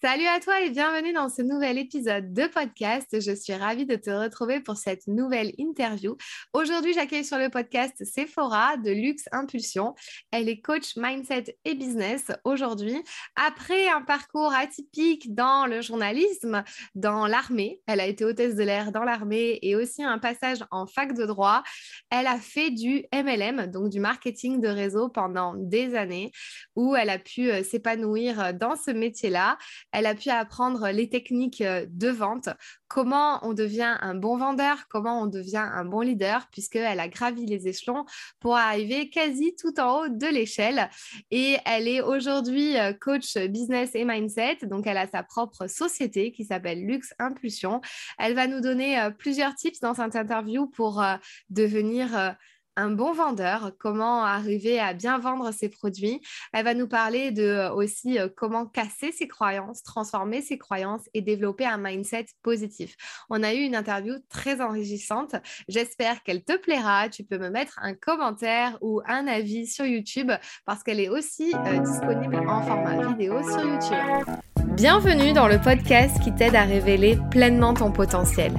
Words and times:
Salut 0.00 0.26
à 0.26 0.38
toi 0.38 0.60
et 0.60 0.70
bienvenue 0.70 1.12
dans 1.12 1.28
ce 1.28 1.42
nouvel 1.42 1.76
épisode 1.76 2.32
de 2.32 2.46
podcast. 2.46 3.20
Je 3.20 3.34
suis 3.34 3.54
ravie 3.54 3.84
de 3.84 3.96
te 3.96 4.10
retrouver 4.10 4.60
pour 4.60 4.76
cette 4.76 5.08
nouvelle 5.08 5.52
interview. 5.58 6.16
Aujourd'hui, 6.52 6.92
j'accueille 6.92 7.24
sur 7.24 7.36
le 7.36 7.48
podcast 7.48 8.04
Sephora 8.04 8.76
de 8.76 8.92
Luxe 8.92 9.24
Impulsion. 9.32 9.96
Elle 10.30 10.48
est 10.48 10.60
coach 10.60 10.96
mindset 10.96 11.58
et 11.64 11.74
business 11.74 12.30
aujourd'hui. 12.44 13.02
Après 13.34 13.88
un 13.88 14.02
parcours 14.02 14.54
atypique 14.54 15.34
dans 15.34 15.66
le 15.66 15.80
journalisme, 15.80 16.62
dans 16.94 17.26
l'armée, 17.26 17.80
elle 17.88 17.98
a 17.98 18.06
été 18.06 18.24
hôtesse 18.24 18.54
de 18.54 18.62
l'air 18.62 18.92
dans 18.92 19.02
l'armée 19.02 19.58
et 19.62 19.74
aussi 19.74 20.04
un 20.04 20.18
passage 20.18 20.58
en 20.70 20.86
fac 20.86 21.12
de 21.12 21.26
droit. 21.26 21.64
Elle 22.10 22.28
a 22.28 22.38
fait 22.38 22.70
du 22.70 23.04
MLM, 23.12 23.66
donc 23.66 23.88
du 23.88 23.98
marketing 23.98 24.60
de 24.60 24.68
réseau 24.68 25.08
pendant 25.08 25.54
des 25.56 25.96
années 25.96 26.30
où 26.76 26.94
elle 26.94 27.10
a 27.10 27.18
pu 27.18 27.50
euh, 27.50 27.64
s'épanouir 27.64 28.54
dans 28.54 28.76
ce 28.76 28.92
métier-là. 28.92 29.58
Elle 29.92 30.06
a 30.06 30.14
pu 30.14 30.30
apprendre 30.30 30.88
les 30.90 31.08
techniques 31.08 31.60
euh, 31.60 31.86
de 31.88 32.08
vente, 32.08 32.48
comment 32.88 33.38
on 33.46 33.54
devient 33.54 33.96
un 34.00 34.14
bon 34.14 34.36
vendeur, 34.36 34.86
comment 34.88 35.22
on 35.22 35.26
devient 35.26 35.66
un 35.72 35.84
bon 35.84 36.00
leader, 36.00 36.48
puisqu'elle 36.52 37.00
a 37.00 37.08
gravi 37.08 37.46
les 37.46 37.68
échelons 37.68 38.04
pour 38.40 38.56
arriver 38.56 39.08
quasi 39.10 39.54
tout 39.56 39.78
en 39.80 40.00
haut 40.00 40.08
de 40.08 40.26
l'échelle. 40.26 40.90
Et 41.30 41.56
elle 41.64 41.88
est 41.88 42.00
aujourd'hui 42.00 42.76
euh, 42.76 42.92
coach 42.92 43.36
business 43.36 43.90
et 43.94 44.04
mindset. 44.04 44.58
Donc, 44.62 44.86
elle 44.86 44.98
a 44.98 45.06
sa 45.06 45.22
propre 45.22 45.66
société 45.66 46.32
qui 46.32 46.44
s'appelle 46.44 46.84
Luxe 46.84 47.14
Impulsion. 47.18 47.80
Elle 48.18 48.34
va 48.34 48.46
nous 48.46 48.60
donner 48.60 49.00
euh, 49.00 49.10
plusieurs 49.10 49.54
tips 49.54 49.80
dans 49.80 49.94
cette 49.94 50.16
interview 50.16 50.66
pour 50.66 51.02
devenir 51.50 52.36
un 52.78 52.90
bon 52.90 53.12
vendeur, 53.12 53.72
comment 53.78 54.24
arriver 54.24 54.78
à 54.78 54.94
bien 54.94 55.18
vendre 55.18 55.50
ses 55.52 55.68
produits. 55.68 56.20
Elle 56.52 56.64
va 56.64 56.74
nous 56.74 56.86
parler 56.86 57.32
de 57.32 57.42
euh, 57.42 57.72
aussi 57.72 58.18
euh, 58.18 58.28
comment 58.34 58.66
casser 58.66 59.10
ses 59.10 59.26
croyances, 59.26 59.82
transformer 59.82 60.42
ses 60.42 60.58
croyances 60.58 61.02
et 61.12 61.20
développer 61.20 61.66
un 61.66 61.76
mindset 61.76 62.26
positif. 62.42 62.94
On 63.30 63.42
a 63.42 63.52
eu 63.52 63.62
une 63.62 63.74
interview 63.74 64.14
très 64.28 64.60
enrichissante. 64.60 65.34
J'espère 65.66 66.22
qu'elle 66.22 66.44
te 66.44 66.56
plaira. 66.56 67.08
Tu 67.08 67.24
peux 67.24 67.38
me 67.38 67.50
mettre 67.50 67.78
un 67.82 67.94
commentaire 67.94 68.78
ou 68.80 69.02
un 69.06 69.26
avis 69.26 69.66
sur 69.66 69.84
YouTube 69.84 70.30
parce 70.64 70.84
qu'elle 70.84 71.00
est 71.00 71.08
aussi 71.08 71.52
euh, 71.54 71.78
disponible 71.80 72.36
en 72.48 72.62
format 72.62 73.08
vidéo 73.08 73.42
sur 73.42 73.60
YouTube. 73.60 74.38
Bienvenue 74.78 75.32
dans 75.32 75.48
le 75.48 75.58
podcast 75.58 76.20
qui 76.22 76.32
t'aide 76.32 76.54
à 76.54 76.62
révéler 76.62 77.18
pleinement 77.32 77.74
ton 77.74 77.90
potentiel. 77.90 78.52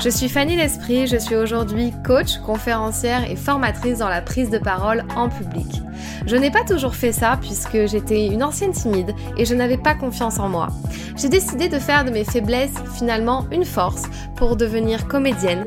Je 0.00 0.08
suis 0.08 0.28
Fanny 0.28 0.54
L'Esprit, 0.54 1.08
je 1.08 1.16
suis 1.16 1.34
aujourd'hui 1.34 1.92
coach, 2.06 2.38
conférencière 2.46 3.28
et 3.28 3.34
formatrice 3.34 3.98
dans 3.98 4.08
la 4.08 4.22
prise 4.22 4.50
de 4.50 4.58
parole 4.58 5.02
en 5.16 5.28
public. 5.28 5.82
Je 6.26 6.36
n'ai 6.36 6.52
pas 6.52 6.62
toujours 6.62 6.94
fait 6.94 7.10
ça 7.10 7.38
puisque 7.40 7.86
j'étais 7.86 8.28
une 8.28 8.44
ancienne 8.44 8.70
timide 8.70 9.16
et 9.36 9.44
je 9.44 9.56
n'avais 9.56 9.76
pas 9.76 9.96
confiance 9.96 10.38
en 10.38 10.48
moi. 10.48 10.68
J'ai 11.16 11.28
décidé 11.28 11.68
de 11.68 11.80
faire 11.80 12.04
de 12.04 12.10
mes 12.10 12.24
faiblesses 12.24 12.78
finalement 12.96 13.48
une 13.50 13.64
force 13.64 14.04
pour 14.36 14.54
devenir 14.54 15.08
comédienne, 15.08 15.66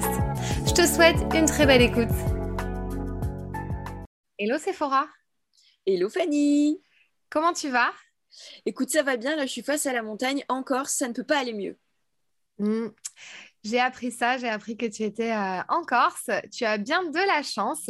Je 0.00 0.72
te 0.72 0.86
souhaite 0.86 1.16
une 1.34 1.46
très 1.46 1.66
belle 1.66 1.82
écoute. 1.82 2.08
Hello 4.38 4.58
Sephora. 4.58 5.06
Hello 5.86 6.08
Fanny. 6.08 6.80
Comment 7.28 7.52
tu 7.52 7.68
vas? 7.68 7.92
Écoute, 8.64 8.90
ça 8.90 9.02
va 9.02 9.16
bien. 9.16 9.36
Là, 9.36 9.46
je 9.46 9.52
suis 9.52 9.62
face 9.62 9.86
à 9.86 9.92
la 9.92 10.02
montagne. 10.02 10.44
Encore, 10.48 10.88
ça 10.88 11.08
ne 11.08 11.12
peut 11.12 11.24
pas 11.24 11.38
aller 11.38 11.52
mieux. 11.52 11.76
Hmm. 12.58 12.88
J'ai 13.64 13.78
appris 13.78 14.10
ça, 14.10 14.38
j'ai 14.38 14.48
appris 14.48 14.76
que 14.76 14.86
tu 14.86 15.04
étais 15.04 15.30
euh, 15.30 15.60
en 15.68 15.84
Corse. 15.84 16.30
Tu 16.52 16.64
as 16.64 16.78
bien 16.78 17.04
de 17.04 17.26
la 17.28 17.44
chance. 17.44 17.86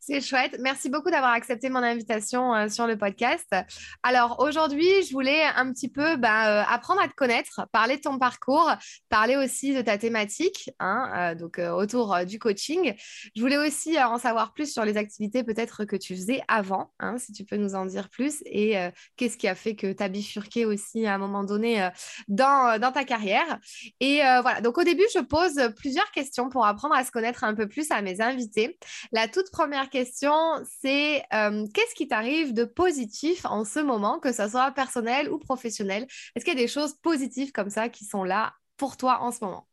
C'est 0.00 0.22
chouette. 0.22 0.56
Merci 0.60 0.88
beaucoup 0.88 1.10
d'avoir 1.10 1.32
accepté 1.32 1.68
mon 1.68 1.82
invitation 1.82 2.54
euh, 2.54 2.68
sur 2.70 2.86
le 2.86 2.96
podcast. 2.96 3.54
Alors 4.02 4.40
aujourd'hui, 4.40 4.88
je 5.06 5.12
voulais 5.12 5.42
un 5.42 5.70
petit 5.74 5.90
peu 5.90 6.16
bah, 6.16 6.62
euh, 6.62 6.64
apprendre 6.66 7.02
à 7.02 7.08
te 7.08 7.12
connaître, 7.12 7.68
parler 7.70 7.98
de 7.98 8.00
ton 8.00 8.18
parcours, 8.18 8.72
parler 9.10 9.36
aussi 9.36 9.74
de 9.74 9.82
ta 9.82 9.98
thématique, 9.98 10.70
hein, 10.80 11.34
donc 11.34 11.58
autour 11.58 12.24
du 12.24 12.38
coaching. 12.38 12.94
Je 13.36 13.40
voulais 13.42 13.58
aussi 13.58 14.02
en 14.02 14.16
savoir 14.16 14.54
plus 14.54 14.72
sur 14.72 14.86
les 14.86 14.96
activités 14.96 15.44
peut-être 15.44 15.84
que 15.84 15.96
tu 15.96 16.14
faisais 16.16 16.40
avant, 16.48 16.92
hein, 16.98 17.18
si 17.18 17.32
tu 17.32 17.44
peux 17.44 17.56
nous 17.56 17.74
en 17.74 17.84
dire 17.84 18.08
plus, 18.08 18.42
et 18.46 18.74
qu'est-ce 19.16 19.36
qui 19.36 19.48
a 19.48 19.54
fait 19.54 19.76
que 19.76 19.92
tu 19.92 20.02
as 20.02 20.08
bifurqué 20.08 20.64
aussi 20.64 21.06
à 21.06 21.14
un 21.14 21.18
moment 21.18 21.44
donné 21.44 21.88
dans, 22.28 22.80
dans 22.80 22.92
ta 22.92 23.04
carrière. 23.04 23.58
Et 24.00 24.20
voilà, 24.42 24.60
donc 24.60 24.78
au 24.78 24.84
début, 24.84 25.04
je 25.14 25.20
pose 25.20 25.60
plusieurs 25.76 26.10
questions 26.10 26.48
pour 26.48 26.66
apprendre 26.66 26.94
à 26.94 27.04
se 27.04 27.10
connaître 27.10 27.44
un 27.44 27.54
peu 27.54 27.68
plus 27.68 27.90
à 27.90 28.02
mes 28.02 28.20
invités. 28.20 28.78
La 29.12 29.28
toute 29.28 29.50
première 29.50 29.90
question, 29.90 30.32
c'est 30.80 31.22
euh, 31.32 31.66
qu'est-ce 31.74 31.94
qui 31.94 32.08
t'arrive 32.08 32.54
de 32.54 32.64
positif 32.64 33.44
en 33.44 33.64
ce 33.64 33.80
moment, 33.80 34.18
que 34.18 34.32
ce 34.32 34.48
soit 34.48 34.70
personnel 34.72 35.30
ou 35.30 35.38
professionnel? 35.38 36.06
Est-ce 36.34 36.44
qu'il 36.44 36.54
y 36.54 36.56
a 36.56 36.60
des 36.60 36.68
choses 36.68 36.94
positives 36.94 37.52
comme 37.52 37.70
ça 37.70 37.88
qui 37.88 38.04
sont 38.04 38.24
là 38.24 38.54
pour 38.76 38.96
toi 38.96 39.20
en 39.20 39.30
ce 39.32 39.44
moment? 39.44 39.66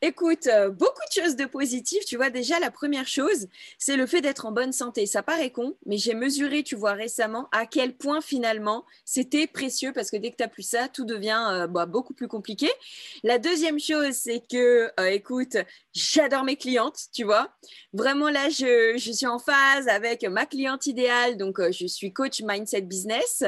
Écoute, 0.00 0.46
euh, 0.48 0.70
beaucoup 0.70 1.02
de 1.14 1.22
choses 1.22 1.36
de 1.36 1.44
positives. 1.44 2.04
Tu 2.06 2.16
vois, 2.16 2.30
déjà, 2.30 2.58
la 2.58 2.70
première 2.70 3.06
chose, 3.06 3.48
c'est 3.78 3.96
le 3.96 4.06
fait 4.06 4.20
d'être 4.20 4.46
en 4.46 4.52
bonne 4.52 4.72
santé. 4.72 5.06
Ça 5.06 5.22
paraît 5.22 5.50
con, 5.50 5.76
mais 5.86 5.98
j'ai 5.98 6.14
mesuré, 6.14 6.62
tu 6.62 6.76
vois, 6.76 6.92
récemment 6.92 7.48
à 7.52 7.66
quel 7.66 7.94
point 7.94 8.20
finalement 8.20 8.84
c'était 9.04 9.46
précieux 9.46 9.92
parce 9.92 10.10
que 10.10 10.16
dès 10.16 10.30
que 10.30 10.36
tu 10.36 10.42
n'as 10.42 10.48
plus 10.48 10.62
ça, 10.62 10.88
tout 10.88 11.04
devient 11.04 11.44
euh, 11.50 11.66
bah, 11.66 11.86
beaucoup 11.86 12.14
plus 12.14 12.28
compliqué. 12.28 12.68
La 13.22 13.38
deuxième 13.38 13.78
chose, 13.78 14.12
c'est 14.12 14.42
que, 14.48 14.90
euh, 15.00 15.06
écoute, 15.06 15.56
j'adore 15.92 16.44
mes 16.44 16.56
clientes, 16.56 16.98
tu 17.12 17.24
vois. 17.24 17.50
Vraiment, 17.92 18.30
là, 18.30 18.48
je, 18.48 18.96
suis 18.98 19.26
en 19.26 19.38
phase 19.38 19.88
avec 19.88 20.24
ma 20.24 20.46
cliente 20.46 20.86
idéale. 20.86 21.36
Donc, 21.36 21.60
je 21.70 21.86
suis 21.86 22.12
coach 22.12 22.40
mindset 22.42 22.82
business 22.82 23.44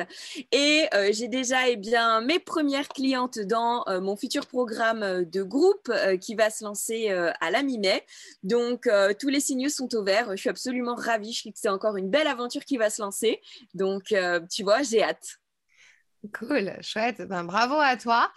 et 0.53 0.85
j'ai 1.11 1.29
déjà, 1.29 1.69
eh 1.69 1.77
bien, 1.77 2.21
mes 2.21 2.39
premières 2.39 2.89
clientes 2.89 3.39
dans 3.39 3.85
mon 4.01 4.17
futur 4.17 4.47
programme 4.47 5.25
de 5.25 5.43
groupe 5.43 5.91
qui 6.21 6.35
va 6.35 6.51
se 6.51 6.65
lancer 6.65 7.11
euh, 7.11 7.31
à 7.41 7.51
la 7.55 7.63
mi-mai. 7.63 8.05
Donc, 8.43 8.87
euh, 8.87 9.15
tous 9.19 9.29
les 9.29 9.41
signaux 9.41 9.69
sont 9.69 9.93
au 9.95 10.05
vert. 10.05 10.31
Je 10.33 10.37
suis 10.37 10.51
absolument 10.51 10.97
ravie. 10.97 11.33
Je 11.33 11.41
trouve 11.41 11.53
que 11.53 11.59
c'est 11.59 11.69
encore 11.69 11.97
une 11.97 12.11
belle 12.11 12.27
aventure 12.27 12.65
qui 12.65 12.77
va 12.77 12.91
se 12.91 13.01
lancer. 13.01 13.41
Donc, 13.75 14.13
euh, 14.13 14.41
tu 14.51 14.63
vois, 14.65 14.83
j'ai 14.83 15.03
hâte. 15.03 15.39
Cool, 16.33 16.73
chouette. 16.81 17.21
Ben, 17.29 17.45
bravo 17.45 17.75
à 17.75 17.99
toi. 17.99 18.33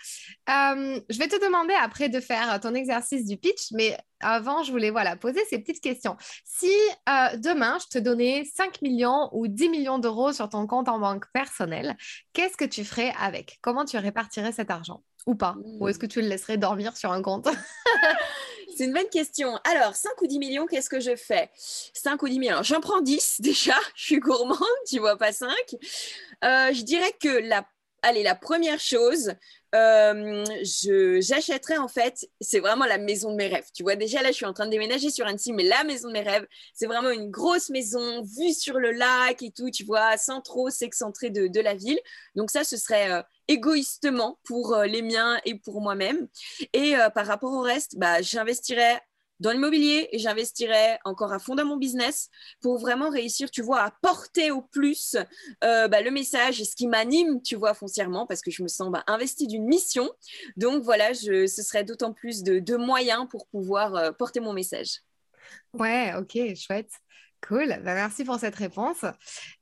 je 0.47 1.17
vais 1.17 1.29
te 1.29 1.41
demander 1.41 1.73
après 1.73 2.09
de 2.09 2.19
faire 2.19 2.59
ton 2.59 2.75
exercice 2.75 3.25
du 3.25 3.37
pitch, 3.37 3.71
mais 3.71 3.97
avant, 4.19 4.61
je 4.61 4.71
voulais 4.71 4.89
voilà, 4.89 5.15
poser 5.15 5.39
ces 5.49 5.57
petites 5.57 5.81
questions. 5.81 6.17
Si 6.43 6.73
demain, 7.37 7.77
je 7.79 7.97
te 7.97 7.97
donnais 7.97 8.43
5 8.43 8.81
millions 8.81 9.29
ou 9.31 9.47
10 9.47 9.69
millions 9.69 9.99
d'euros 9.99 10.33
sur 10.33 10.49
ton 10.49 10.67
compte 10.67 10.89
en 10.89 10.99
banque 10.99 11.31
personnel, 11.31 11.95
qu'est-ce 12.33 12.57
que 12.57 12.65
tu 12.65 12.83
ferais 12.83 13.13
avec? 13.17 13.57
Comment 13.61 13.85
tu 13.85 13.97
répartirais 13.97 14.51
cet 14.51 14.69
argent? 14.69 15.01
Ou 15.27 15.35
pas 15.35 15.55
Ou 15.79 15.87
est-ce 15.87 15.99
que 15.99 16.07
tu 16.07 16.21
le 16.21 16.27
laisserais 16.27 16.57
dormir 16.57 16.97
sur 16.97 17.11
un 17.11 17.21
compte 17.21 17.47
C'est 18.75 18.85
une 18.85 18.93
bonne 18.93 19.09
question. 19.09 19.59
Alors, 19.63 19.95
5 19.95 20.21
ou 20.21 20.27
10 20.27 20.37
millions, 20.37 20.65
qu'est-ce 20.67 20.89
que 20.89 20.99
je 20.99 21.15
fais? 21.15 21.49
5 21.55 22.21
ou 22.21 22.29
10 22.29 22.39
millions. 22.39 22.63
J'en 22.63 22.79
prends 22.79 23.01
10 23.01 23.35
déjà. 23.41 23.75
Je 23.95 24.03
suis 24.03 24.19
gourmande, 24.19 24.59
tu 24.87 24.99
vois, 24.99 25.17
pas 25.17 25.31
5. 25.31 25.49
Euh, 26.43 26.73
je 26.73 26.83
dirais 26.83 27.11
que 27.19 27.27
la, 27.27 27.65
allez, 28.03 28.23
la 28.23 28.35
première 28.35 28.79
chose, 28.79 29.33
euh, 29.77 30.43
j'achèterais 31.21 31.77
en 31.77 31.87
fait, 31.87 32.27
c'est 32.41 32.59
vraiment 32.59 32.85
la 32.85 32.97
maison 32.97 33.31
de 33.31 33.35
mes 33.35 33.47
rêves. 33.47 33.67
Tu 33.73 33.83
vois, 33.83 33.95
déjà 33.95 34.21
là, 34.21 34.29
je 34.29 34.33
suis 34.33 34.45
en 34.45 34.53
train 34.53 34.65
de 34.65 34.71
déménager 34.71 35.09
sur 35.09 35.25
Annecy, 35.27 35.53
mais 35.53 35.63
la 35.63 35.83
maison 35.83 36.07
de 36.07 36.13
mes 36.13 36.21
rêves, 36.21 36.47
c'est 36.73 36.87
vraiment 36.87 37.11
une 37.11 37.29
grosse 37.29 37.69
maison, 37.69 38.23
vue 38.23 38.53
sur 38.53 38.79
le 38.79 38.91
lac 38.91 39.41
et 39.41 39.51
tout, 39.51 39.69
tu 39.69 39.83
vois, 39.83 40.17
sans 40.17 40.41
trop 40.41 40.69
s'excentrer 40.69 41.29
de, 41.29 41.59
la 41.59 41.75
ville. 41.75 41.99
Donc 42.35 42.51
ça, 42.51 42.63
ce 42.63 42.77
serait 42.77 43.11
euh, 43.11 43.21
égoïstement 43.47 44.39
pour 44.43 44.73
euh, 44.73 44.85
les 44.85 45.01
miens 45.01 45.39
et 45.45 45.55
pour 45.55 45.81
moi-même. 45.81 46.27
Et 46.73 46.95
euh, 46.95 47.09
par 47.09 47.25
rapport 47.25 47.53
au 47.53 47.61
reste, 47.61 47.97
bah, 47.97 48.21
j'investirais 48.21 49.01
dans 49.39 49.51
l'immobilier 49.51 50.09
et 50.11 50.19
j'investirais 50.19 50.99
encore 51.05 51.33
à 51.33 51.39
fond 51.39 51.55
dans 51.55 51.65
mon 51.65 51.77
business 51.77 52.29
pour 52.61 52.77
vraiment 52.79 53.09
réussir, 53.09 53.51
tu 53.51 53.61
vois, 53.61 53.81
à 53.81 53.91
porter 54.01 54.51
au 54.51 54.61
plus 54.61 55.15
euh, 55.63 55.87
bah, 55.87 56.01
le 56.01 56.11
message 56.11 56.61
et 56.61 56.65
ce 56.65 56.75
qui 56.75 56.87
m'anime, 56.87 57.41
tu 57.41 57.55
vois, 57.55 57.73
foncièrement, 57.73 58.25
parce 58.25 58.41
que 58.41 58.51
je 58.51 58.63
me 58.63 58.67
sens 58.67 58.91
bah, 58.91 59.03
investie 59.07 59.47
d'une 59.47 59.65
mission. 59.65 60.09
Donc 60.55 60.83
voilà, 60.83 61.13
je, 61.13 61.47
ce 61.47 61.61
serait 61.61 61.83
d'autant 61.83 62.13
plus 62.13 62.43
de, 62.43 62.77
moyens 62.77 63.27
pour 63.29 63.47
pouvoir 63.47 64.15
porter 64.17 64.39
mon 64.39 64.53
message. 64.53 65.01
Ouais, 65.73 66.13
ok, 66.15 66.55
chouette. 66.55 66.91
Cool, 67.45 67.67
ben, 67.67 67.93
merci 67.93 68.23
pour 68.23 68.39
cette 68.39 68.55
réponse. 68.55 69.03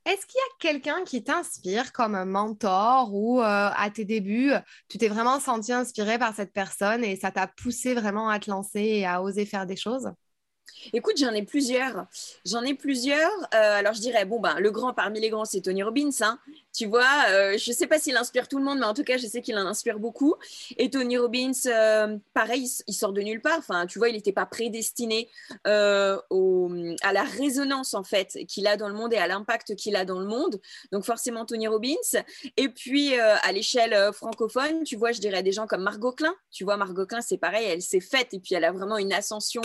Est-ce 0.06 0.25
qu'il 0.25 0.38
y 0.38 0.68
a 0.68 0.72
quelqu'un 0.72 1.04
qui 1.04 1.24
t'inspire 1.24 1.92
comme 1.92 2.16
un 2.16 2.25
mentor 2.25 3.13
ou 3.13 3.42
euh, 3.42 3.44
à 3.44 3.89
tes 3.94 4.06
débuts, 4.06 4.54
tu 4.88 4.98
t'es 4.98 5.10
vraiment 5.10 5.39
senti 5.39 5.74
inspiré 5.74 6.18
par 6.18 6.33
cette 6.33 6.54
personne 6.54 7.04
et 7.04 7.16
ça 7.16 7.31
t'a 7.31 7.48
poussé 7.48 7.94
vraiment 7.94 8.30
à 8.30 8.39
te 8.39 8.50
lancer 8.50 8.81
et 8.81 9.06
à 9.06 9.22
oser 9.22 9.45
faire 9.45 9.66
des 9.66 9.75
choses? 9.75 10.10
Écoute, 10.94 11.18
j'en 11.18 11.31
ai 11.31 11.44
plusieurs. 11.44 12.06
J'en 12.45 12.63
ai 12.63 12.74
plusieurs. 12.74 13.31
Euh, 13.54 13.80
alors, 13.80 13.94
je 13.94 14.01
dirais, 14.01 14.25
bon, 14.25 14.39
ben, 14.39 14.60
le 14.60 14.71
grand 14.71 14.94
parmi 14.94 15.19
les 15.19 15.30
grands, 15.30 15.45
c'est 15.45 15.62
Tony 15.62 15.83
Robbins. 15.83 16.10
Hein. 16.21 16.39
Tu 16.75 16.86
vois, 16.88 17.25
euh, 17.30 17.57
je 17.57 17.72
ne 17.72 17.75
sais 17.75 17.88
pas 17.88 18.00
s'il 18.00 18.18
inspire 18.18 18.48
tout 18.48 18.57
le 18.57 18.63
monde, 18.63 18.80
mais 18.80 18.86
en 18.86 18.94
tout 18.94 19.04
cas, 19.04 19.18
je 19.18 19.27
sais 19.27 19.42
qu'il 19.42 19.57
en 19.57 19.66
inspire 19.66 20.00
beaucoup. 20.00 20.36
Et 20.77 20.89
Tony 20.89 21.18
Robbins, 21.18 21.51
euh, 21.68 22.18
pareil, 22.33 22.69
il, 22.88 22.94
sort 22.94 23.13
de 23.13 23.22
nulle 23.22 23.42
part. 23.42 23.60
Enfin, 23.60 23.86
tu 23.86 23.98
vois, 23.98 24.10
il 24.10 24.16
n'était 24.16 24.33
pas 24.33 24.45
prédestiné 24.45 25.30
euh, 25.68 26.18
à 27.01 27.13
la 27.13 27.24
résonance, 27.24 27.94
en 27.94 28.04
fait, 28.04 28.38
qu'il 28.48 28.68
a 28.68 28.75
dans 28.75 28.89
le 28.89 28.94
monde 28.94 29.13
et 29.13 29.18
à 29.18 29.27
l'impact 29.27 29.75
qu'il 29.75 29.95
a 29.95 30.04
dans 30.04 30.19
le 30.19 30.25
monde. 30.25 30.60
Donc, 30.92 31.06
forcément, 31.06 31.45
Tony 31.45 31.68
Robbins. 31.68 31.95
Et 32.57 32.68
puis, 32.68 33.16
à 33.16 33.51
l'échelle 33.51 34.12
francophone, 34.13 34.83
tu 34.83 34.98
vois, 34.98 35.12
je 35.12 35.21
dirais 35.21 35.44
des 35.44 35.54
gens 35.54 35.68
comme 35.68 35.83
Margot 35.83 36.12
Klein. 36.12 36.36
Tu 36.51 36.63
vois, 36.63 36.78
Margot 36.78 37.06
Klein, 37.06 37.21
c'est 37.21 37.38
pareil, 37.38 37.68
elle 37.68 37.81
s'est 37.81 38.00
faite 38.00 38.33
et 38.33 38.39
puis 38.39 38.56
elle 38.56 38.66
a 38.66 38.71
vraiment 38.71 38.98
une 38.98 39.13
ascension 39.13 39.62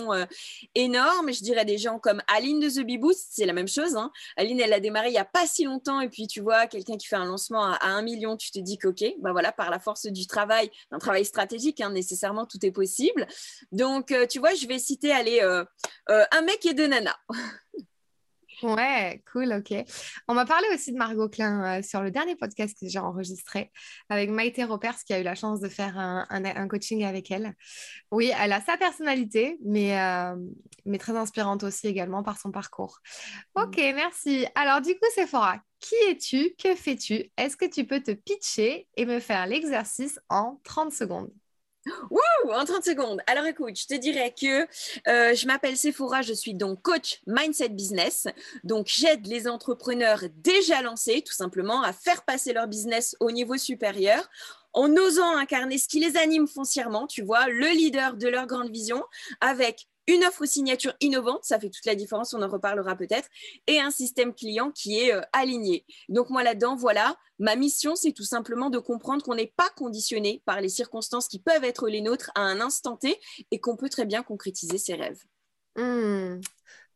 énorme. 0.74 1.32
Je 1.32 1.42
dirais 1.42 1.64
des 1.64 1.78
gens 1.78 1.98
comme 1.98 2.22
Aline 2.28 2.60
de 2.60 2.68
The 2.68 2.84
Bee 2.84 3.00
c'est 3.14 3.46
la 3.46 3.52
même 3.52 3.68
chose. 3.68 3.96
Hein. 3.96 4.12
Aline, 4.36 4.60
elle 4.60 4.72
a 4.72 4.80
démarré 4.80 5.08
il 5.08 5.12
n'y 5.12 5.18
a 5.18 5.24
pas 5.24 5.46
si 5.46 5.64
longtemps 5.64 6.00
et 6.00 6.08
puis, 6.08 6.26
tu 6.26 6.40
vois, 6.40 6.66
quelqu'un 6.66 6.96
qui 7.00 7.06
fait 7.08 7.16
un 7.16 7.24
lancement 7.24 7.64
à, 7.64 7.86
un 7.86 8.02
million, 8.02 8.36
tu 8.36 8.50
te 8.50 8.58
dis 8.58 8.78
qu'ok, 8.78 9.02
bah 9.20 9.32
voilà, 9.32 9.52
par 9.52 9.70
la 9.70 9.80
force 9.80 10.06
du 10.06 10.26
travail, 10.26 10.70
un 10.90 10.98
travail 10.98 11.24
stratégique, 11.24 11.80
hein, 11.80 11.90
nécessairement 11.90 12.46
tout 12.46 12.64
est 12.64 12.70
possible. 12.70 13.26
Donc, 13.72 14.12
euh, 14.12 14.26
tu 14.26 14.38
vois, 14.38 14.54
je 14.54 14.66
vais 14.66 14.78
citer, 14.78 15.12
allez, 15.12 15.40
euh, 15.40 15.64
euh, 16.10 16.24
un 16.30 16.42
mec 16.42 16.64
et 16.66 16.74
deux 16.74 16.86
nanas. 16.86 17.16
Ouais, 18.62 19.22
cool, 19.32 19.54
ok. 19.54 19.72
On 20.28 20.34
m'a 20.34 20.44
parlé 20.44 20.66
aussi 20.74 20.92
de 20.92 20.98
Margot 20.98 21.30
Klein 21.30 21.80
sur 21.80 22.02
le 22.02 22.10
dernier 22.10 22.36
podcast 22.36 22.76
que 22.78 22.86
j'ai 22.88 22.98
enregistré 22.98 23.72
avec 24.10 24.28
Maïté 24.28 24.64
Ropers 24.64 24.96
qui 25.06 25.14
a 25.14 25.18
eu 25.18 25.22
la 25.22 25.34
chance 25.34 25.60
de 25.60 25.68
faire 25.70 25.96
un, 25.98 26.26
un, 26.28 26.68
coaching 26.68 27.02
avec 27.04 27.30
elle. 27.30 27.54
Oui, 28.10 28.30
elle 28.38 28.52
a 28.52 28.60
sa 28.60 28.76
personnalité, 28.76 29.56
mais, 29.64 29.96
mais 30.84 30.98
très 30.98 31.16
inspirante 31.16 31.62
aussi 31.62 31.86
également 31.86 32.22
par 32.22 32.38
son 32.38 32.50
parcours. 32.50 32.98
Ok, 33.54 33.78
mm. 33.78 33.94
merci. 33.94 34.46
Alors 34.54 34.82
du 34.82 34.92
coup, 34.92 35.08
Sephora, 35.14 35.62
qui 35.80 35.94
es-tu? 36.08 36.54
Que 36.56 36.74
fais-tu? 36.74 37.30
Est-ce 37.36 37.56
que 37.56 37.64
tu 37.64 37.84
peux 37.86 38.00
te 38.02 38.12
pitcher 38.12 38.86
et 38.96 39.06
me 39.06 39.20
faire 39.20 39.46
l'exercice 39.46 40.20
en 40.28 40.60
30 40.64 40.92
secondes? 40.92 41.30
Wouh, 42.10 42.52
en 42.52 42.64
30 42.64 42.84
secondes. 42.84 43.22
Alors 43.26 43.46
écoute, 43.46 43.78
je 43.78 43.86
te 43.86 43.94
dirais 43.94 44.34
que 44.38 44.62
euh, 45.08 45.34
je 45.34 45.46
m'appelle 45.46 45.78
Sephora, 45.78 46.20
je 46.20 46.34
suis 46.34 46.54
donc 46.54 46.82
coach 46.82 47.20
Mindset 47.26 47.70
Business. 47.70 48.28
Donc 48.64 48.86
j'aide 48.86 49.26
les 49.26 49.48
entrepreneurs 49.48 50.24
déjà 50.36 50.82
lancés 50.82 51.22
tout 51.22 51.32
simplement 51.32 51.82
à 51.82 51.94
faire 51.94 52.22
passer 52.24 52.52
leur 52.52 52.68
business 52.68 53.16
au 53.18 53.30
niveau 53.30 53.56
supérieur 53.56 54.28
en 54.72 54.94
osant 54.94 55.36
incarner 55.36 55.78
ce 55.78 55.88
qui 55.88 56.00
les 56.00 56.16
anime 56.16 56.46
foncièrement, 56.46 57.06
tu 57.06 57.22
vois, 57.22 57.48
le 57.48 57.68
leader 57.68 58.16
de 58.16 58.28
leur 58.28 58.46
grande 58.46 58.70
vision 58.70 59.02
avec 59.40 59.88
une 60.10 60.24
offre 60.24 60.44
signature 60.44 60.94
innovante, 61.00 61.44
ça 61.44 61.58
fait 61.58 61.70
toute 61.70 61.86
la 61.86 61.94
différence, 61.94 62.34
on 62.34 62.42
en 62.42 62.48
reparlera 62.48 62.96
peut-être, 62.96 63.28
et 63.66 63.80
un 63.80 63.90
système 63.90 64.34
client 64.34 64.70
qui 64.70 64.98
est 64.98 65.14
euh, 65.14 65.20
aligné. 65.32 65.84
Donc 66.08 66.30
moi 66.30 66.42
là-dedans, 66.42 66.74
voilà, 66.76 67.16
ma 67.38 67.56
mission, 67.56 67.94
c'est 67.94 68.12
tout 68.12 68.24
simplement 68.24 68.70
de 68.70 68.78
comprendre 68.78 69.22
qu'on 69.22 69.34
n'est 69.34 69.52
pas 69.56 69.70
conditionné 69.76 70.42
par 70.44 70.60
les 70.60 70.68
circonstances 70.68 71.28
qui 71.28 71.40
peuvent 71.40 71.64
être 71.64 71.88
les 71.88 72.00
nôtres 72.00 72.30
à 72.34 72.40
un 72.40 72.60
instant 72.60 72.96
T 72.96 73.18
et 73.50 73.60
qu'on 73.60 73.76
peut 73.76 73.88
très 73.88 74.04
bien 74.04 74.22
concrétiser 74.22 74.78
ses 74.78 74.94
rêves. 74.94 75.22
Hmm. 75.76 76.40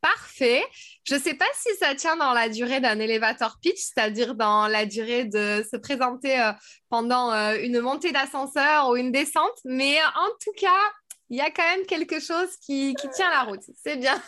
Parfait. 0.01 0.63
Je 1.05 1.15
ne 1.15 1.21
sais 1.21 1.33
pas 1.33 1.47
si 1.55 1.75
ça 1.81 1.95
tient 1.95 2.17
dans 2.17 2.35
la 2.35 2.51
durée 2.51 2.79
d'un 2.79 2.99
élévateur 2.99 3.59
pitch, 3.63 3.79
c'est-à-dire 3.79 4.35
dans 4.35 4.69
la 4.69 4.85
durée 4.85 5.25
de 5.25 5.65
se 5.71 5.79
présenter 5.79 6.39
euh, 6.39 6.53
pendant 6.91 7.33
euh, 7.33 7.57
une 7.63 7.81
montée 7.81 8.13
d'ascenseur 8.13 8.91
ou 8.91 8.97
une 8.97 9.13
descente, 9.13 9.59
mais 9.65 9.97
en 10.03 10.29
tout 10.43 10.53
cas, 10.59 10.93
il 11.35 11.39
y 11.39 11.41
a 11.41 11.51
quand 11.51 11.65
même 11.65 11.85
quelque 11.87 12.21
chose 12.21 12.57
qui, 12.65 12.95
tient 13.13 13.29
la 13.31 13.43
route. 13.43 13.65
C'est 13.83 13.97
bien. 13.97 14.23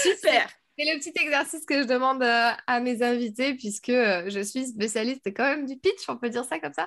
Super. 0.00 0.48
C'est 0.78 0.84
le 0.92 0.98
petit 0.98 1.12
exercice 1.22 1.64
que 1.64 1.80
je 1.82 1.86
demande 1.86 2.22
euh, 2.22 2.50
à 2.66 2.80
mes 2.80 3.02
invités 3.02 3.54
puisque 3.54 3.88
euh, 3.88 4.28
je 4.28 4.40
suis 4.40 4.66
spécialiste 4.66 5.26
quand 5.34 5.44
même 5.44 5.64
du 5.64 5.78
pitch, 5.78 6.06
on 6.08 6.18
peut 6.18 6.28
dire 6.28 6.44
ça 6.44 6.58
comme 6.58 6.74
ça. 6.74 6.86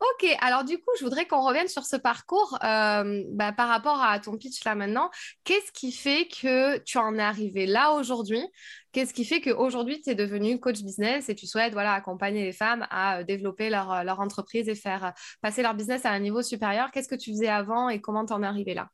Ok, 0.00 0.36
alors 0.40 0.64
du 0.64 0.78
coup, 0.78 0.90
je 0.98 1.04
voudrais 1.04 1.26
qu'on 1.28 1.40
revienne 1.46 1.68
sur 1.68 1.84
ce 1.84 1.94
parcours 1.94 2.58
euh, 2.64 3.22
bah, 3.30 3.52
par 3.52 3.68
rapport 3.68 4.02
à 4.02 4.18
ton 4.18 4.36
pitch 4.36 4.64
là 4.64 4.74
maintenant. 4.74 5.10
Qu'est-ce 5.44 5.70
qui 5.70 5.92
fait 5.92 6.26
que 6.26 6.78
tu 6.78 6.98
en 6.98 7.16
es 7.18 7.22
arrivé 7.22 7.66
là 7.66 7.92
aujourd'hui? 7.92 8.42
Qu'est-ce 8.90 9.14
qui 9.14 9.24
fait 9.24 9.40
qu'aujourd'hui, 9.40 10.00
tu 10.02 10.10
es 10.10 10.16
devenu 10.16 10.58
coach 10.58 10.82
business 10.82 11.28
et 11.28 11.36
tu 11.36 11.46
souhaites 11.46 11.72
voilà, 11.72 11.94
accompagner 11.94 12.42
les 12.44 12.52
femmes 12.52 12.84
à 12.90 13.22
développer 13.22 13.70
leur, 13.70 14.02
leur 14.02 14.18
entreprise 14.18 14.68
et 14.68 14.74
faire 14.74 15.12
passer 15.40 15.62
leur 15.62 15.74
business 15.74 16.04
à 16.04 16.10
un 16.10 16.18
niveau 16.18 16.42
supérieur? 16.42 16.90
Qu'est-ce 16.90 17.08
que 17.08 17.14
tu 17.14 17.30
faisais 17.30 17.48
avant 17.48 17.88
et 17.88 18.00
comment 18.00 18.26
tu 18.26 18.32
en 18.32 18.42
es 18.42 18.46
arrivé 18.46 18.74
là? 18.74 18.88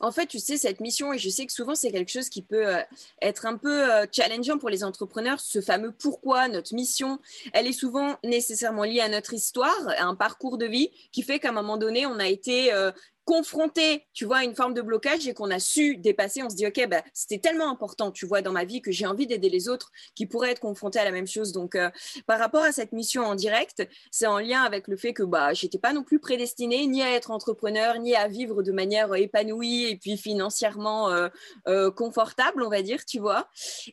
En 0.00 0.12
fait, 0.12 0.26
tu 0.26 0.38
sais, 0.38 0.56
cette 0.56 0.80
mission, 0.80 1.12
et 1.12 1.18
je 1.18 1.28
sais 1.28 1.46
que 1.46 1.52
souvent 1.52 1.74
c'est 1.74 1.90
quelque 1.90 2.10
chose 2.10 2.28
qui 2.28 2.42
peut 2.42 2.66
euh, 2.66 2.80
être 3.22 3.46
un 3.46 3.56
peu 3.56 3.92
euh, 3.92 4.06
challengeant 4.10 4.58
pour 4.58 4.70
les 4.70 4.84
entrepreneurs, 4.84 5.40
ce 5.40 5.60
fameux 5.60 5.92
pourquoi, 5.92 6.48
notre 6.48 6.74
mission, 6.74 7.18
elle 7.52 7.66
est 7.66 7.72
souvent 7.72 8.16
nécessairement 8.24 8.84
liée 8.84 9.00
à 9.00 9.08
notre 9.08 9.34
histoire, 9.34 9.76
à 9.98 10.04
un 10.04 10.14
parcours 10.14 10.58
de 10.58 10.66
vie 10.66 10.90
qui 11.12 11.22
fait 11.22 11.38
qu'à 11.38 11.50
un 11.50 11.52
moment 11.52 11.76
donné, 11.76 12.06
on 12.06 12.18
a 12.18 12.28
été 12.28 12.72
euh, 12.72 12.92
confronté, 13.24 14.06
tu 14.12 14.24
vois, 14.24 14.38
à 14.38 14.44
une 14.44 14.54
forme 14.54 14.74
de 14.74 14.82
blocage 14.82 15.26
et 15.26 15.34
qu'on 15.34 15.50
a 15.50 15.58
su 15.58 15.96
dépasser, 15.96 16.42
on 16.42 16.50
se 16.50 16.56
dit, 16.56 16.66
OK, 16.66 16.86
bah, 16.88 17.02
c'était 17.12 17.38
tellement 17.38 17.70
important, 17.70 18.10
tu 18.10 18.26
vois, 18.26 18.42
dans 18.42 18.52
ma 18.52 18.64
vie 18.64 18.82
que 18.82 18.92
j'ai 18.92 19.06
envie 19.06 19.26
d'aider 19.26 19.48
les 19.48 19.68
autres 19.68 19.90
qui 20.14 20.26
pourraient 20.26 20.50
être 20.50 20.60
confrontés 20.60 20.98
à 20.98 21.04
la 21.04 21.10
même 21.10 21.26
chose. 21.26 21.52
Donc, 21.52 21.74
euh, 21.74 21.90
par 22.26 22.38
rapport 22.38 22.62
à 22.62 22.72
cette 22.72 22.92
mission 22.92 23.24
en 23.24 23.34
direct, 23.34 23.86
c'est 24.10 24.26
en 24.26 24.38
lien 24.38 24.62
avec 24.62 24.88
le 24.88 24.96
fait 24.96 25.12
que 25.12 25.22
bah, 25.22 25.54
je 25.54 25.64
n'étais 25.64 25.78
pas 25.78 25.92
non 25.92 26.02
plus 26.02 26.18
prédestinée 26.18 26.86
ni 26.86 27.02
à 27.02 27.12
être 27.12 27.30
entrepreneur, 27.30 27.98
ni 27.98 28.14
à 28.14 28.28
vivre 28.28 28.62
de 28.62 28.72
manière 28.72 29.14
épanouie 29.14 29.84
et 29.84 29.96
puis 29.96 30.16
financièrement 30.16 31.10
euh, 31.10 31.28
euh, 31.68 31.90
confortable, 31.90 32.62
on 32.62 32.70
va 32.70 32.82
dire, 32.82 33.04
tu 33.04 33.18
vois. 33.18 33.48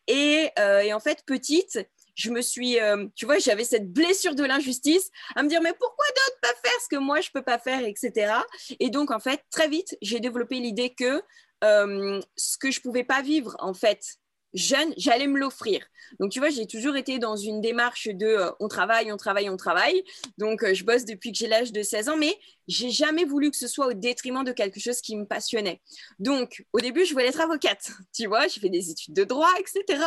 Et, 0.07 0.49
et 0.57 0.93
en 0.93 0.99
fait, 0.99 1.23
petite, 1.25 1.79
je 2.15 2.29
me 2.29 2.41
suis, 2.41 2.79
euh, 2.79 3.05
tu 3.15 3.25
vois, 3.25 3.39
j'avais 3.39 3.63
cette 3.63 3.91
blessure 3.91 4.35
de 4.35 4.43
l'injustice 4.43 5.09
à 5.35 5.43
me 5.43 5.49
dire, 5.49 5.61
mais 5.61 5.73
pourquoi 5.73 6.05
d'autres 6.07 6.39
peuvent 6.41 6.61
faire 6.63 6.81
ce 6.81 6.87
que 6.89 6.99
moi, 6.99 7.21
je 7.21 7.29
ne 7.29 7.39
peux 7.39 7.43
pas 7.43 7.59
faire, 7.59 7.83
etc. 7.85 8.33
Et 8.79 8.89
donc, 8.89 9.11
en 9.11 9.19
fait, 9.19 9.41
très 9.49 9.67
vite, 9.67 9.97
j'ai 10.01 10.19
développé 10.19 10.59
l'idée 10.59 10.93
que 10.93 11.21
euh, 11.63 12.19
ce 12.35 12.57
que 12.57 12.71
je 12.71 12.79
ne 12.79 12.83
pouvais 12.83 13.03
pas 13.03 13.21
vivre, 13.21 13.55
en 13.59 13.73
fait, 13.73 14.17
jeune, 14.53 14.93
j'allais 14.97 15.27
me 15.27 15.39
l'offrir. 15.39 15.85
Donc, 16.19 16.31
tu 16.31 16.39
vois, 16.39 16.49
j'ai 16.49 16.67
toujours 16.67 16.97
été 16.97 17.19
dans 17.19 17.35
une 17.35 17.61
démarche 17.61 18.07
de 18.07 18.25
euh, 18.25 18.51
on 18.59 18.67
travaille, 18.67 19.11
on 19.11 19.17
travaille, 19.17 19.49
on 19.49 19.57
travaille. 19.57 20.03
Donc, 20.37 20.65
je 20.73 20.83
bosse 20.83 21.05
depuis 21.05 21.31
que 21.31 21.37
j'ai 21.37 21.47
l'âge 21.47 21.71
de 21.71 21.83
16 21.83 22.09
ans, 22.09 22.17
mais 22.17 22.37
j'ai 22.71 22.89
jamais 22.89 23.25
voulu 23.25 23.51
que 23.51 23.57
ce 23.57 23.68
soit 23.68 23.88
au 23.88 23.93
détriment 23.93 24.43
de 24.43 24.53
quelque 24.53 24.79
chose 24.79 25.01
qui 25.01 25.17
me 25.17 25.25
passionnait. 25.25 25.81
Donc, 26.19 26.65
au 26.72 26.79
début, 26.79 27.05
je 27.05 27.12
voulais 27.12 27.27
être 27.27 27.41
avocate. 27.41 27.91
Tu 28.13 28.27
vois, 28.27 28.48
j'ai 28.48 28.60
fait 28.60 28.69
des 28.69 28.89
études 28.89 29.13
de 29.13 29.24
droit, 29.24 29.50
etc. 29.60 30.03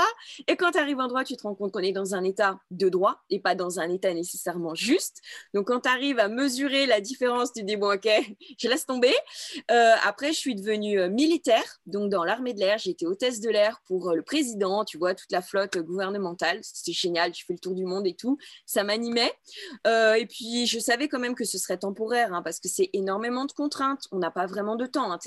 Et 0.47 0.57
quand 0.57 0.73
tu 0.73 0.79
arrives 0.79 1.00
en 1.00 1.09
droit, 1.09 1.25
tu 1.25 1.37
te 1.37 1.43
rends 1.43 1.55
compte 1.55 1.73
qu'on 1.73 1.81
est 1.81 1.93
dans 1.93 2.15
un 2.15 2.23
état 2.23 2.59
de 2.71 2.88
droit 2.88 3.23
et 3.31 3.41
pas 3.41 3.55
dans 3.55 3.81
un 3.81 3.88
état 3.91 4.12
nécessairement 4.12 4.75
juste. 4.75 5.21
Donc, 5.53 5.67
quand 5.69 5.81
tu 5.81 5.88
arrives 5.88 6.19
à 6.19 6.29
mesurer 6.29 6.87
la 6.87 7.00
différence, 7.00 7.53
tu 7.53 7.65
dis, 7.65 7.77
bon, 7.77 7.95
ok, 7.95 8.09
je 8.59 8.69
laisse 8.69 8.87
tomber. 8.87 9.15
Euh, 9.71 9.95
après, 10.05 10.33
je 10.33 10.38
suis 10.38 10.55
devenue 10.55 11.00
euh, 11.00 11.09
militaire. 11.09 11.81
Donc, 11.87 12.11
dans 12.11 12.25
l'armée 12.25 12.55
de 12.55 12.61
l'air, 12.61 12.79
j'ai 12.79 12.91
été 12.91 13.07
hôtesse 13.07 13.41
de 13.41 13.50
l'air 13.50 13.81
pour 13.87 14.11
euh, 14.11 14.15
le 14.15 14.23
président, 14.23 14.85
tu 14.85 14.99
vois, 14.99 15.15
toute 15.15 15.33
la 15.33 15.43
flotte 15.43 15.79
gouvernementale. 15.79 16.61
C'était 16.62 16.93
génial. 16.93 17.35
Je 17.35 17.45
fais 17.45 17.55
le 17.55 17.59
tour 17.59 17.75
du 17.75 17.85
monde 17.85 18.07
et 18.07 18.15
tout. 18.15 18.38
Ça 18.67 18.85
m'animait. 18.85 19.33
et 19.87 20.27
puis, 20.27 20.67
je 20.67 20.79
savais 20.79 21.09
quand 21.09 21.19
même 21.19 21.35
que 21.35 21.45
ce 21.45 21.59
serait 21.59 21.79
temporaire. 21.79 22.33
Hein, 22.33 22.43
parce 22.43 22.54
que 22.61 22.69
c'est 22.69 22.91
énormément 22.93 23.45
de 23.45 23.53
contraintes. 23.53 24.07
On 24.13 24.19
n'a 24.19 24.31
pas 24.31 24.47
vraiment 24.47 24.77
de 24.77 24.87
temps. 24.87 25.13
Hein. 25.13 25.19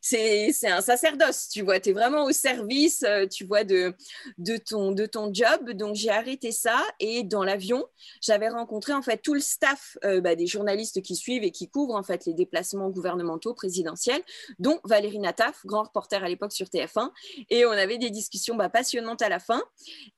C'est 0.00 0.68
un 0.68 0.80
sacerdoce, 0.80 1.48
tu 1.48 1.62
vois. 1.62 1.80
Tu 1.80 1.90
es 1.90 1.92
vraiment 1.92 2.24
au 2.24 2.32
service, 2.32 3.02
euh, 3.04 3.26
tu 3.26 3.44
vois, 3.44 3.64
de, 3.64 3.94
de, 4.38 4.56
ton, 4.56 4.92
de 4.92 5.06
ton 5.06 5.32
job. 5.32 5.70
Donc, 5.72 5.94
j'ai 5.94 6.10
arrêté 6.10 6.52
ça. 6.52 6.82
Et 7.00 7.22
dans 7.22 7.44
l'avion, 7.44 7.84
j'avais 8.20 8.48
rencontré 8.48 8.92
en 8.92 9.02
fait 9.02 9.18
tout 9.18 9.34
le 9.34 9.40
staff 9.40 9.96
euh, 10.04 10.20
bah, 10.20 10.34
des 10.34 10.46
journalistes 10.46 11.02
qui 11.02 11.16
suivent 11.16 11.44
et 11.44 11.50
qui 11.50 11.68
couvrent 11.68 11.94
en 11.94 12.02
fait 12.02 12.26
les 12.26 12.34
déplacements 12.34 12.90
gouvernementaux 12.90 13.54
présidentiels, 13.54 14.22
dont 14.58 14.80
Valérie 14.84 15.18
Nataf, 15.18 15.60
grand 15.64 15.84
reporter 15.84 16.22
à 16.22 16.28
l'époque 16.28 16.52
sur 16.52 16.66
TF1. 16.66 17.10
Et 17.50 17.66
on 17.66 17.70
avait 17.70 17.98
des 17.98 18.10
discussions 18.10 18.54
bah, 18.54 18.68
passionnantes 18.68 19.22
à 19.22 19.28
la 19.28 19.38
fin. 19.38 19.62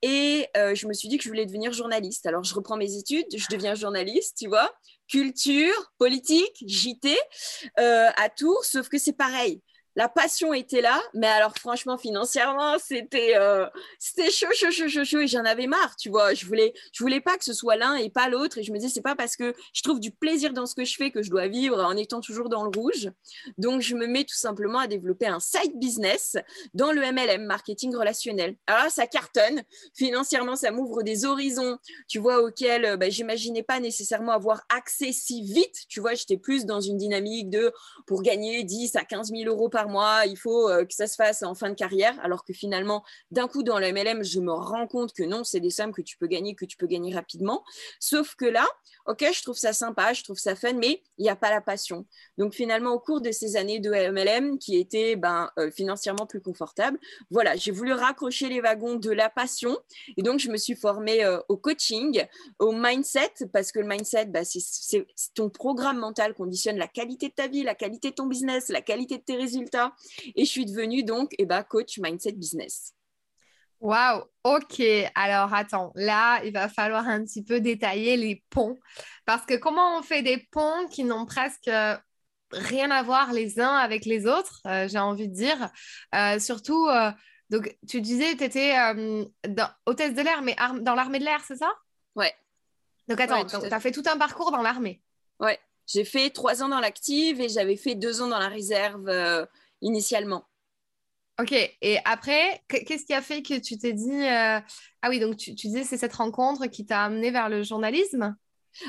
Et 0.01 0.47
euh, 0.57 0.75
je 0.75 0.87
me 0.87 0.93
suis 0.93 1.07
dit 1.07 1.17
que 1.17 1.23
je 1.23 1.29
voulais 1.29 1.45
devenir 1.45 1.73
journaliste. 1.73 2.25
Alors, 2.25 2.43
je 2.43 2.53
reprends 2.53 2.77
mes 2.77 2.97
études, 2.97 3.25
je 3.35 3.45
deviens 3.49 3.75
journaliste, 3.75 4.37
tu 4.37 4.47
vois 4.47 4.71
culture, 5.09 5.73
politique, 5.97 6.63
JT 6.65 7.15
euh, 7.79 8.09
à 8.15 8.29
Tours, 8.29 8.65
sauf 8.65 8.89
que 8.89 8.97
c'est 8.97 9.13
pareil. 9.13 9.61
La 9.95 10.09
passion 10.09 10.53
était 10.53 10.81
là, 10.81 11.01
mais 11.13 11.27
alors 11.27 11.53
franchement, 11.57 11.97
financièrement, 11.97 12.77
c'était 12.79 13.35
euh, 13.37 13.65
chaud, 13.99 14.47
chaud, 14.53 14.71
chaud, 14.71 14.87
chaud, 14.87 15.05
chaud, 15.05 15.19
et 15.19 15.27
j'en 15.27 15.45
avais 15.45 15.67
marre, 15.67 15.95
tu 15.95 16.09
vois. 16.09 16.33
Je 16.33 16.45
voulais, 16.45 16.73
je 16.91 17.03
voulais 17.03 17.21
pas 17.21 17.37
que 17.37 17.45
ce 17.45 17.53
soit 17.53 17.75
l'un 17.75 17.95
et 17.95 18.09
pas 18.09 18.29
l'autre, 18.29 18.57
et 18.57 18.63
je 18.63 18.71
me 18.71 18.77
disais, 18.77 18.93
c'est 18.93 19.01
pas 19.01 19.15
parce 19.15 19.35
que 19.35 19.53
je 19.73 19.81
trouve 19.81 19.99
du 19.99 20.11
plaisir 20.11 20.53
dans 20.53 20.65
ce 20.65 20.75
que 20.75 20.85
je 20.85 20.95
fais 20.95 21.11
que 21.11 21.21
je 21.21 21.29
dois 21.29 21.47
vivre 21.47 21.81
en 21.83 21.95
étant 21.95 22.21
toujours 22.21 22.49
dans 22.49 22.63
le 22.63 22.71
rouge. 22.75 23.09
Donc, 23.57 23.81
je 23.81 23.95
me 23.95 24.07
mets 24.07 24.23
tout 24.23 24.35
simplement 24.35 24.79
à 24.79 24.87
développer 24.87 25.27
un 25.27 25.39
side 25.39 25.77
business 25.79 26.37
dans 26.73 26.91
le 26.91 27.01
MLM, 27.01 27.45
marketing 27.45 27.95
relationnel. 27.95 28.55
Alors 28.67 28.91
ça 28.91 29.07
cartonne. 29.07 29.63
Financièrement, 29.93 30.55
ça 30.55 30.71
m'ouvre 30.71 31.03
des 31.03 31.25
horizons, 31.25 31.77
tu 32.07 32.19
vois, 32.19 32.41
auxquels 32.41 32.97
bah, 32.97 33.09
j'imaginais 33.09 33.63
pas 33.63 33.79
nécessairement 33.79 34.31
avoir 34.31 34.63
accès 34.69 35.11
si 35.11 35.43
vite. 35.43 35.85
Tu 35.87 35.99
vois, 35.99 36.13
j'étais 36.13 36.37
plus 36.37 36.65
dans 36.65 36.81
une 36.81 36.97
dynamique 36.97 37.49
de 37.49 37.71
pour 38.05 38.21
gagner 38.21 38.63
10 38.63 38.95
à 38.95 39.03
15 39.03 39.31
000 39.31 39.43
euros 39.45 39.69
par 39.69 39.84
moi, 39.87 40.25
il 40.25 40.37
faut 40.37 40.69
euh, 40.69 40.85
que 40.85 40.93
ça 40.93 41.07
se 41.07 41.15
fasse 41.15 41.43
en 41.43 41.55
fin 41.55 41.69
de 41.69 41.75
carrière, 41.75 42.17
alors 42.23 42.43
que 42.43 42.53
finalement, 42.53 43.03
d'un 43.31 43.47
coup, 43.47 43.63
dans 43.63 43.79
le 43.79 43.91
MLM, 43.91 44.23
je 44.23 44.39
me 44.39 44.51
rends 44.51 44.87
compte 44.87 45.13
que 45.13 45.23
non, 45.23 45.43
c'est 45.43 45.59
des 45.59 45.69
sommes 45.69 45.93
que 45.93 46.01
tu 46.01 46.17
peux 46.17 46.27
gagner, 46.27 46.55
que 46.55 46.65
tu 46.65 46.77
peux 46.77 46.87
gagner 46.87 47.13
rapidement. 47.13 47.63
Sauf 47.99 48.35
que 48.35 48.45
là, 48.45 48.67
ok, 49.05 49.25
je 49.33 49.41
trouve 49.43 49.57
ça 49.57 49.73
sympa, 49.73 50.13
je 50.13 50.23
trouve 50.23 50.37
ça 50.37 50.55
fun, 50.55 50.73
mais 50.73 51.01
il 51.17 51.23
n'y 51.23 51.29
a 51.29 51.35
pas 51.35 51.49
la 51.49 51.61
passion. 51.61 52.05
Donc 52.37 52.53
finalement, 52.53 52.91
au 52.91 52.99
cours 52.99 53.21
de 53.21 53.31
ces 53.31 53.55
années 53.55 53.79
de 53.79 53.89
MLM 53.89 54.57
qui 54.59 54.77
étaient 54.77 55.15
ben, 55.15 55.49
euh, 55.59 55.71
financièrement 55.71 56.25
plus 56.25 56.41
confortables, 56.41 56.99
voilà, 57.29 57.55
j'ai 57.55 57.71
voulu 57.71 57.93
raccrocher 57.93 58.49
les 58.49 58.61
wagons 58.61 58.95
de 58.95 59.11
la 59.11 59.29
passion. 59.29 59.77
Et 60.17 60.23
donc, 60.23 60.39
je 60.39 60.49
me 60.49 60.57
suis 60.57 60.75
formée 60.75 61.23
euh, 61.23 61.39
au 61.49 61.57
coaching, 61.57 62.23
au 62.59 62.71
mindset, 62.71 63.33
parce 63.53 63.71
que 63.71 63.79
le 63.79 63.87
mindset, 63.87 64.25
bah, 64.25 64.41
c'est 64.43 65.05
ton 65.33 65.49
programme 65.49 65.99
mental 65.99 66.33
conditionne 66.33 66.77
la 66.77 66.87
qualité 66.87 67.29
de 67.29 67.33
ta 67.33 67.47
vie, 67.47 67.63
la 67.63 67.75
qualité 67.75 68.09
de 68.09 68.15
ton 68.15 68.25
business, 68.25 68.69
la 68.69 68.81
qualité 68.81 69.17
de 69.17 69.23
tes 69.23 69.35
résultats. 69.35 69.74
Et 70.35 70.45
je 70.45 70.49
suis 70.49 70.65
devenue 70.65 71.03
donc 71.03 71.33
eh 71.37 71.45
ben, 71.45 71.63
coach 71.63 71.97
mindset 71.97 72.33
business. 72.33 72.93
Waouh, 73.79 74.23
ok. 74.43 74.81
Alors 75.15 75.53
attends, 75.53 75.91
là, 75.95 76.43
il 76.43 76.53
va 76.53 76.69
falloir 76.69 77.07
un 77.07 77.23
petit 77.23 77.43
peu 77.43 77.59
détailler 77.59 78.17
les 78.17 78.43
ponts. 78.49 78.77
Parce 79.25 79.45
que 79.45 79.55
comment 79.55 79.97
on 79.97 80.01
fait 80.01 80.23
des 80.23 80.47
ponts 80.51 80.87
qui 80.89 81.03
n'ont 81.03 81.25
presque 81.25 81.69
rien 82.51 82.91
à 82.91 83.03
voir 83.03 83.33
les 83.33 83.59
uns 83.59 83.75
avec 83.75 84.05
les 84.05 84.27
autres, 84.27 84.61
euh, 84.65 84.87
j'ai 84.87 84.99
envie 84.99 85.27
de 85.27 85.33
dire. 85.33 85.69
Euh, 86.13 86.39
surtout, 86.39 86.87
euh, 86.87 87.11
donc 87.49 87.75
tu 87.87 88.01
disais, 88.01 88.35
tu 88.35 88.43
étais 88.43 88.75
hôtesse 89.85 90.13
de 90.13 90.21
l'air, 90.21 90.41
mais 90.41 90.55
dans 90.81 90.95
l'armée 90.95 91.19
de 91.19 91.25
l'air, 91.25 91.41
c'est 91.45 91.57
ça? 91.57 91.71
Ouais. 92.15 92.33
Donc 93.07 93.19
attends, 93.19 93.45
tu 93.45 93.55
as 93.55 93.79
fait 93.79 93.91
tout 93.91 94.03
un 94.07 94.17
parcours 94.17 94.51
dans 94.51 94.61
l'armée 94.61 95.01
Ouais, 95.39 95.59
j'ai 95.85 96.05
fait 96.05 96.29
trois 96.29 96.63
ans 96.63 96.69
dans 96.69 96.79
l'active 96.79 97.41
et 97.41 97.49
j'avais 97.49 97.75
fait 97.75 97.93
deux 97.93 98.21
ans 98.21 98.27
dans 98.27 98.39
la 98.39 98.47
réserve 98.47 99.09
initialement. 99.81 100.47
Ok, 101.39 101.51
et 101.51 101.97
après, 102.05 102.63
qu'est-ce 102.69 103.05
qui 103.05 103.13
a 103.13 103.21
fait 103.21 103.41
que 103.41 103.59
tu 103.59 103.77
t'es 103.77 103.91
dit... 103.91 104.25
Euh, 104.25 104.59
ah 105.01 105.09
oui, 105.09 105.19
donc 105.19 105.35
tu, 105.35 105.53
tu 105.53 105.67
disais 105.67 105.83
c'est 105.83 105.97
cette 105.97 106.13
rencontre 106.13 106.67
qui 106.67 106.85
t'a 106.85 107.03
amené 107.03 107.29
vers 107.29 107.49
le 107.49 107.61
journalisme? 107.61 108.35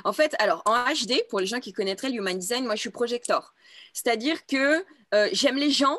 En 0.04 0.12
fait, 0.12 0.34
alors 0.38 0.62
en 0.64 0.74
HD, 0.84 1.26
pour 1.28 1.40
les 1.40 1.46
gens 1.46 1.60
qui 1.60 1.72
connaîtraient 1.72 2.10
l'human 2.10 2.38
design, 2.38 2.64
moi 2.64 2.76
je 2.76 2.80
suis 2.80 2.90
projector. 2.90 3.54
C'est-à-dire 3.92 4.46
que 4.46 4.84
euh, 5.14 5.28
j'aime 5.32 5.56
les 5.56 5.70
gens, 5.70 5.98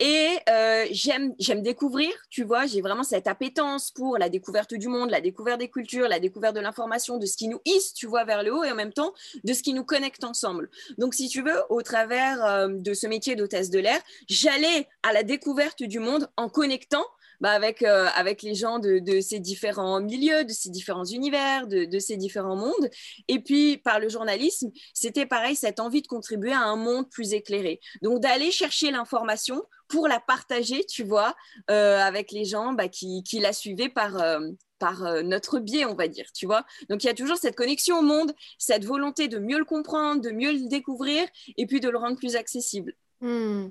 et 0.00 0.38
euh, 0.48 0.86
j'aime, 0.92 1.34
découvrir, 1.62 2.10
tu 2.30 2.44
vois, 2.44 2.66
j'ai 2.66 2.80
vraiment 2.80 3.02
cette 3.02 3.26
appétence 3.26 3.90
pour 3.90 4.16
la 4.16 4.28
découverte 4.28 4.74
du 4.74 4.86
monde, 4.88 5.10
la 5.10 5.20
découverte 5.20 5.58
des 5.58 5.68
cultures, 5.68 6.08
la 6.08 6.20
découverte 6.20 6.54
de 6.54 6.60
l'information, 6.60 7.18
de 7.18 7.26
ce 7.26 7.36
qui 7.36 7.48
nous 7.48 7.60
hisse, 7.64 7.94
tu 7.94 8.06
vois, 8.06 8.24
vers 8.24 8.42
le 8.42 8.54
haut 8.54 8.62
et 8.62 8.70
en 8.70 8.76
même 8.76 8.92
temps 8.92 9.12
de 9.42 9.52
ce 9.52 9.62
qui 9.62 9.72
nous 9.72 9.84
connecte 9.84 10.22
ensemble. 10.22 10.70
Donc, 10.98 11.14
si 11.14 11.28
tu 11.28 11.42
veux, 11.42 11.62
au 11.68 11.82
travers 11.82 12.44
euh, 12.44 12.68
de 12.68 12.94
ce 12.94 13.06
métier 13.08 13.34
d'hôtesse 13.34 13.70
de 13.70 13.80
l'air, 13.80 14.00
j'allais 14.28 14.88
à 15.02 15.12
la 15.12 15.24
découverte 15.24 15.82
du 15.82 15.98
monde 15.98 16.28
en 16.36 16.48
connectant 16.48 17.04
bah, 17.40 17.50
avec, 17.50 17.82
euh, 17.82 18.06
avec 18.14 18.42
les 18.42 18.54
gens 18.54 18.78
de, 18.78 18.98
de, 18.98 19.20
ces 19.20 19.38
différents 19.38 20.00
milieux, 20.00 20.44
de 20.44 20.52
ces 20.52 20.70
différents 20.70 21.04
univers, 21.04 21.66
de, 21.66 21.84
de, 21.84 21.98
ces 21.98 22.16
différents 22.16 22.56
mondes. 22.56 22.90
Et 23.28 23.40
puis, 23.40 23.78
par 23.78 24.00
le 24.00 24.08
journalisme, 24.08 24.70
c'était 24.92 25.26
pareil, 25.26 25.54
cette 25.54 25.80
envie 25.80 26.02
de 26.02 26.08
contribuer 26.08 26.52
à 26.52 26.62
un 26.62 26.76
monde 26.76 27.08
plus 27.10 27.34
éclairé. 27.34 27.80
Donc, 28.02 28.20
d'aller 28.20 28.50
chercher 28.50 28.90
l'information 28.90 29.62
pour 29.88 30.08
la 30.08 30.20
partager, 30.20 30.84
tu 30.84 31.04
vois, 31.04 31.34
euh, 31.70 31.98
avec 32.00 32.32
les 32.32 32.44
gens 32.44 32.72
bah, 32.72 32.88
qui, 32.88 33.22
qui, 33.22 33.38
la 33.38 33.52
suivaient 33.52 33.88
par, 33.88 34.20
euh, 34.20 34.40
par 34.78 35.22
notre 35.22 35.60
biais, 35.60 35.84
on 35.84 35.94
va 35.94 36.08
dire, 36.08 36.26
tu 36.34 36.46
vois. 36.46 36.64
Donc, 36.90 37.04
il 37.04 37.06
y 37.06 37.10
a 37.10 37.14
toujours 37.14 37.36
cette 37.36 37.56
connexion 37.56 37.98
au 37.98 38.02
monde, 38.02 38.32
cette 38.58 38.84
volonté 38.84 39.28
de 39.28 39.38
mieux 39.38 39.58
le 39.58 39.64
comprendre, 39.64 40.20
de 40.20 40.30
mieux 40.30 40.52
le 40.52 40.68
découvrir 40.68 41.26
et 41.56 41.66
puis 41.66 41.80
de 41.80 41.88
le 41.88 41.98
rendre 41.98 42.16
plus 42.16 42.36
accessible. 42.36 42.94
Hmm. 43.20 43.68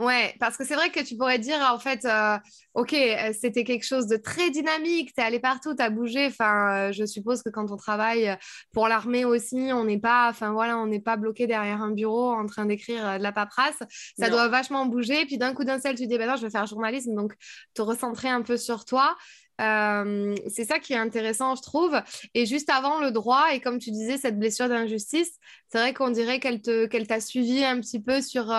Ouais, 0.00 0.34
parce 0.40 0.56
que 0.56 0.64
c'est 0.64 0.74
vrai 0.74 0.90
que 0.90 1.00
tu 1.00 1.16
pourrais 1.16 1.38
dire, 1.38 1.58
en 1.72 1.78
fait, 1.78 2.04
euh, 2.04 2.36
ok, 2.74 2.92
euh, 2.92 3.32
c'était 3.38 3.62
quelque 3.62 3.84
chose 3.84 4.06
de 4.08 4.16
très 4.16 4.50
dynamique, 4.50 5.12
tu 5.14 5.20
es 5.20 5.24
allé 5.24 5.38
partout, 5.38 5.74
tu 5.74 5.82
as 5.82 5.90
bougé. 5.90 6.26
Enfin, 6.26 6.88
euh, 6.88 6.92
je 6.92 7.04
suppose 7.04 7.42
que 7.42 7.50
quand 7.50 7.70
on 7.70 7.76
travaille 7.76 8.36
pour 8.72 8.88
l'armée 8.88 9.24
aussi, 9.24 9.70
on 9.72 9.84
n'est 9.84 10.00
pas, 10.00 10.28
enfin 10.28 10.52
voilà, 10.52 10.78
on 10.78 10.86
n'est 10.86 11.00
pas 11.00 11.16
bloqué 11.16 11.46
derrière 11.46 11.82
un 11.82 11.92
bureau 11.92 12.32
en 12.32 12.46
train 12.46 12.66
d'écrire 12.66 13.18
de 13.18 13.22
la 13.22 13.32
paperasse. 13.32 13.78
Ça 14.18 14.28
doit 14.28 14.48
vachement 14.48 14.86
bouger. 14.86 15.24
Puis 15.26 15.38
d'un 15.38 15.54
coup 15.54 15.64
d'un 15.64 15.78
seul, 15.78 15.94
tu 15.94 16.06
dis, 16.06 16.18
ben 16.18 16.28
non, 16.28 16.36
je 16.36 16.42
vais 16.42 16.50
faire 16.50 16.66
journalisme, 16.66 17.14
donc 17.14 17.34
te 17.74 17.82
recentrer 17.82 18.28
un 18.28 18.42
peu 18.42 18.56
sur 18.56 18.84
toi. 18.84 19.16
c'est 19.58 20.64
ça 20.64 20.80
qui 20.80 20.94
est 20.94 20.98
intéressant, 20.98 21.54
je 21.54 21.62
trouve. 21.62 22.00
Et 22.34 22.44
juste 22.44 22.70
avant 22.70 22.98
le 23.00 23.12
droit, 23.12 23.52
et 23.52 23.60
comme 23.60 23.78
tu 23.78 23.92
disais, 23.92 24.16
cette 24.16 24.38
blessure 24.38 24.68
d'injustice, 24.68 25.30
c'est 25.68 25.78
vrai 25.78 25.94
qu'on 25.94 26.10
dirait 26.10 26.40
qu'elle 26.40 26.60
qu'elle 26.60 27.06
t'a 27.06 27.20
suivi 27.20 27.64
un 27.64 27.78
petit 27.78 28.02
peu 28.02 28.20
sur 28.20 28.52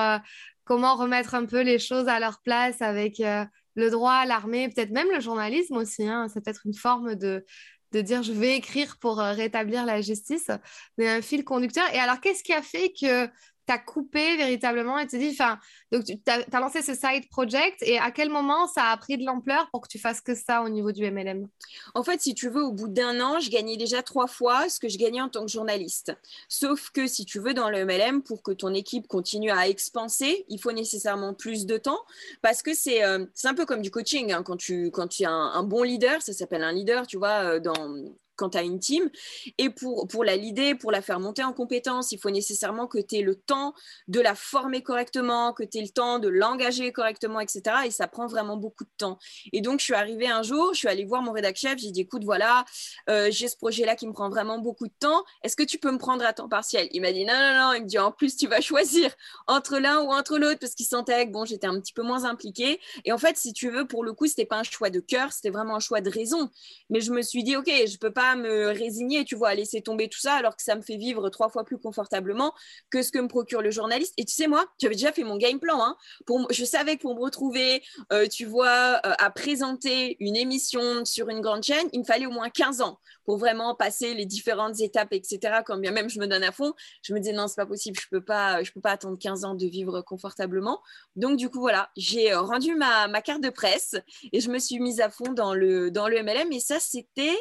comment 0.65 0.96
remettre 0.96 1.36
un 1.36 1.46
peu 1.46 1.62
les 1.62 1.79
choses 1.79 2.08
à 2.08 2.20
leur 2.20 2.41
place 2.41 2.82
avec 2.82 3.20
euh, 3.20 3.46
le 3.75 3.89
droit, 3.89 4.25
l'armée, 4.25 4.70
peut-être 4.70 4.91
même 4.91 5.10
le 5.12 5.20
journalisme 5.20 5.77
aussi. 5.77 6.08
Hein. 6.08 6.27
C'est 6.32 6.43
peut-être 6.43 6.65
une 6.65 6.74
forme 6.74 7.15
de, 7.15 7.46
de 7.91 8.01
dire 8.01 8.24
je 8.24 8.34
vais 8.34 8.58
écrire 8.58 8.98
pour 9.00 9.20
euh, 9.20 9.32
rétablir 9.34 9.86
la 9.86 10.01
justice, 10.01 10.51
mais 10.98 11.10
un 11.10 11.22
fil 11.22 11.43
conducteur. 11.43 11.86
Et 11.93 12.00
alors, 12.00 12.20
qu'est-ce 12.20 12.43
qui 12.43 12.53
a 12.53 12.62
fait 12.62 12.91
que 13.00 13.27
tu 13.65 13.74
as 13.74 13.79
coupé 13.79 14.38
véritablement 14.38 14.98
et 15.00 15.08
tu 15.08 15.17
dit, 15.17 15.29
enfin, 15.32 15.60
donc 15.91 16.05
tu 16.05 16.17
as, 16.27 16.60
lancé 16.60 16.82
ce 16.82 16.93
side 16.93 17.29
project 17.29 17.82
et 17.82 17.98
à 17.98 18.12
quel 18.12 18.29
moment 18.29 18.67
ça 18.67 18.86
a 18.86 18.98
pris 18.98 19.17
de 19.17 19.25
l'ampleur 19.25 19.70
pour 19.72 19.82
que 19.82 19.88
tu 19.88 20.00
fasses 20.00 20.22
que 20.22 20.36
ça 20.36 20.62
au 20.63 20.70
niveau 20.70 20.91
du 20.91 21.10
MLM 21.10 21.48
En 21.96 22.03
fait, 22.03 22.22
si 22.22 22.34
tu 22.34 22.50
veux, 22.50 22.63
au 22.63 22.72
bout 22.72 22.88
d'un 22.88 23.20
an, 23.22 23.39
je 23.39 23.50
gagnais 23.50 23.77
déjà 23.77 24.03
trois 24.03 24.27
fois 24.27 24.70
ce 24.70 24.79
que 24.79 24.89
je 24.89 24.98
gagnais 24.98 25.22
en 25.22 25.29
tant 25.29 25.46
que 25.46 25.51
journaliste. 25.51 26.13
Sauf 26.50 26.89
que 26.89 27.08
si 27.08 27.25
tu 27.25 27.39
veux, 27.39 27.53
dans 27.53 27.70
le 27.70 27.86
MLM, 27.86 28.22
pour 28.24 28.43
que 28.43 28.51
ton 28.51 28.74
équipe 28.74 29.08
continue 29.08 29.51
à 29.51 29.67
expanser, 29.67 30.46
il 30.50 30.60
faut 30.60 30.72
nécessairement 30.72 31.34
plus 31.34 31.65
de 31.65 31.77
temps 31.77 32.00
parce 32.41 32.62
que 32.62 32.74
c'est 32.74 33.03
euh, 33.03 33.25
un 33.43 33.53
peu 33.53 33.65
comme 33.65 33.82
du 33.82 33.91
coaching. 33.91 34.32
Hein. 34.32 34.43
quand, 34.43 34.58
tu, 34.58 34.91
quand 34.91 35.08
tu 35.08 35.25
un, 35.25 35.32
un 35.32 35.63
bon 35.63 35.84
leader, 35.84 36.22
ça 36.22 36.34
s'appelle 36.34 36.63
un 36.63 36.72
leader, 36.72 37.08
tu 37.08 37.17
vois, 37.17 37.43
euh, 37.43 37.60
dans, 37.60 38.03
quand 38.35 38.51
tu 38.51 38.57
as 38.57 38.63
une 38.63 38.79
team. 38.79 39.09
Et 39.57 39.69
pour, 39.69 40.07
pour 40.07 40.23
la 40.23 40.35
leader, 40.35 40.77
pour 40.77 40.91
la 40.91 41.01
faire 41.01 41.19
monter 41.19 41.43
en 41.43 41.53
compétence, 41.53 42.11
il 42.11 42.19
faut 42.19 42.29
nécessairement 42.29 42.87
que 42.87 42.99
tu 42.99 43.17
aies 43.17 43.21
le 43.21 43.35
temps 43.35 43.73
de 44.07 44.19
la 44.19 44.35
former 44.35 44.81
correctement, 44.81 45.53
que 45.53 45.63
tu 45.63 45.77
aies 45.77 45.83
le 45.83 45.89
temps 45.89 46.19
de 46.19 46.29
l'engager 46.29 46.91
correctement, 46.91 47.39
etc. 47.39 47.61
Et 47.85 47.91
ça 47.91 48.07
prend 48.07 48.27
vraiment 48.27 48.57
beaucoup 48.57 48.83
de 48.83 48.91
temps. 48.97 49.17
Et 49.51 49.61
donc, 49.61 49.79
je 49.79 49.85
suis 49.85 49.93
arrivée 49.93 50.27
un 50.27 50.43
jour, 50.43 50.73
je 50.73 50.79
suis 50.79 50.87
allée 50.87 51.05
voir 51.05 51.21
mon 51.21 51.31
rédac 51.31 51.55
chef, 51.55 51.77
j'ai 51.77 51.91
dit, 51.91 52.01
écoute, 52.01 52.23
voilà, 52.23 52.65
euh, 53.09 53.29
j'ai 53.31 53.47
ce 53.47 53.57
projet-là 53.57 53.95
qui 53.95 54.07
me 54.07 54.13
prend 54.13 54.29
vraiment 54.29 54.59
beaucoup 54.59 54.87
de 54.87 54.93
temps. 54.99 55.23
Est-ce 55.43 55.55
que 55.55 55.63
tu 55.63 55.77
peux 55.77 55.91
me 55.91 55.97
prendre 55.97 56.25
à 56.25 56.33
temps 56.33 56.49
partiel? 56.49 56.87
Il 56.91 57.01
m'a 57.01 57.11
dit, 57.11 57.25
non, 57.25 57.33
non, 57.33 57.59
non. 57.59 57.73
Il 57.73 57.83
me 57.83 57.87
dit, 57.87 57.99
en 57.99 58.11
plus, 58.11 58.35
tu 58.35 58.47
vas 58.47 58.61
choisir 58.61 59.13
entre 59.47 59.77
l'un 59.77 60.01
ou 60.01 60.11
entre 60.11 60.37
l'autre 60.37 60.59
parce 60.59 60.75
qu'il 60.75 60.85
sentait 60.85 61.27
que, 61.27 61.31
bon, 61.31 61.45
j'étais 61.45 61.67
un 61.67 61.79
petit 61.79 61.93
peu 61.93 62.03
moins 62.03 62.25
impliquée. 62.25 62.79
Et 63.05 63.11
en 63.11 63.17
fait, 63.17 63.37
si 63.37 63.53
tu 63.53 63.69
veux, 63.69 63.87
pour 63.87 64.03
le 64.03 64.13
coup, 64.13 64.27
c'était 64.27 64.45
pas 64.45 64.57
un 64.57 64.63
choix 64.63 64.89
de 64.89 64.99
cœur, 64.99 65.31
c'était 65.31 65.49
vraiment 65.49 65.75
un 65.75 65.79
choix 65.79 66.01
de 66.01 66.09
raison. 66.09 66.49
Mais 66.89 67.01
je 67.01 67.11
me 67.11 67.21
suis 67.21 67.43
dit, 67.43 67.55
OK, 67.55 67.67
je 67.67 67.97
peux 67.97 68.11
pas 68.11 68.22
me 68.35 68.67
résigner, 68.67 69.25
tu 69.25 69.35
vois, 69.35 69.49
à 69.49 69.55
laisser 69.55 69.81
tomber 69.81 70.09
tout 70.09 70.19
ça, 70.19 70.33
alors 70.33 70.55
que 70.55 70.63
ça 70.63 70.75
me 70.75 70.81
fait 70.81 70.97
vivre 70.97 71.29
trois 71.29 71.49
fois 71.49 71.63
plus 71.63 71.77
confortablement 71.77 72.53
que 72.89 73.01
ce 73.01 73.11
que 73.11 73.19
me 73.19 73.27
procure 73.27 73.61
le 73.61 73.71
journaliste. 73.71 74.13
Et 74.17 74.25
tu 74.25 74.33
sais, 74.33 74.47
moi, 74.47 74.65
j'avais 74.79 74.95
déjà 74.95 75.11
fait 75.11 75.23
mon 75.23 75.37
game 75.37 75.59
plan. 75.59 75.83
Hein, 75.83 75.95
pour, 76.25 76.47
je 76.51 76.65
savais 76.65 76.97
que 76.97 77.01
pour 77.01 77.15
me 77.15 77.21
retrouver, 77.21 77.83
euh, 78.11 78.27
tu 78.27 78.45
vois, 78.45 78.99
euh, 79.05 79.13
à 79.17 79.29
présenter 79.29 80.17
une 80.19 80.35
émission 80.35 81.05
sur 81.05 81.29
une 81.29 81.41
grande 81.41 81.63
chaîne, 81.63 81.87
il 81.93 81.99
me 81.99 82.05
fallait 82.05 82.25
au 82.25 82.31
moins 82.31 82.49
15 82.49 82.81
ans 82.81 82.99
pour 83.25 83.37
vraiment 83.37 83.75
passer 83.75 84.13
les 84.13 84.25
différentes 84.25 84.79
étapes, 84.81 85.13
etc. 85.13 85.61
Quand 85.65 85.77
bien 85.77 85.91
même 85.91 86.09
je 86.09 86.19
me 86.19 86.27
donne 86.27 86.43
à 86.43 86.51
fond, 86.51 86.73
je 87.01 87.13
me 87.13 87.19
dis 87.19 87.33
non, 87.33 87.47
c'est 87.47 87.55
pas 87.55 87.65
possible, 87.65 87.97
je 87.99 88.07
peux 88.09 88.23
pas, 88.23 88.59
peux 88.73 88.81
pas 88.81 88.91
attendre 88.91 89.17
15 89.17 89.45
ans 89.45 89.55
de 89.55 89.65
vivre 89.65 90.01
confortablement. 90.01 90.81
Donc 91.15 91.37
du 91.37 91.49
coup 91.49 91.59
voilà, 91.59 91.89
j'ai 91.95 92.33
rendu 92.33 92.75
ma, 92.75 93.07
ma, 93.07 93.21
carte 93.21 93.41
de 93.41 93.49
presse 93.49 93.95
et 94.31 94.39
je 94.39 94.49
me 94.49 94.59
suis 94.59 94.79
mise 94.79 94.99
à 94.99 95.09
fond 95.09 95.31
dans 95.31 95.53
le 95.53 95.91
dans 95.91 96.07
le 96.07 96.21
MLM 96.21 96.51
et 96.51 96.59
ça 96.59 96.79
c'était 96.79 97.37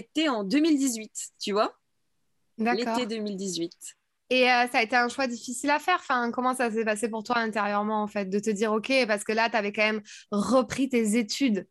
c'était 0.00 0.28
en 0.28 0.44
2018, 0.44 1.12
tu 1.38 1.52
vois, 1.52 1.72
l'été 2.58 3.06
2018. 3.06 3.72
Et 4.32 4.44
euh, 4.48 4.66
ça 4.70 4.78
a 4.78 4.82
été 4.82 4.94
un 4.94 5.08
choix 5.08 5.26
difficile 5.26 5.70
à 5.70 5.78
faire. 5.80 5.96
Enfin, 5.98 6.30
comment 6.30 6.54
ça 6.54 6.70
s'est 6.70 6.84
passé 6.84 7.08
pour 7.08 7.24
toi 7.24 7.38
intérieurement, 7.38 8.02
en 8.02 8.06
fait, 8.06 8.26
de 8.26 8.38
te 8.38 8.50
dire, 8.50 8.72
OK, 8.72 8.92
parce 9.06 9.24
que 9.24 9.32
là, 9.32 9.50
tu 9.50 9.56
avais 9.56 9.72
quand 9.72 9.82
même 9.82 10.02
repris 10.30 10.88
tes 10.88 11.16
études. 11.16 11.66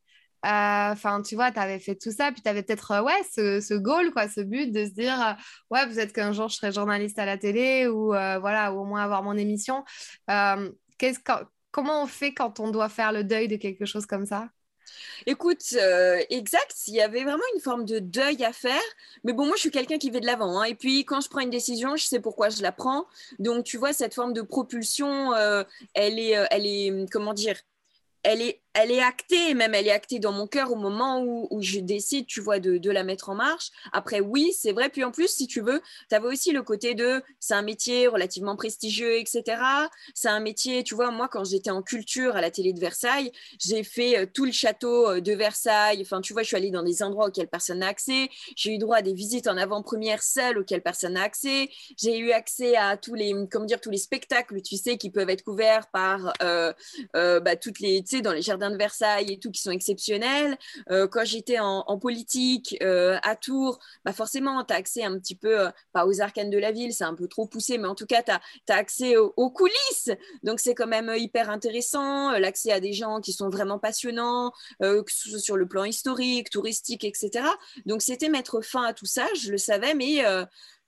Euh, 0.46 0.92
enfin, 0.92 1.22
tu 1.22 1.36
vois, 1.36 1.52
tu 1.52 1.60
avais 1.60 1.80
fait 1.80 1.96
tout 1.96 2.12
ça, 2.12 2.32
puis 2.32 2.42
tu 2.42 2.50
avais 2.50 2.64
peut-être 2.64 2.92
euh, 2.92 3.02
ouais, 3.02 3.22
ce, 3.34 3.60
ce, 3.62 3.74
goal, 3.74 4.12
quoi, 4.12 4.28
ce 4.30 4.42
but 4.42 4.72
de 4.72 4.86
se 4.86 4.92
dire 4.92 5.38
ouais, 5.70 5.86
peut-être 5.88 6.14
qu'un 6.14 6.32
jour 6.32 6.48
je 6.48 6.56
serai 6.56 6.72
journaliste 6.72 7.20
à 7.20 7.26
la 7.26 7.38
télé 7.38 7.88
ou 7.88 8.08
voilà, 8.08 8.74
ou 8.74 8.80
au 8.80 8.86
moins 8.86 9.04
avoir 9.04 9.22
mon 9.22 9.36
émission. 9.36 9.84
qu'est-ce 10.98 11.20
comment 11.72 12.04
on 12.04 12.08
fait 12.08 12.34
quand 12.34 12.60
on 12.62 12.72
doit 12.72 12.90
faire 12.90 13.12
le 13.12 13.26
deuil 13.26 13.50
de 13.50 13.58
quelque 13.58 13.86
chose 13.86 14.06
comme 14.06 14.26
ça? 14.26 14.50
Écoute, 15.26 15.64
euh, 15.74 16.22
exact, 16.30 16.76
il 16.88 16.96
y 16.96 17.02
avait 17.02 17.24
vraiment 17.24 17.44
une 17.56 17.62
forme 17.62 17.86
de 17.86 18.00
deuil 18.00 18.44
à 18.44 18.54
faire. 18.54 18.82
Mais 19.24 19.34
bon, 19.34 19.46
moi, 19.46 19.56
je 19.56 19.62
suis 19.62 19.72
quelqu'un 19.72 19.98
qui 19.98 20.10
va 20.10 20.20
de 20.20 20.26
l'avant. 20.26 20.60
Hein. 20.60 20.66
Et 20.66 20.76
puis, 20.76 21.06
quand 21.06 21.22
je 21.22 21.30
prends 21.30 21.42
une 21.42 21.50
décision, 21.50 21.96
je 21.96 22.06
sais 22.06 22.20
pourquoi 22.20 22.50
je 22.50 22.62
la 22.62 22.72
prends. 22.72 23.06
Donc, 23.40 23.66
tu 23.66 23.78
vois, 23.78 23.94
cette 23.94 24.14
forme 24.14 24.34
de 24.34 24.42
propulsion, 24.42 25.34
euh, 25.34 25.64
elle, 25.94 26.20
est, 26.20 26.38
euh, 26.38 26.46
elle 26.52 26.66
est, 26.66 27.12
comment 27.12 27.34
dire, 27.34 27.58
elle 28.24 28.42
est 28.42 28.62
elle 28.74 28.92
est 28.92 29.02
actée, 29.02 29.54
même 29.56 29.74
elle 29.74 29.88
est 29.88 29.92
actée 29.92 30.20
dans 30.20 30.32
mon 30.32 30.48
cœur 30.48 30.72
au 30.72 30.76
moment 30.76 31.24
où, 31.24 31.62
je 31.62 31.80
décide, 31.80 32.28
tu 32.28 32.40
vois, 32.40 32.60
de, 32.60 32.90
la 32.90 33.04
mettre 33.04 33.30
en 33.30 33.36
marche. 33.36 33.72
Après, 33.92 34.20
oui, 34.20 34.52
c'est 34.58 34.72
vrai. 34.72 34.90
Puis 34.90 35.04
en 35.04 35.12
plus, 35.12 35.28
si 35.28 35.48
tu 35.48 35.62
veux, 35.62 35.82
tu 36.10 36.16
avais 36.16 36.28
aussi 36.28 36.52
le 36.52 36.64
côté 36.64 36.96
de 36.96 37.22
c'est 37.40 37.54
un 37.54 37.62
métier 37.62 38.08
relativement 38.08 38.56
prestigieux, 38.56 39.18
etc. 39.18 39.62
C'est 40.14 40.30
un 40.30 40.40
métier, 40.40 40.84
tu 40.84 40.96
vois, 40.96 41.12
moi, 41.12 41.28
quand 41.28 41.44
j'étais 41.44 41.70
en 41.70 41.82
culture 41.82 42.36
à 42.36 42.42
la 42.42 42.52
télé 42.52 42.74
de 42.74 42.80
Versailles, 42.80 43.32
j'ai 43.60 43.84
fait 43.84 44.20
euh, 44.20 44.26
tout 44.32 44.46
le 44.46 44.52
château 44.52 45.10
euh, 45.10 45.22
de 45.22 45.34
Versailles. 45.34 46.00
Enfin, 46.02 46.22
tu 46.22 46.34
vois, 46.34 46.44
je 46.44 46.48
suis 46.48 46.58
allée 46.58 46.72
dans 46.72 46.84
des 46.84 47.04
endroits 47.04 47.28
auxquels 47.28 47.48
personne 47.48 47.80
n'a 47.80 47.88
accès. 47.88 48.30
J'ai 48.56 48.74
eu 48.76 48.78
droit 48.78 48.98
à 48.98 49.02
des 49.02 49.14
visites 49.14 49.48
en 49.48 49.58
avant-première 49.58 50.24
seules 50.24 50.58
auxquelles 50.60 50.82
personne 50.82 51.14
n'a 51.14 51.24
accès. 51.24 51.70
J'ai 51.98 52.18
eu 52.18 52.32
accès 52.32 52.76
à 52.76 52.98
tous 52.98 53.14
les, 53.14 53.34
comment 53.52 53.66
dire, 53.66 53.82
tous 53.82 53.92
les 53.92 53.98
spectacles, 53.98 54.62
tu 54.62 54.78
sais, 54.78 54.98
qui 54.98 55.10
peuvent 55.10 55.30
être 55.30 55.44
couverts 55.44 55.88
par 55.92 56.34
euh, 56.42 56.74
bah, 57.14 57.56
toutes 57.56 57.80
les, 57.80 58.04
tu 58.04 58.18
sais, 58.18 58.22
dans 58.22 58.34
les 58.34 58.42
jardins 58.42 58.59
de 58.60 58.78
Versailles 58.78 59.32
et 59.32 59.40
tout 59.40 59.52
qui 59.52 59.62
sont 59.62 59.72
exceptionnels. 59.72 60.58
Euh, 60.92 61.08
quand 61.08 61.26
j'étais 61.26 61.60
en, 61.60 61.84
politique 62.00 62.78
euh, 62.82 63.18
à 63.24 63.36
Tours, 63.36 63.80
bah 64.06 64.14
forcément, 64.14 64.64
tu 64.64 64.74
as 64.74 64.78
accès 64.78 65.04
un 65.04 65.18
petit 65.20 65.36
peu, 65.36 65.68
euh, 65.68 65.70
pas 65.92 66.06
aux 66.06 66.22
arcanes 66.22 66.50
de 66.50 66.58
la 66.58 66.72
ville, 66.72 66.94
c'est 66.94 67.04
un 67.04 67.16
peu 67.16 67.28
trop 67.28 67.46
poussé, 67.46 67.78
mais 67.78 67.88
en 67.88 67.96
tout 67.96 68.06
cas, 68.06 68.24
tu 68.24 68.32
as, 68.32 68.76
accès 68.76 69.18
aux, 69.18 69.50
coulisses. 69.50 70.12
Donc, 70.44 70.60
c'est 70.60 70.76
quand 70.76 70.88
même 70.88 71.12
hyper 71.16 71.50
intéressant, 71.50 72.32
l'accès 72.32 72.72
à 72.72 72.80
des 72.80 72.94
gens 72.94 73.20
qui 73.20 73.34
sont 73.34 73.50
vraiment 73.50 73.80
passionnants, 73.80 74.52
sur 75.18 75.58
le 75.58 75.68
plan 75.68 75.84
historique, 75.84 76.50
touristique, 76.50 77.04
etc. 77.04 77.46
Donc, 77.86 78.02
c'était 78.02 78.30
mettre 78.30 78.62
fin 78.62 78.84
à 78.84 78.94
tout 78.94 79.06
ça, 79.06 79.28
je 79.36 79.52
le 79.52 79.58
savais, 79.58 79.94
mais 79.94 80.24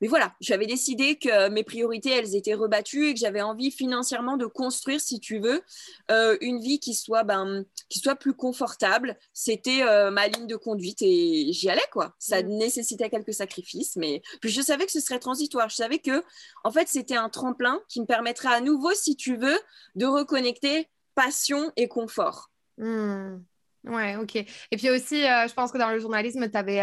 mais 0.02 0.08
voilà, 0.08 0.34
j'avais 0.42 0.66
décidé 0.66 1.16
que 1.18 1.50
mes 1.50 1.64
priorités, 1.64 2.10
elles 2.10 2.36
étaient 2.36 2.56
rebattues 2.56 3.08
et 3.08 3.14
que 3.14 3.20
j'avais 3.20 3.42
envie 3.42 3.70
financièrement 3.70 4.36
de 4.36 4.48
construire, 4.48 5.00
si 5.00 5.20
tu 5.20 5.40
veux, 5.40 5.62
euh, 6.10 6.38
une 6.42 6.60
vie 6.60 6.80
qui 6.80 6.96
soit, 6.96 7.24
ben, 7.24 7.64
qui 7.88 8.00
soit 8.00 8.16
plus 8.16 8.34
confortable. 8.34 9.18
C'était 9.34 9.84
euh, 9.84 10.10
ma 10.10 10.28
ligne 10.28 10.48
de 10.48 10.56
conduite 10.56 11.04
et 11.04 11.54
j'y 11.54 11.70
allais, 11.70 11.82
quoi. 11.92 12.16
Ça 12.18 12.42
mm. 12.42 12.48
nécessitait 12.48 13.12
quelques 13.12 13.34
sacrifices, 13.34 13.96
mais 13.96 14.24
puis 14.42 14.50
je 14.50 14.62
savais 14.62 14.88
que 14.88 14.92
ce 14.92 15.00
serait 15.00 15.20
transitoire. 15.20 15.70
Je 15.70 15.76
savais 15.76 16.00
que, 16.00 16.24
en 16.64 16.72
fait, 16.72 16.88
c'était 16.88 17.16
un 17.16 17.30
tremplin 17.30 17.80
qui 17.88 18.02
me 18.02 18.08
permettrait 18.08 18.54
à 18.54 18.60
nouveau, 18.60 18.94
si 18.96 19.16
tu 19.16 19.38
veux, 19.38 19.60
de 19.96 20.08
reconnecter 20.08 20.90
passion 21.14 21.72
et 21.76 21.88
confort. 21.88 22.50
Mm. 22.80 23.38
Ouais, 23.84 24.16
ok. 24.16 24.36
Et 24.36 24.78
puis 24.78 24.90
aussi, 24.90 25.26
euh, 25.26 25.48
je 25.48 25.54
pense 25.54 25.72
que 25.72 25.78
dans 25.78 25.90
le 25.90 26.00
journalisme, 26.00 26.50
tu 26.50 26.58
avais 26.58 26.82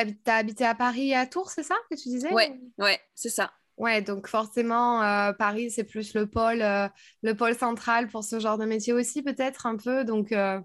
as 0.00 0.36
habité 0.36 0.64
à 0.64 0.74
Paris 0.74 1.10
et 1.10 1.16
à 1.16 1.26
Tours, 1.26 1.50
c'est 1.50 1.62
ça 1.62 1.74
que 1.90 1.96
tu 1.96 2.08
disais 2.08 2.32
Ouais, 2.32 2.58
ouais, 2.78 3.00
c'est 3.14 3.30
ça. 3.30 3.52
Ouais, 3.78 4.02
donc 4.02 4.26
forcément, 4.26 5.02
euh, 5.02 5.32
Paris, 5.32 5.70
c'est 5.70 5.84
plus 5.84 6.12
le 6.14 6.26
pôle, 6.26 6.62
euh, 6.62 6.88
le 7.22 7.34
pôle 7.34 7.54
central 7.54 8.08
pour 8.08 8.24
ce 8.24 8.40
genre 8.40 8.58
de 8.58 8.64
métier 8.64 8.92
aussi, 8.92 9.22
peut-être 9.22 9.66
un 9.66 9.76
peu. 9.76 10.04
Donc 10.04 10.32
euh, 10.32 10.60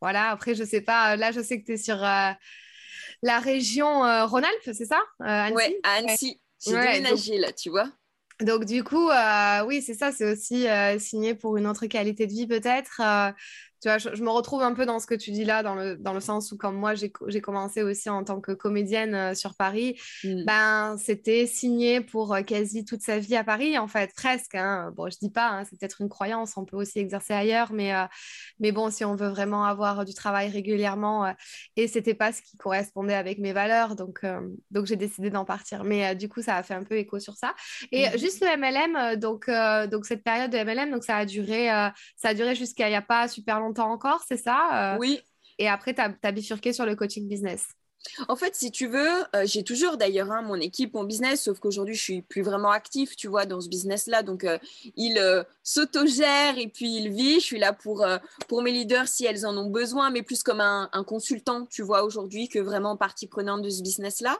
voilà, 0.00 0.30
après, 0.30 0.54
je 0.54 0.64
sais 0.64 0.80
pas, 0.80 1.16
là, 1.16 1.32
je 1.32 1.40
sais 1.42 1.60
que 1.60 1.66
tu 1.66 1.72
es 1.72 1.76
sur 1.76 1.96
la 1.96 3.38
région 3.38 4.00
Rhône-Alpes, 4.26 4.70
c'est 4.72 4.86
ça 4.86 5.00
Oui, 5.20 5.76
à 5.82 5.96
Annecy. 5.96 6.40
J'ai 6.64 6.72
déménagé 6.72 7.36
là, 7.38 7.52
tu 7.52 7.68
vois. 7.68 7.90
Donc 8.40 8.64
du 8.64 8.82
coup, 8.82 9.10
oui, 9.66 9.82
c'est 9.82 9.94
ça, 9.94 10.10
c'est 10.10 10.32
aussi 10.32 10.66
signé 10.98 11.34
pour 11.34 11.58
une 11.58 11.66
autre 11.66 11.84
qualité 11.86 12.26
de 12.26 12.32
vie 12.32 12.46
peut-être 12.46 13.02
tu 13.80 13.88
vois, 13.88 13.96
je, 13.96 14.22
me 14.22 14.28
retrouve 14.28 14.62
un 14.62 14.74
peu 14.74 14.84
dans 14.84 14.98
ce 14.98 15.06
que 15.06 15.14
tu 15.14 15.30
dis 15.30 15.44
là, 15.44 15.62
dans 15.62 15.74
le, 15.74 15.96
dans 15.96 16.12
le 16.12 16.20
sens 16.20 16.52
où, 16.52 16.58
comme 16.58 16.76
moi, 16.76 16.92
j'ai 16.94 17.40
commencé 17.40 17.82
aussi 17.82 18.10
en 18.10 18.24
tant 18.24 18.40
que 18.40 18.52
comédienne 18.52 19.14
euh, 19.14 19.34
sur 19.34 19.54
Paris, 19.54 19.98
mm. 20.22 20.44
ben, 20.44 20.96
c'était 20.98 21.46
signé 21.46 22.02
pour 22.02 22.34
euh, 22.34 22.42
quasi 22.42 22.84
toute 22.84 23.00
sa 23.00 23.18
vie 23.18 23.36
à 23.36 23.44
Paris, 23.44 23.78
en 23.78 23.88
fait, 23.88 24.12
presque. 24.14 24.54
Hein. 24.54 24.92
Bon, 24.94 25.08
je 25.10 25.16
dis 25.18 25.30
pas, 25.30 25.48
hein, 25.48 25.64
c'est 25.64 25.78
peut-être 25.78 26.02
une 26.02 26.10
croyance, 26.10 26.58
on 26.58 26.66
peut 26.66 26.76
aussi 26.76 26.98
exercer 26.98 27.32
ailleurs, 27.32 27.72
mais, 27.72 27.94
euh, 27.94 28.04
mais 28.58 28.70
bon, 28.70 28.90
si 28.90 29.02
on 29.02 29.16
veut 29.16 29.28
vraiment 29.28 29.64
avoir 29.64 30.04
du 30.04 30.12
travail 30.12 30.50
régulièrement, 30.50 31.34
et 31.76 31.88
c'était 31.88 32.14
pas 32.14 32.32
ce 32.32 32.42
qui 32.42 32.58
correspondait 32.58 33.14
avec 33.14 33.38
mes 33.38 33.54
valeurs, 33.54 33.96
donc, 33.96 34.20
donc 34.70 34.86
j'ai 34.86 34.96
décidé 34.96 35.30
d'en 35.30 35.46
partir. 35.46 35.84
Mais 35.84 36.14
du 36.14 36.28
coup, 36.28 36.42
ça 36.42 36.56
a 36.56 36.62
fait 36.62 36.74
un 36.74 36.84
peu 36.84 36.96
écho 36.96 37.18
sur 37.18 37.36
ça. 37.36 37.54
Et 37.92 38.08
mm. 38.08 38.18
juste 38.18 38.44
le 38.44 38.56
MLM, 38.58 39.16
donc, 39.16 39.50
donc 39.90 40.04
cette 40.04 40.22
période 40.22 40.50
de 40.50 40.58
MLM, 40.58 40.90
donc 40.90 41.04
ça 41.04 41.16
a 41.16 41.24
duré, 41.24 41.68
ça 42.16 42.28
a 42.28 42.34
duré 42.34 42.54
jusqu'à 42.54 42.88
il 42.88 42.90
n'y 42.90 42.96
a 42.96 43.02
pas 43.02 43.28
super 43.28 43.58
longtemps 43.58 43.69
temps 43.72 43.90
encore, 43.90 44.22
c'est 44.26 44.36
ça 44.36 44.94
euh, 44.94 44.98
Oui. 44.98 45.20
Et 45.58 45.68
après, 45.68 45.94
tu 45.94 46.00
as, 46.00 46.32
bifurqué 46.32 46.72
sur 46.72 46.86
le 46.86 46.96
coaching 46.96 47.28
business. 47.28 47.68
En 48.28 48.36
fait, 48.36 48.54
si 48.54 48.70
tu 48.70 48.86
veux, 48.86 49.10
euh, 49.36 49.44
j'ai 49.44 49.62
toujours 49.62 49.98
d'ailleurs 49.98 50.32
hein, 50.32 50.40
mon 50.40 50.54
équipe, 50.54 50.94
mon 50.94 51.04
business, 51.04 51.42
sauf 51.42 51.58
qu'aujourd'hui, 51.58 51.94
je 51.94 52.02
suis 52.02 52.22
plus 52.22 52.40
vraiment 52.40 52.70
actif, 52.70 53.14
tu 53.14 53.28
vois, 53.28 53.44
dans 53.44 53.60
ce 53.60 53.68
business-là. 53.68 54.22
Donc, 54.22 54.44
euh, 54.44 54.58
il 54.96 55.20
s'autogère 55.62 56.56
et 56.56 56.68
puis 56.68 56.96
il 56.96 57.10
vit. 57.10 57.40
Je 57.40 57.44
suis 57.44 57.58
là 57.58 57.74
pour, 57.74 58.06
pour 58.48 58.62
mes 58.62 58.72
leaders 58.72 59.06
si 59.06 59.26
elles 59.26 59.44
en 59.44 59.54
ont 59.58 59.68
besoin, 59.68 60.08
mais 60.08 60.22
plus 60.22 60.42
comme 60.42 60.60
un, 60.60 60.88
consultant, 61.06 61.66
tu 61.66 61.82
vois, 61.82 62.02
aujourd'hui, 62.04 62.48
que 62.48 62.58
vraiment 62.58 62.96
partie 62.96 63.26
prenante 63.26 63.60
de 63.60 63.68
ce 63.68 63.82
business-là. 63.82 64.38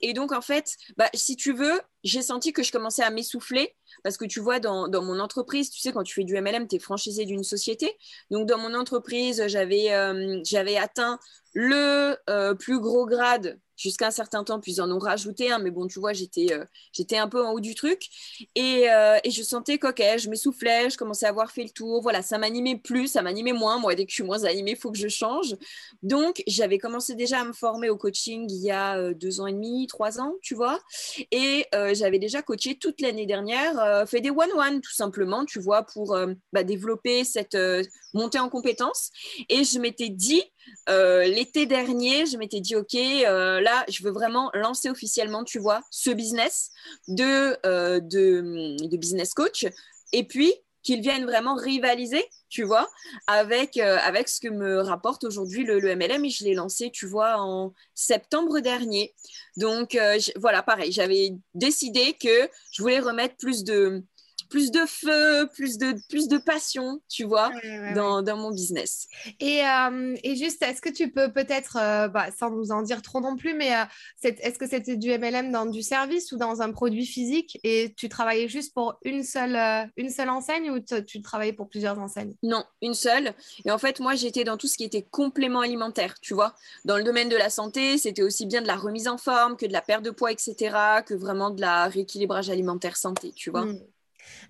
et 0.00 0.12
donc, 0.12 0.32
en 0.32 0.42
fait, 0.42 0.76
bah, 0.96 1.08
si 1.14 1.36
tu 1.36 1.52
veux, 1.52 1.80
j'ai 2.02 2.22
senti 2.22 2.52
que 2.52 2.64
je 2.64 2.72
commençais 2.72 3.04
à 3.04 3.10
m'essouffler 3.10 3.76
parce 4.02 4.16
que 4.16 4.24
tu 4.24 4.40
vois, 4.40 4.60
dans, 4.60 4.88
mon 5.02 5.20
entreprise, 5.20 5.70
tu 5.70 5.80
sais, 5.80 5.92
quand 5.92 6.02
tu 6.02 6.14
fais 6.14 6.24
du 6.24 6.34
MLM, 6.34 6.68
tu 6.68 6.76
es 6.76 6.78
franchisé 6.78 7.24
d'une 7.24 7.44
société. 7.44 7.96
Donc, 8.30 8.46
dans 8.46 8.58
mon 8.58 8.74
entreprise, 8.74 9.44
j'avais 9.46 9.92
euh, 9.92 10.42
atteint 10.80 11.18
le 11.54 12.16
euh, 12.30 12.54
plus 12.54 12.80
gros 12.80 13.06
grade 13.06 13.58
jusqu'à 13.78 14.08
un 14.08 14.10
certain 14.10 14.44
temps, 14.44 14.60
puis 14.60 14.72
ils 14.72 14.82
en 14.82 14.90
ont 14.90 14.98
rajouté 14.98 15.50
un, 15.50 15.58
mais 15.58 15.70
bon, 15.70 15.86
tu 15.86 16.00
vois, 16.00 16.12
j'étais 16.12 16.52
euh, 16.52 16.64
un 17.12 17.28
peu 17.28 17.44
en 17.44 17.52
haut 17.52 17.60
du 17.60 17.74
truc. 17.74 18.08
Et, 18.54 18.90
euh, 18.90 19.18
et 19.24 19.30
je 19.30 19.42
sentais 19.42 19.78
coquet, 19.78 20.18
je 20.18 20.28
m'essoufflais, 20.28 20.90
je 20.90 20.98
commençais 20.98 21.26
à 21.26 21.30
avoir 21.30 21.50
fait 21.52 21.62
le 21.62 21.70
tour. 21.70 22.02
Voilà, 22.02 22.22
ça 22.22 22.38
m'animait 22.38 22.76
plus, 22.76 23.06
ça 23.06 23.22
m'animait 23.22 23.52
moins. 23.52 23.78
Moi, 23.78 23.94
dès 23.94 24.04
que 24.04 24.10
je 24.10 24.16
suis 24.16 24.24
moins 24.24 24.44
animée, 24.44 24.72
il 24.72 24.76
faut 24.76 24.90
que 24.90 24.98
je 24.98 25.08
change. 25.08 25.56
Donc, 26.02 26.42
j'avais 26.46 26.78
commencé 26.78 27.14
déjà 27.14 27.40
à 27.40 27.44
me 27.44 27.52
former 27.52 27.88
au 27.88 27.96
coaching 27.96 28.46
il 28.50 28.62
y 28.62 28.70
a 28.70 28.98
euh, 28.98 29.14
deux 29.14 29.40
ans 29.40 29.46
et 29.46 29.52
demi, 29.52 29.86
trois 29.86 30.20
ans, 30.20 30.34
tu 30.42 30.54
vois. 30.54 30.80
Et 31.30 31.66
j'avais 31.92 32.18
déjà 32.18 32.42
coaché 32.42 32.76
toute 32.76 33.00
l'année 33.00 33.26
dernière, 33.26 34.06
fait 34.08 34.20
des 34.20 34.30
one-one, 34.30 34.80
tout 34.80 34.92
simplement, 34.94 35.44
tu 35.44 35.60
vois, 35.60 35.82
pour 35.82 36.16
bah, 36.52 36.64
développer 36.64 37.24
cette 37.24 37.56
montée 38.14 38.38
en 38.38 38.48
compétences. 38.48 39.10
Et 39.48 39.64
je 39.64 39.78
m'étais 39.78 40.08
dit, 40.08 40.42
l'été 40.88 41.66
dernier, 41.66 42.26
je 42.26 42.36
m'étais 42.36 42.60
dit, 42.60 42.74
OK, 42.76 42.94
là, 42.94 43.67
je 43.88 44.02
veux 44.02 44.10
vraiment 44.10 44.50
lancer 44.54 44.90
officiellement, 44.90 45.44
tu 45.44 45.58
vois, 45.58 45.82
ce 45.90 46.10
business 46.10 46.70
de, 47.08 47.56
euh, 47.66 48.00
business 48.90 49.34
coach. 49.34 49.66
Et 50.12 50.24
puis, 50.24 50.54
qu'ils 50.82 51.00
viennent 51.02 51.26
vraiment 51.26 51.54
rivaliser, 51.54 52.24
tu 52.48 52.62
vois, 52.62 52.88
avec, 53.26 53.76
euh, 53.76 53.98
avec 54.04 54.28
ce 54.28 54.40
que 54.40 54.48
me 54.48 54.80
rapporte 54.80 55.24
aujourd'hui 55.24 55.64
le, 55.64 55.80
MLM. 55.80 56.24
Et 56.24 56.30
je 56.30 56.44
l'ai 56.44 56.54
lancé, 56.54 56.90
tu 56.90 57.06
vois, 57.06 57.36
en 57.38 57.74
septembre 57.94 58.60
dernier. 58.60 59.14
Donc, 59.56 59.94
euh, 59.94 60.18
voilà, 60.36 60.62
pareil, 60.62 60.92
j'avais 60.92 61.34
décidé 61.54 62.14
que 62.14 62.48
je 62.72 62.82
voulais 62.82 63.00
remettre 63.00 63.36
plus 63.36 63.64
de, 63.64 64.02
plus 64.48 64.70
de 64.70 64.80
feu, 64.86 65.48
plus 65.54 65.78
de, 65.78 65.94
plus 66.08 66.28
de 66.28 66.38
passion, 66.38 67.00
tu 67.08 67.24
vois, 67.24 67.50
dans, 67.94 68.22
dans, 68.22 68.36
mon 68.36 68.50
business. 68.50 69.06
Et, 69.40 69.62
euh, 69.64 70.16
et 70.22 70.36
juste, 70.36 70.62
est-ce 70.62 70.80
que 70.80 70.88
tu 70.88 71.10
peux 71.10 71.32
peut-être, 71.32 71.76
euh, 71.80 72.08
bah, 72.08 72.26
sans 72.36 72.50
nous 72.50 72.70
en 72.70 72.82
dire 72.82 73.02
trop 73.02 73.20
non 73.20 73.36
plus, 73.36 73.54
mais 73.54 73.74
euh, 73.74 73.84
est-ce 74.22 74.58
que 74.58 74.68
c'était 74.68 74.96
du 74.96 75.10
MLM 75.10 75.52
dans 75.52 75.66
du 75.66 75.82
service 75.82 76.32
ou 76.32 76.36
dans 76.36 76.62
un 76.62 76.72
produit 76.72 77.06
physique 77.06 77.58
et 77.62 77.94
tu 77.96 78.08
travaillais 78.08 78.48
juste 78.48 78.74
pour 78.74 78.98
une 79.04 79.22
seule, 79.22 79.56
une 79.96 80.10
seule 80.10 80.30
enseigne 80.30 80.70
ou 80.70 80.80
tu 80.80 81.22
travaillais 81.22 81.52
pour 81.52 81.68
plusieurs 81.68 81.98
enseignes? 81.98 82.34
Non, 82.42 82.64
une 82.82 82.94
seule. 82.94 83.34
Et 83.64 83.70
en 83.70 83.78
fait, 83.78 84.00
moi, 84.00 84.14
j'étais 84.14 84.44
dans 84.44 84.56
tout 84.56 84.66
ce 84.66 84.76
qui 84.76 84.84
était 84.84 85.02
complément 85.02 85.60
alimentaire, 85.60 86.14
tu 86.20 86.34
vois. 86.34 86.54
Dans 86.84 86.96
le 86.96 87.04
domaine 87.04 87.28
de 87.28 87.36
la 87.36 87.50
santé, 87.50 87.98
c'était 87.98 88.22
aussi 88.22 88.46
bien 88.46 88.62
de 88.62 88.66
la 88.66 88.76
remise 88.76 89.08
en 89.08 89.18
forme 89.18 89.56
que 89.56 89.66
de 89.66 89.72
la 89.72 89.82
perte 89.82 90.04
de 90.04 90.10
poids, 90.10 90.32
etc., 90.32 91.02
que 91.06 91.14
vraiment 91.14 91.50
de 91.50 91.60
la 91.60 91.88
rééquilibrage 91.88 92.50
alimentaire 92.50 92.96
santé, 92.96 93.32
tu 93.32 93.50
vois. 93.50 93.64
Mmh. 93.64 93.80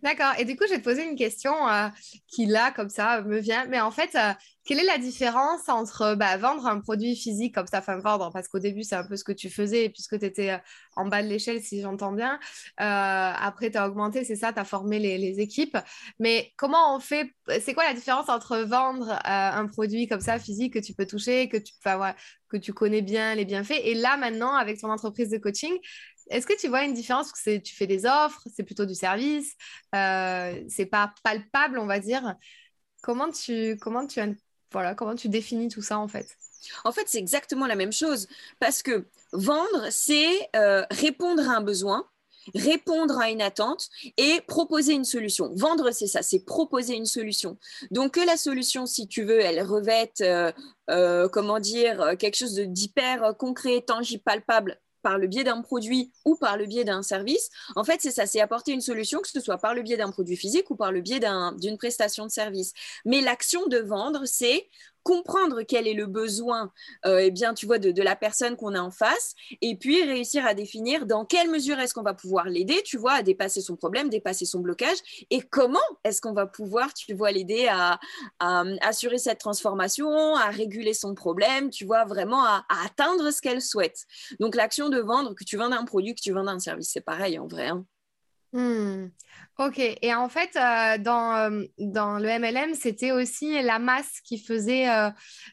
D'accord. 0.03 0.33
Et 0.39 0.45
du 0.45 0.57
coup, 0.57 0.65
je 0.67 0.75
vais 0.75 0.79
te 0.79 0.85
poser 0.85 1.05
une 1.05 1.17
question 1.17 1.69
euh, 1.69 1.89
qui, 2.27 2.47
là, 2.47 2.71
comme 2.73 2.89
ça, 2.89 3.23
me 3.23 3.39
vient. 3.39 3.67
Mais 3.67 3.81
en 3.81 3.91
fait, 3.91 4.15
euh, 4.15 4.33
quelle 4.65 4.79
est 4.81 4.85
la 4.85 4.99
différence 4.99 5.69
entre 5.69 6.15
bah, 6.15 6.37
vendre 6.37 6.67
un 6.67 6.81
produit 6.81 7.17
physique 7.17 7.55
comme 7.55 7.67
ça, 7.67 7.79
enfin 7.79 7.97
vendre, 7.99 8.31
parce 8.33 8.49
qu'au 8.49 8.59
début, 8.59 8.83
c'est 8.83 8.97
un 8.97 9.05
peu 9.05 9.17
ce 9.17 9.25
que 9.25 9.33
tu 9.33 9.51
faisais, 9.51 9.89
puisque 9.89 10.19
tu 10.19 10.25
étais 10.25 10.51
euh, 10.51 10.59
en 10.97 11.07
bas 11.07 11.23
de 11.23 11.29
l'échelle, 11.29 11.61
si 11.63 11.81
j'entends 11.81 12.13
bien. 12.13 12.39
après, 12.77 13.71
tu 13.71 13.79
as 13.79 13.89
augmenté, 13.89 14.25
c'est 14.25 14.37
ça, 14.37 14.53
tu 14.53 14.59
as 14.61 14.65
formé 14.65 14.99
les, 14.99 15.41
équipes. 15.41 15.79
Mais 16.19 16.53
comment 16.57 16.97
on 16.97 17.01
fait 17.01 17.33
C'est 17.61 17.75
quoi 17.75 17.85
la 17.85 17.95
différence 17.95 18.29
entre 18.29 18.59
vendre 18.59 19.19
un 19.25 19.67
produit 19.67 20.07
comme 20.09 20.21
ça, 20.21 20.39
physique, 20.39 20.75
que 20.75 20.79
tu 20.79 20.95
peux 20.95 21.07
toucher, 21.07 21.49
que 21.49 21.57
tu, 21.57 21.73
que 22.49 22.57
tu 22.57 22.73
connais 22.73 23.03
bien 23.03 23.35
les 23.35 23.45
bienfaits, 23.45 23.81
et 23.85 23.95
là, 23.95 24.17
maintenant, 24.17 24.55
avec 24.55 24.81
ton 24.81 24.91
entreprise 24.91 25.31
de 25.31 25.39
coaching, 25.39 25.77
est-ce 26.31 26.47
que 26.47 26.59
tu 26.59 26.69
vois 26.69 26.85
une 26.85 26.95
différence? 26.95 27.33
Que 27.33 27.59
tu 27.59 27.75
fais 27.75 27.87
des 27.87 28.07
offres, 28.07 28.43
c'est 28.55 28.63
plutôt 28.63 28.87
du 28.87 28.95
service, 28.95 29.55
euh, 29.95 30.63
c'est 30.69 30.87
pas 30.87 31.13
palpable, 31.23 31.79
on 31.79 31.87
va 31.87 31.99
dire. 31.99 32.35
Comment 33.03 33.31
tu, 33.31 33.77
comment 33.81 34.07
tu, 34.07 34.21
voilà, 34.73 34.95
comment 34.95 35.15
tu 35.15 35.29
définis 35.29 35.69
tout 35.69 35.83
ça 35.83 35.99
en 35.99 36.09
fait? 36.09 36.37
En 36.85 36.93
fait, 36.93 37.05
c'est 37.07 37.19
exactement 37.19 37.67
la 37.67 37.77
même 37.77 37.93
chose 37.93 38.27
parce 38.59 38.83
que 38.83 39.07
vendre, 39.33 39.87
c'est 39.91 40.49
euh, 40.57 40.85
répondre 40.91 41.49
à 41.49 41.57
un 41.57 41.61
besoin 41.61 42.09
répondre 42.55 43.19
à 43.19 43.31
une 43.31 43.43
attente 43.43 43.89
et 44.17 44.41
proposer 44.47 44.95
une 44.95 45.05
solution. 45.05 45.53
Vendre, 45.55 45.91
c'est 45.91 46.07
ça, 46.07 46.23
c'est 46.23 46.47
proposer 46.47 46.95
une 46.95 47.05
solution. 47.05 47.59
Donc 47.91 48.13
que 48.13 48.21
la 48.21 48.39
solution, 48.39 48.87
si 48.87 49.07
tu 49.07 49.23
veux, 49.25 49.41
elle 49.41 49.63
revête, 49.63 50.23
euh, 50.23 51.29
comment 51.29 51.61
dire, 51.61 52.17
quelque 52.19 52.37
chose 52.37 52.55
d'hyper 52.55 53.37
concret, 53.37 53.83
tangible, 53.83 54.23
palpable 54.23 54.81
par 55.03 55.19
le 55.19 55.27
biais 55.27 55.45
d'un 55.45 55.63
produit 55.63 56.13
ou 56.25 56.37
par 56.37 56.57
le 56.57 56.67
biais 56.67 56.85
d'un 56.85 57.03
service, 57.03 57.51
en 57.77 57.85
fait, 57.85 58.01
c'est 58.01 58.11
ça, 58.11 58.27
c'est 58.27 58.41
apporter 58.41 58.73
une 58.73 58.81
solution, 58.81 59.21
que 59.21 59.29
ce 59.29 59.41
soit 59.41 59.59
par 59.59 59.75
le 59.75 59.83
biais 59.83 59.97
d'un 59.97 60.11
produit 60.11 60.37
physique 60.37 60.71
ou 60.71 60.77
par 60.77 60.93
le 60.93 61.01
biais 61.01 61.21
d'une 61.59 61.79
prestation 61.79 62.27
de 62.27 62.31
service. 62.31 62.73
Mais 63.05 63.21
l'action 63.21 63.67
de 63.67 63.79
vendre, 63.79 64.23
c'est 64.27 64.69
comprendre 65.09 65.63
quel 65.63 65.89
est 65.89 65.95
le 65.95 66.05
besoin 66.05 66.71
euh, 67.07 67.21
eh 67.23 67.31
bien, 67.31 67.55
tu 67.55 67.65
vois, 67.65 67.79
de, 67.79 68.03
la 68.03 68.15
personne 68.15 68.57
qu'on 68.57 68.75
a 68.75 68.81
en 68.81 68.91
face, 68.91 69.35
et 69.63 69.75
puis 69.75 70.05
réussir 70.05 70.45
à 70.45 70.53
définir 70.53 71.07
dans 71.07 71.25
quelle 71.25 71.49
mesure 71.49 71.79
est-ce 71.79 71.95
qu'on 71.95 72.03
va 72.03 72.13
pouvoir 72.13 72.45
l'aider, 72.45 72.83
tu 72.85 72.99
vois, 72.99 73.13
à 73.13 73.23
dépasser 73.23 73.63
son 73.63 73.75
problème, 73.75 74.11
dépasser 74.11 74.45
son 74.45 74.61
blocage, 74.61 74.99
et 75.31 75.41
comment 75.41 75.79
est-ce 76.05 76.21
qu'on 76.21 76.35
va 76.35 76.47
pouvoir, 76.47 76.93
tu 76.93 77.15
vois, 77.15 77.33
l'aider 77.33 77.69
à, 77.71 77.99
assurer 78.83 79.17
cette 79.17 79.39
transformation, 79.39 80.37
à 80.37 80.51
réguler 80.51 80.93
son 80.93 81.15
problème, 81.15 81.71
tu 81.71 81.87
vois, 81.87 82.05
vraiment 82.05 82.45
à, 82.45 82.67
atteindre 82.85 83.31
ce 83.31 83.41
qu'elle 83.41 83.63
souhaite. 83.63 84.05
Donc 84.41 84.55
l'action 84.55 84.91
de 84.91 84.99
vendre, 84.99 85.35
que 85.35 85.45
tu 85.45 85.57
vends 85.57 85.73
un 85.73 85.87
produit, 85.87 86.15
que 86.15 86.21
tu 86.21 86.33
vends 86.33 86.47
un 86.47 86.59
service, 86.59 86.91
c'est 86.93 87.01
pareil 87.01 87.39
en 87.39 87.47
vrai. 87.47 87.69
Hein. 87.69 87.87
Hmm. 88.53 89.09
Ok, 89.59 89.79
et 89.79 90.15
en 90.15 90.29
fait, 90.29 90.57
euh, 90.57 90.99
dans, 90.99 91.35
euh, 91.35 91.65
dans 91.79 92.19
le 92.19 92.29
MLM, 92.29 92.75
c'était 92.75 93.11
aussi 93.13 93.61
la 93.61 93.79
masse 93.79 94.21
qui 94.23 94.39
faisait, 94.39 94.89
euh, 94.89 95.11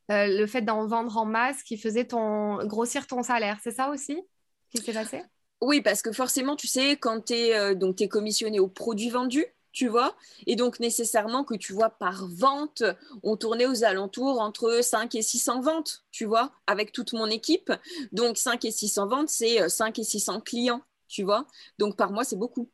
le 0.10 0.46
fait 0.46 0.62
d'en 0.62 0.86
vendre 0.86 1.18
en 1.18 1.26
masse, 1.26 1.64
qui 1.64 1.78
faisait 1.78 2.06
ton, 2.06 2.64
grossir 2.66 3.08
ton 3.08 3.24
salaire. 3.24 3.58
C'est 3.64 3.72
ça 3.72 3.90
aussi 3.90 4.22
qui 4.70 4.82
s'est 4.82 4.94
passé? 4.94 5.24
Oui, 5.62 5.82
parce 5.82 6.02
que 6.02 6.12
forcément, 6.12 6.56
tu 6.56 6.68
sais, 6.68 6.98
quand 6.98 7.26
tu 7.26 7.34
es, 7.34 7.76
donc, 7.76 8.02
es 8.02 8.08
commissionné 8.08 8.60
au 8.60 8.68
produit 8.68 9.10
vendu, 9.10 9.46
tu 9.72 9.88
vois, 9.88 10.16
et 10.48 10.56
donc 10.56 10.80
nécessairement 10.80 11.44
que 11.44 11.56
tu 11.56 11.74
vois 11.74 11.90
par 11.90 12.28
vente, 12.28 12.84
on 13.24 13.36
tournait 13.36 13.66
aux 13.66 13.84
alentours 13.84 14.40
entre 14.40 14.82
5 14.82 15.16
et 15.16 15.22
600 15.22 15.62
ventes, 15.62 16.06
tu 16.12 16.26
vois, 16.26 16.52
avec 16.68 16.92
toute 16.92 17.12
mon 17.14 17.26
équipe. 17.26 17.74
Donc 18.12 18.38
5 18.38 18.64
et 18.66 18.72
600 18.72 19.08
ventes, 19.08 19.30
c'est 19.30 19.68
5 19.68 20.00
et 20.00 20.04
600 20.04 20.42
clients, 20.42 20.82
tu 21.08 21.24
vois. 21.24 21.46
Donc 21.78 21.98
par 21.98 22.12
mois, 22.12 22.24
c'est 22.24 22.38
beaucoup. 22.38 22.70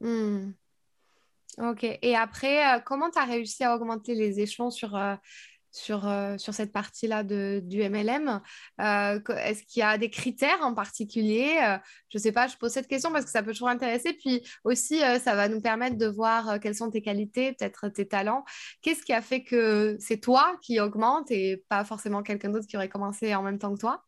Hmm. 0.00 0.52
Ok. 1.58 1.84
Et 2.02 2.14
après, 2.16 2.76
euh, 2.76 2.80
comment 2.80 3.10
tu 3.10 3.18
as 3.18 3.24
réussi 3.24 3.64
à 3.64 3.74
augmenter 3.74 4.14
les 4.14 4.38
échelons 4.40 4.70
sur, 4.70 4.94
euh, 4.96 5.16
sur, 5.72 6.06
euh, 6.08 6.38
sur 6.38 6.54
cette 6.54 6.72
partie-là 6.72 7.24
du 7.24 7.82
MLM 7.82 8.40
Est-ce 8.78 9.62
qu'il 9.64 9.80
y 9.80 9.82
a 9.82 9.98
des 9.98 10.08
critères 10.10 10.60
en 10.62 10.74
particulier? 10.74 11.56
Je 12.10 12.18
ne 12.18 12.22
sais 12.22 12.32
pas, 12.32 12.46
je 12.46 12.56
pose 12.56 12.72
cette 12.72 12.86
question 12.86 13.10
parce 13.12 13.24
que 13.24 13.30
ça 13.30 13.42
peut 13.42 13.52
toujours 13.52 13.68
intéresser. 13.68 14.12
Puis 14.12 14.42
aussi, 14.64 15.00
ça 15.00 15.34
va 15.34 15.48
nous 15.48 15.60
permettre 15.60 15.96
de 15.96 16.06
voir 16.06 16.60
quelles 16.60 16.74
sont 16.76 16.90
tes 16.90 17.02
qualités, 17.02 17.52
peut-être 17.54 17.88
tes 17.88 18.06
talents. 18.06 18.44
Qu'est-ce 18.82 19.02
qui 19.02 19.12
a 19.12 19.22
fait 19.22 19.42
que 19.42 19.96
c'est 20.00 20.18
toi 20.18 20.56
qui 20.62 20.80
augmente 20.80 21.30
et 21.30 21.64
pas 21.68 21.84
forcément 21.84 22.22
quelqu'un 22.22 22.50
d'autre 22.50 22.66
qui 22.66 22.76
aurait 22.76 22.88
commencé 22.88 23.34
en 23.34 23.42
même 23.42 23.58
temps 23.58 23.74
que 23.74 23.80
toi? 23.80 24.04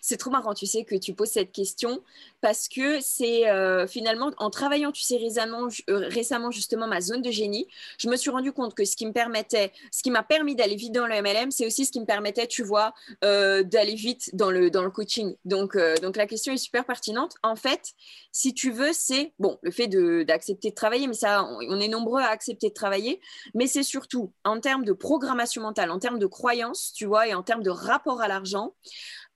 C'est 0.00 0.16
trop 0.16 0.30
marrant, 0.30 0.54
tu 0.54 0.66
sais, 0.66 0.84
que 0.84 0.94
tu 0.94 1.14
poses 1.14 1.30
cette 1.30 1.52
question 1.52 2.02
parce 2.40 2.68
que 2.68 3.00
c'est 3.00 3.48
euh, 3.48 3.86
finalement 3.86 4.30
en 4.38 4.50
travaillant, 4.50 4.92
tu 4.92 5.02
sais, 5.02 5.16
récemment, 5.16 5.68
euh, 5.88 6.08
récemment 6.08 6.50
justement 6.50 6.86
ma 6.86 7.00
zone 7.00 7.22
de 7.22 7.30
génie, 7.30 7.66
je 7.98 8.08
me 8.08 8.16
suis 8.16 8.30
rendu 8.30 8.52
compte 8.52 8.74
que 8.74 8.84
ce 8.84 8.96
qui 8.96 9.06
me 9.06 9.12
permettait, 9.12 9.72
ce 9.92 10.02
qui 10.02 10.10
m'a 10.10 10.22
permis 10.22 10.54
d'aller 10.54 10.76
vite 10.76 10.92
dans 10.92 11.06
le 11.06 11.20
MLM, 11.20 11.50
c'est 11.50 11.66
aussi 11.66 11.84
ce 11.84 11.92
qui 11.92 12.00
me 12.00 12.06
permettait, 12.06 12.46
tu 12.46 12.62
vois, 12.62 12.94
euh, 13.24 13.62
d'aller 13.62 13.94
vite 13.94 14.30
dans 14.34 14.50
le, 14.50 14.70
coaching. 14.90 15.36
Donc, 15.44 15.76
donc 16.02 16.16
la 16.16 16.26
question 16.26 16.52
est 16.52 16.56
super 16.56 16.84
pertinente. 16.84 17.34
En 17.42 17.54
fait, 17.54 17.92
si 18.32 18.54
tu 18.54 18.70
veux, 18.70 18.92
c'est 18.92 19.32
bon, 19.38 19.58
le 19.62 19.70
fait 19.70 19.88
d'accepter 20.24 20.70
de, 20.70 20.74
travailler, 20.74 21.06
mais 21.06 21.14
ça, 21.14 21.44
on, 21.44 21.80
est 21.80 21.88
nombreux 21.88 22.20
à 22.20 22.28
accepter 22.28 22.68
de 22.68 22.74
travailler, 22.74 23.20
mais 23.54 23.66
c'est 23.66 23.82
surtout 23.82 24.32
en 24.44 24.60
termes 24.60 24.84
de 24.84 24.92
programmation 24.92 25.62
mentale, 25.62 25.90
en 25.90 25.98
termes 25.98 26.18
de 26.18 26.26
croyances, 26.26 26.92
tu 26.94 27.06
vois, 27.06 27.28
et 27.28 27.34
en 27.34 27.42
termes 27.42 27.62
de 27.62 27.70
rapport 27.70 28.20
à 28.20 28.28
l'argent. 28.28 28.74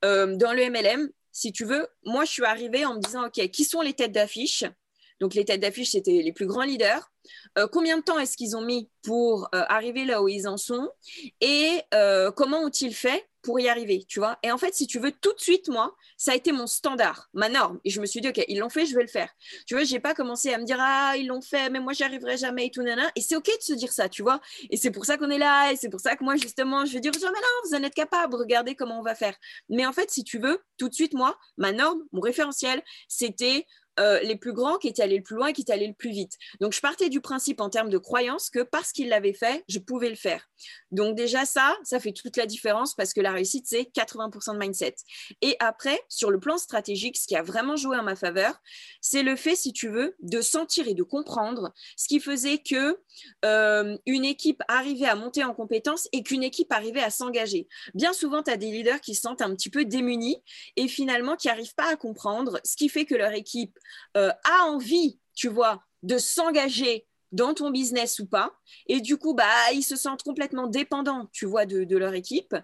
Euh, 0.04 0.36
dans 0.36 0.52
le 0.52 0.70
MLM, 0.70 1.10
si 1.32 1.52
tu 1.52 1.64
veux, 1.64 1.88
moi, 2.04 2.24
je 2.24 2.30
suis 2.30 2.44
arrivée 2.44 2.84
en 2.84 2.94
me 2.94 3.00
disant, 3.00 3.26
OK, 3.26 3.48
qui 3.48 3.64
sont 3.64 3.80
les 3.80 3.94
têtes 3.94 4.12
d'affiche? 4.12 4.64
Donc, 5.20 5.34
les 5.34 5.44
têtes 5.44 5.60
d'affiche, 5.60 5.92
c'était 5.92 6.22
les 6.22 6.32
plus 6.32 6.46
grands 6.46 6.62
leaders. 6.62 7.10
Euh, 7.58 7.66
combien 7.70 7.98
de 7.98 8.02
temps 8.02 8.18
est-ce 8.18 8.36
qu'ils 8.36 8.56
ont 8.56 8.60
mis 8.60 8.90
pour 9.02 9.48
euh, 9.54 9.62
arriver 9.68 10.04
là 10.04 10.22
où 10.22 10.28
ils 10.28 10.46
en 10.46 10.56
sont? 10.56 10.90
Et 11.40 11.80
comment 12.36 12.60
ont-ils 12.60 12.94
fait? 12.94 13.26
Pour 13.44 13.60
y 13.60 13.68
arriver, 13.68 14.04
tu 14.08 14.18
vois. 14.18 14.38
Et 14.42 14.50
en 14.50 14.58
fait, 14.58 14.74
si 14.74 14.86
tu 14.86 14.98
veux, 14.98 15.12
tout 15.12 15.32
de 15.32 15.40
suite, 15.40 15.68
moi, 15.68 15.94
ça 16.16 16.32
a 16.32 16.34
été 16.34 16.50
mon 16.50 16.66
standard, 16.66 17.28
ma 17.34 17.48
norme. 17.48 17.78
Et 17.84 17.90
je 17.90 18.00
me 18.00 18.06
suis 18.06 18.20
dit, 18.20 18.28
OK, 18.28 18.42
ils 18.48 18.58
l'ont 18.58 18.70
fait, 18.70 18.86
je 18.86 18.94
vais 18.94 19.02
le 19.02 19.08
faire. 19.08 19.30
Tu 19.66 19.74
vois, 19.74 19.84
j'ai 19.84 20.00
pas 20.00 20.14
commencé 20.14 20.52
à 20.52 20.58
me 20.58 20.64
dire, 20.64 20.78
ah, 20.80 21.14
ils 21.16 21.26
l'ont 21.26 21.42
fait, 21.42 21.70
mais 21.70 21.78
moi, 21.78 21.92
j'y 21.92 22.02
arriverai 22.02 22.36
jamais 22.36 22.66
et 22.66 22.70
tout, 22.70 22.82
nana. 22.82 23.10
Et 23.14 23.20
c'est 23.20 23.36
OK 23.36 23.46
de 23.46 23.62
se 23.62 23.74
dire 23.74 23.92
ça, 23.92 24.08
tu 24.08 24.22
vois. 24.22 24.40
Et 24.70 24.76
c'est 24.76 24.90
pour 24.90 25.04
ça 25.04 25.16
qu'on 25.18 25.30
est 25.30 25.38
là. 25.38 25.72
Et 25.72 25.76
c'est 25.76 25.90
pour 25.90 26.00
ça 26.00 26.16
que 26.16 26.24
moi, 26.24 26.36
justement, 26.36 26.84
je 26.86 26.94
vais 26.94 27.00
dire, 27.00 27.12
mais 27.14 27.28
non, 27.28 27.68
vous 27.68 27.74
en 27.74 27.82
êtes 27.82 27.94
capable, 27.94 28.34
regardez 28.34 28.74
comment 28.74 28.98
on 28.98 29.02
va 29.02 29.14
faire. 29.14 29.36
Mais 29.68 29.86
en 29.86 29.92
fait, 29.92 30.10
si 30.10 30.24
tu 30.24 30.38
veux, 30.38 30.62
tout 30.78 30.88
de 30.88 30.94
suite, 30.94 31.14
moi, 31.14 31.36
ma 31.58 31.72
norme, 31.72 32.02
mon 32.12 32.20
référentiel, 32.20 32.82
c'était 33.08 33.66
euh, 34.00 34.20
les 34.20 34.36
plus 34.36 34.52
grands 34.52 34.76
qui 34.76 34.88
étaient 34.88 35.02
allés 35.02 35.18
le 35.18 35.22
plus 35.22 35.36
loin, 35.36 35.52
qui 35.52 35.62
étaient 35.62 35.72
allés 35.72 35.86
le 35.86 35.94
plus 35.94 36.10
vite. 36.10 36.32
Donc, 36.60 36.72
je 36.72 36.80
partais 36.80 37.08
du 37.08 37.20
principe 37.20 37.60
en 37.60 37.70
termes 37.70 37.90
de 37.90 37.98
croyance 37.98 38.50
que 38.50 38.62
parce 38.62 38.92
qu'ils 38.92 39.08
l'avaient 39.08 39.32
fait, 39.32 39.64
je 39.68 39.78
pouvais 39.78 40.08
le 40.08 40.16
faire. 40.16 40.48
Donc, 40.90 41.16
déjà, 41.16 41.44
ça, 41.44 41.76
ça 41.84 42.00
fait 42.00 42.12
toute 42.12 42.36
la 42.36 42.46
différence 42.46 42.94
parce 42.94 43.12
que 43.12 43.20
la 43.20 43.32
réussite, 43.32 43.66
c'est 43.68 43.90
80% 43.94 44.54
de 44.54 44.58
mindset. 44.58 44.96
Et 45.42 45.56
après, 45.60 46.00
sur 46.08 46.30
le 46.30 46.40
plan 46.40 46.58
stratégique, 46.58 47.16
ce 47.16 47.26
qui 47.26 47.36
a 47.36 47.42
vraiment 47.42 47.76
joué 47.76 47.96
en 47.96 48.02
ma 48.02 48.16
faveur, 48.16 48.60
c'est 49.00 49.22
le 49.22 49.36
fait, 49.36 49.56
si 49.56 49.72
tu 49.72 49.88
veux, 49.88 50.16
de 50.20 50.40
sentir 50.40 50.88
et 50.88 50.94
de 50.94 51.02
comprendre 51.02 51.72
ce 51.96 52.08
qui 52.08 52.20
faisait 52.20 52.58
que 52.58 52.98
euh, 53.44 53.96
une 54.06 54.24
équipe 54.24 54.62
arrivait 54.68 55.06
à 55.06 55.14
monter 55.14 55.44
en 55.44 55.54
compétence 55.54 56.08
et 56.12 56.22
qu'une 56.22 56.42
équipe 56.42 56.72
arrivait 56.72 57.02
à 57.02 57.10
s'engager. 57.10 57.68
Bien 57.94 58.12
souvent, 58.12 58.42
tu 58.42 58.50
as 58.50 58.56
des 58.56 58.70
leaders 58.70 59.00
qui 59.00 59.14
se 59.14 59.22
sentent 59.22 59.42
un 59.42 59.54
petit 59.54 59.70
peu 59.70 59.84
démunis 59.84 60.42
et 60.76 60.88
finalement 60.88 61.36
qui 61.36 61.48
n'arrivent 61.48 61.74
pas 61.74 61.90
à 61.90 61.96
comprendre 61.96 62.60
ce 62.64 62.76
qui 62.76 62.88
fait 62.88 63.04
que 63.04 63.14
leur 63.14 63.32
équipe 63.32 63.78
euh, 64.16 64.30
a 64.44 64.64
envie, 64.66 65.18
tu 65.34 65.48
vois, 65.48 65.82
de 66.02 66.18
s'engager 66.18 67.06
dans 67.32 67.52
ton 67.52 67.70
business 67.70 68.20
ou 68.20 68.26
pas. 68.26 68.52
Et 68.86 69.00
du 69.00 69.16
coup, 69.16 69.34
bah, 69.34 69.44
ils 69.72 69.82
se 69.82 69.96
sentent 69.96 70.22
complètement 70.22 70.68
dépendants, 70.68 71.28
tu 71.32 71.46
vois, 71.46 71.66
de, 71.66 71.96
leur 71.96 72.14
équipe. 72.14 72.54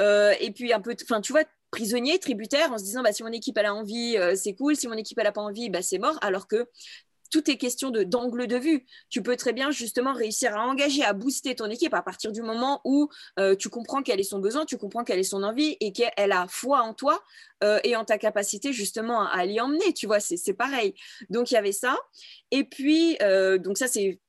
Euh, 0.00 0.32
et 0.40 0.50
puis 0.50 0.72
un 0.72 0.80
peu, 0.80 0.96
enfin, 1.02 1.20
tu 1.20 1.32
vois, 1.32 1.44
prisonniers, 1.70 2.18
tributaires, 2.18 2.72
en 2.72 2.78
se 2.78 2.84
disant, 2.84 3.02
bah, 3.02 3.12
si 3.12 3.22
mon 3.22 3.32
équipe 3.32 3.58
elle 3.58 3.66
a 3.66 3.74
envie, 3.74 4.16
euh, 4.16 4.34
c'est 4.34 4.54
cool. 4.54 4.76
Si 4.76 4.88
mon 4.88 4.94
équipe 4.94 5.18
elle 5.18 5.26
a 5.26 5.32
pas 5.32 5.42
envie, 5.42 5.68
bah, 5.68 5.82
c'est 5.82 5.98
mort. 5.98 6.18
Alors 6.22 6.48
que 6.48 6.66
tout 7.34 7.50
est 7.50 7.56
question 7.56 7.90
d'angle 7.90 8.46
de 8.46 8.56
vue. 8.56 8.86
Tu 9.10 9.20
peux 9.20 9.34
très 9.34 9.52
bien 9.52 9.72
justement 9.72 10.12
réussir 10.12 10.56
à 10.56 10.68
engager, 10.68 11.02
à 11.02 11.14
booster 11.14 11.56
ton 11.56 11.68
équipe 11.68 11.92
à 11.92 12.00
partir 12.00 12.30
du 12.30 12.42
moment 12.42 12.80
où 12.84 13.08
euh, 13.40 13.56
tu 13.56 13.68
comprends 13.68 14.04
quel 14.04 14.20
est 14.20 14.22
son 14.22 14.38
besoin, 14.38 14.64
tu 14.64 14.78
comprends 14.78 15.02
quelle 15.02 15.18
est 15.18 15.24
son 15.24 15.42
envie 15.42 15.76
et 15.80 15.92
qu'elle 15.92 16.30
a 16.30 16.46
foi 16.46 16.82
en 16.82 16.94
toi 16.94 17.20
euh, 17.64 17.80
et 17.82 17.96
en 17.96 18.04
ta 18.04 18.18
capacité 18.18 18.72
justement 18.72 19.26
à, 19.26 19.44
l'y 19.46 19.60
emmener. 19.60 19.92
Tu 19.94 20.06
vois, 20.06 20.20
c'est 20.20 20.54
pareil. 20.54 20.94
Donc 21.28 21.50
il 21.50 21.54
y 21.54 21.56
avait 21.56 21.72
ça. 21.72 21.98
Et 22.52 22.62
puis, 22.62 23.16
euh, 23.20 23.58
donc 23.58 23.78
ça 23.78 23.88
c'est 23.88 24.20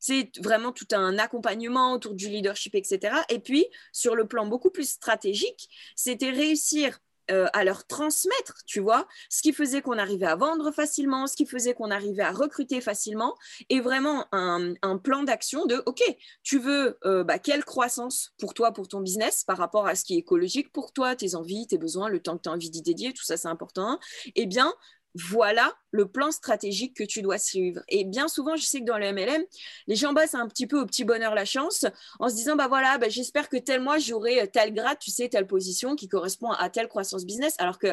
c'est 0.00 0.30
vraiment 0.38 0.70
tout 0.70 0.86
un 0.92 1.18
accompagnement 1.18 1.92
autour 1.92 2.14
du 2.14 2.28
leadership, 2.28 2.76
etc. 2.76 3.16
Et 3.30 3.40
puis, 3.40 3.66
sur 3.92 4.14
le 4.14 4.28
plan 4.28 4.46
beaucoup 4.46 4.70
plus 4.70 4.88
stratégique, 4.88 5.68
c'était 5.96 6.30
réussir 6.30 7.00
euh, 7.30 7.46
à 7.52 7.64
leur 7.64 7.86
transmettre, 7.86 8.62
tu 8.66 8.80
vois, 8.80 9.06
ce 9.28 9.42
qui 9.42 9.52
faisait 9.52 9.82
qu'on 9.82 9.98
arrivait 9.98 10.26
à 10.26 10.36
vendre 10.36 10.70
facilement, 10.70 11.26
ce 11.26 11.36
qui 11.36 11.46
faisait 11.46 11.74
qu'on 11.74 11.90
arrivait 11.90 12.22
à 12.22 12.32
recruter 12.32 12.80
facilement, 12.80 13.36
et 13.68 13.80
vraiment 13.80 14.26
un, 14.32 14.74
plan 15.02 15.22
d'action 15.22 15.66
de, 15.66 15.82
OK, 15.86 16.02
tu 16.42 16.58
veux 16.58 16.98
euh, 17.04 17.24
bah, 17.24 17.38
quelle 17.38 17.64
croissance 17.64 18.32
pour 18.38 18.54
toi, 18.54 18.72
pour 18.72 18.88
ton 18.88 19.00
business, 19.00 19.44
par 19.44 19.58
rapport 19.58 19.86
à 19.86 19.94
ce 19.94 20.04
qui 20.04 20.14
est 20.14 20.18
écologique 20.18 20.72
pour 20.72 20.92
toi, 20.92 21.14
tes 21.14 21.34
envies, 21.34 21.66
tes 21.66 21.78
besoins, 21.78 22.08
le 22.08 22.20
temps 22.20 22.36
que 22.36 22.42
tu 22.42 22.48
as 22.48 22.52
envie 22.52 22.70
d'y 22.70 22.82
dédier, 22.82 23.12
tout 23.12 23.24
ça 23.24 23.36
c'est 23.36 23.48
important. 23.48 24.00
Eh 24.34 24.46
bien, 24.46 24.72
voilà 25.18 25.74
le 25.90 26.06
plan 26.06 26.30
stratégique 26.30 26.94
que 26.94 27.04
tu 27.04 27.22
dois 27.22 27.38
suivre. 27.38 27.80
Et 27.88 28.04
bien 28.04 28.28
souvent, 28.28 28.56
je 28.56 28.62
sais 28.62 28.80
que 28.80 28.84
dans 28.84 28.98
le 28.98 29.12
MLM, 29.12 29.42
les 29.86 29.96
gens 29.96 30.14
passent 30.14 30.34
un 30.34 30.46
petit 30.46 30.66
peu 30.66 30.78
au 30.78 30.86
petit 30.86 31.04
bonheur 31.04 31.34
la 31.34 31.44
chance 31.44 31.86
en 32.20 32.28
se 32.28 32.34
disant, 32.34 32.56
bah 32.56 32.68
voilà, 32.68 32.98
bah, 32.98 33.08
j'espère 33.08 33.48
que 33.48 33.56
tel 33.56 33.80
mois, 33.80 33.98
j'aurai 33.98 34.48
tel 34.52 34.74
grade, 34.74 34.98
tu 34.98 35.10
sais, 35.10 35.28
telle 35.28 35.46
position 35.46 35.96
qui 35.96 36.08
correspond 36.08 36.50
à 36.50 36.68
telle 36.70 36.88
croissance 36.88 37.24
business. 37.24 37.54
Alors 37.58 37.78
que, 37.78 37.88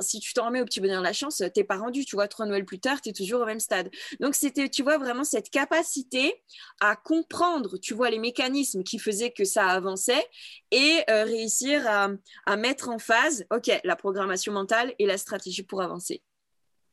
si 0.00 0.20
tu 0.20 0.34
t'en 0.34 0.46
remets 0.46 0.60
au 0.60 0.64
petit 0.64 0.80
bonheur 0.80 1.02
la 1.02 1.12
chance, 1.12 1.42
t'es 1.54 1.64
pas 1.64 1.76
rendu, 1.76 2.04
tu 2.04 2.16
vois, 2.16 2.28
trois 2.28 2.46
Noël 2.46 2.64
plus 2.64 2.80
tard, 2.80 3.00
tu 3.00 3.08
es 3.08 3.12
toujours 3.12 3.40
au 3.40 3.46
même 3.46 3.60
stade. 3.60 3.90
Donc, 4.20 4.34
c'était, 4.34 4.68
tu 4.68 4.82
vois, 4.82 4.98
vraiment 4.98 5.24
cette 5.24 5.50
capacité 5.50 6.34
à 6.80 6.96
comprendre, 6.96 7.78
tu 7.78 7.94
vois, 7.94 8.10
les 8.10 8.18
mécanismes 8.18 8.84
qui 8.84 8.98
faisaient 8.98 9.32
que 9.32 9.44
ça 9.44 9.66
avançait 9.68 10.26
et 10.70 11.02
euh, 11.10 11.24
réussir 11.24 11.86
à, 11.88 12.10
à 12.46 12.56
mettre 12.56 12.88
en 12.88 12.98
phase, 12.98 13.46
OK, 13.50 13.70
la 13.84 13.96
programmation 13.96 14.52
mentale 14.52 14.94
et 14.98 15.06
la 15.06 15.18
stratégie 15.18 15.62
pour 15.62 15.82
avancer. 15.82 16.22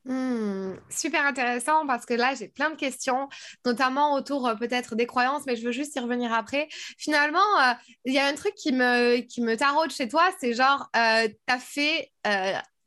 Hmm, 0.06 0.76
super 0.88 1.26
intéressant 1.26 1.86
parce 1.86 2.06
que 2.06 2.14
là, 2.14 2.34
j'ai 2.34 2.48
plein 2.48 2.70
de 2.70 2.76
questions, 2.76 3.28
notamment 3.66 4.14
autour 4.14 4.46
euh, 4.48 4.54
peut-être 4.54 4.94
des 4.96 5.06
croyances, 5.06 5.42
mais 5.46 5.56
je 5.56 5.64
veux 5.64 5.72
juste 5.72 5.94
y 5.94 6.00
revenir 6.00 6.32
après. 6.32 6.68
Finalement, 6.98 7.38
euh, 7.60 7.74
il 8.06 8.14
y 8.14 8.18
a 8.18 8.26
un 8.26 8.34
truc 8.34 8.54
qui 8.54 8.72
me, 8.72 9.18
qui 9.20 9.42
me 9.42 9.56
taraude 9.56 9.90
chez 9.90 10.08
toi, 10.08 10.30
c'est 10.40 10.54
genre, 10.54 10.88
euh, 10.96 11.28
tu 11.28 11.36
as 11.54 11.58
fait 11.58 12.10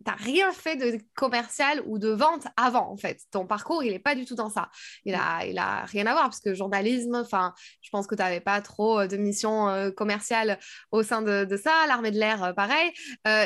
t'as 0.03 0.15
rien 0.15 0.51
fait 0.51 0.75
de 0.75 0.99
commercial 1.15 1.81
ou 1.85 1.99
de 1.99 2.09
vente 2.09 2.47
avant, 2.57 2.91
en 2.91 2.97
fait. 2.97 3.21
Ton 3.31 3.45
parcours, 3.45 3.83
il 3.83 3.91
n'est 3.91 3.99
pas 3.99 4.15
du 4.15 4.25
tout 4.25 4.35
dans 4.35 4.49
ça. 4.49 4.69
Il 5.05 5.15
a, 5.15 5.45
il 5.45 5.57
a 5.57 5.85
rien 5.85 6.05
à 6.05 6.13
voir, 6.13 6.23
parce 6.25 6.39
que 6.39 6.53
journalisme, 6.53 7.15
enfin, 7.15 7.53
je 7.81 7.89
pense 7.89 8.07
que 8.07 8.15
tu 8.15 8.21
n'avais 8.21 8.39
pas 8.39 8.61
trop 8.61 8.99
euh, 8.99 9.07
de 9.07 9.17
mission 9.17 9.69
euh, 9.69 9.91
commerciale 9.91 10.59
au 10.91 11.03
sein 11.03 11.21
de, 11.21 11.45
de 11.45 11.57
ça, 11.57 11.71
l'armée 11.87 12.11
de 12.11 12.19
l'air, 12.19 12.43
euh, 12.43 12.53
pareil. 12.53 12.91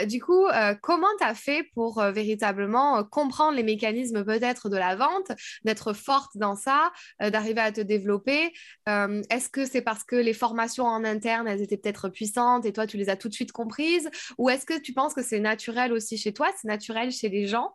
du 0.07 0.21
coup, 0.21 0.45
comment 0.81 1.07
tu 1.19 1.25
as 1.25 1.35
fait 1.35 1.63
pour 1.73 2.01
véritablement 2.01 3.03
comprendre 3.03 3.55
les 3.55 3.63
mécanismes 3.63 4.23
peut-être 4.23 4.69
de 4.69 4.77
la 4.77 4.95
vente, 4.95 5.31
d'être 5.63 5.93
forte 5.93 6.37
dans 6.37 6.55
ça, 6.55 6.91
d'arriver 7.19 7.61
à 7.61 7.71
te 7.71 7.81
développer? 7.81 8.53
Est-ce 8.85 9.49
que 9.49 9.65
c'est 9.65 9.81
parce 9.81 10.03
que 10.03 10.15
les 10.15 10.33
formations 10.33 10.85
en 10.85 11.03
interne, 11.03 11.47
elles 11.47 11.61
étaient 11.61 11.77
peut-être 11.77 12.09
puissantes 12.09 12.65
et 12.65 12.73
toi, 12.73 12.87
tu 12.87 12.97
les 12.97 13.09
as 13.09 13.15
tout 13.15 13.29
de 13.29 13.33
suite 13.33 13.51
comprises? 13.51 14.09
Ou 14.37 14.49
est-ce 14.49 14.65
que 14.65 14.79
tu 14.79 14.93
penses 14.93 15.13
que 15.13 15.23
c'est 15.23 15.39
naturel 15.39 15.93
aussi 15.93 16.17
chez 16.17 16.33
toi 16.33 16.46
c'est 16.57 16.67
naturel 16.67 17.11
chez 17.11 17.29
les 17.29 17.47
gens. 17.47 17.73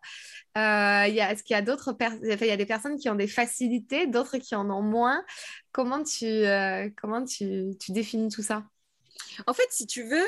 Euh, 0.57 0.61
y 1.09 1.21
a, 1.21 1.33
est-ce 1.33 1.43
qu'il 1.43 1.55
y 1.55 1.59
a 1.59 1.63
d'autres 1.63 1.97
il 2.23 2.47
y 2.47 2.51
a 2.51 2.57
des 2.57 2.67
personnes 2.67 2.99
qui 2.99 3.09
ont 3.09 3.15
des 3.15 3.27
facilités, 3.27 4.07
d'autres 4.07 4.39
qui 4.39 4.55
en 4.55 4.69
ont 4.71 4.83
moins? 4.83 5.25
Comment 5.73 6.03
tu, 6.03 6.27
euh, 6.27 6.91
comment 6.97 7.25
tu, 7.25 7.71
tu 7.81 7.93
définis 7.93 8.29
tout 8.29 8.43
ça? 8.43 8.65
En 9.47 9.55
fait, 9.55 9.67
si 9.71 9.87
tu 9.87 10.03
veux, 10.03 10.27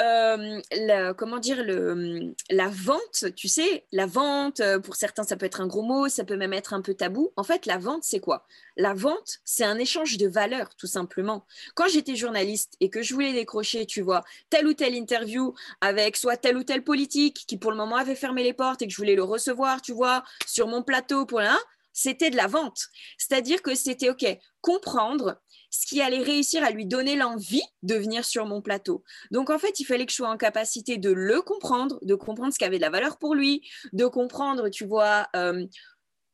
euh, 0.00 1.12
comment 1.14 1.38
dire, 1.38 1.62
le, 1.62 2.34
la 2.50 2.68
vente, 2.68 3.34
tu 3.36 3.48
sais, 3.48 3.86
la 3.92 4.06
vente, 4.06 4.60
euh, 4.60 4.78
pour 4.78 4.96
certains, 4.96 5.24
ça 5.24 5.36
peut 5.36 5.46
être 5.46 5.60
un 5.60 5.66
gros 5.66 5.82
mot, 5.82 6.08
ça 6.08 6.24
peut 6.24 6.36
même 6.36 6.52
être 6.52 6.74
un 6.74 6.82
peu 6.82 6.94
tabou. 6.94 7.32
En 7.36 7.42
fait, 7.42 7.66
la 7.66 7.78
vente, 7.78 8.04
c'est 8.04 8.20
quoi? 8.20 8.46
La 8.76 8.94
vente, 8.94 9.38
c'est 9.44 9.64
un 9.64 9.78
échange 9.78 10.16
de 10.16 10.28
valeurs, 10.28 10.74
tout 10.76 10.86
simplement. 10.86 11.44
Quand 11.74 11.88
j'étais 11.88 12.16
journaliste 12.16 12.74
et 12.80 12.90
que 12.90 13.02
je 13.02 13.14
voulais 13.14 13.32
décrocher, 13.32 13.86
tu 13.86 14.02
vois, 14.02 14.24
telle 14.50 14.66
ou 14.66 14.74
telle 14.74 14.94
interview 14.94 15.54
avec 15.80 16.16
soit 16.16 16.36
tel 16.36 16.56
ou 16.56 16.62
tel 16.62 16.82
politique 16.84 17.44
qui, 17.46 17.56
pour 17.56 17.70
le 17.70 17.76
moment, 17.76 17.96
avait 17.96 18.14
fermé 18.14 18.42
les 18.42 18.52
portes 18.52 18.82
et 18.82 18.86
que 18.86 18.92
je 18.92 18.98
voulais 18.98 19.16
le 19.16 19.24
recevoir, 19.24 19.82
tu 19.82 19.92
vois, 19.92 20.22
sur 20.46 20.66
mon 20.68 20.82
plateau 20.82 21.26
pour 21.26 21.40
là, 21.40 21.58
c'était 21.98 22.30
de 22.30 22.36
la 22.36 22.46
vente. 22.46 22.86
C'est-à-dire 23.16 23.60
que 23.60 23.74
c'était, 23.74 24.08
OK, 24.10 24.24
comprendre 24.60 25.40
ce 25.70 25.84
qui 25.86 26.00
allait 26.00 26.22
réussir 26.22 26.62
à 26.62 26.70
lui 26.70 26.86
donner 26.86 27.16
l'envie 27.16 27.62
de 27.82 27.96
venir 27.96 28.24
sur 28.24 28.46
mon 28.46 28.62
plateau. 28.62 29.02
Donc 29.32 29.50
en 29.50 29.58
fait, 29.58 29.80
il 29.80 29.84
fallait 29.84 30.06
que 30.06 30.12
je 30.12 30.16
sois 30.16 30.30
en 30.30 30.36
capacité 30.36 30.96
de 30.96 31.10
le 31.10 31.42
comprendre, 31.42 31.98
de 32.02 32.14
comprendre 32.14 32.52
ce 32.52 32.58
qui 32.58 32.64
avait 32.64 32.76
de 32.76 32.82
la 32.82 32.90
valeur 32.90 33.18
pour 33.18 33.34
lui, 33.34 33.68
de 33.92 34.06
comprendre, 34.06 34.68
tu 34.68 34.86
vois, 34.86 35.26
euh, 35.34 35.66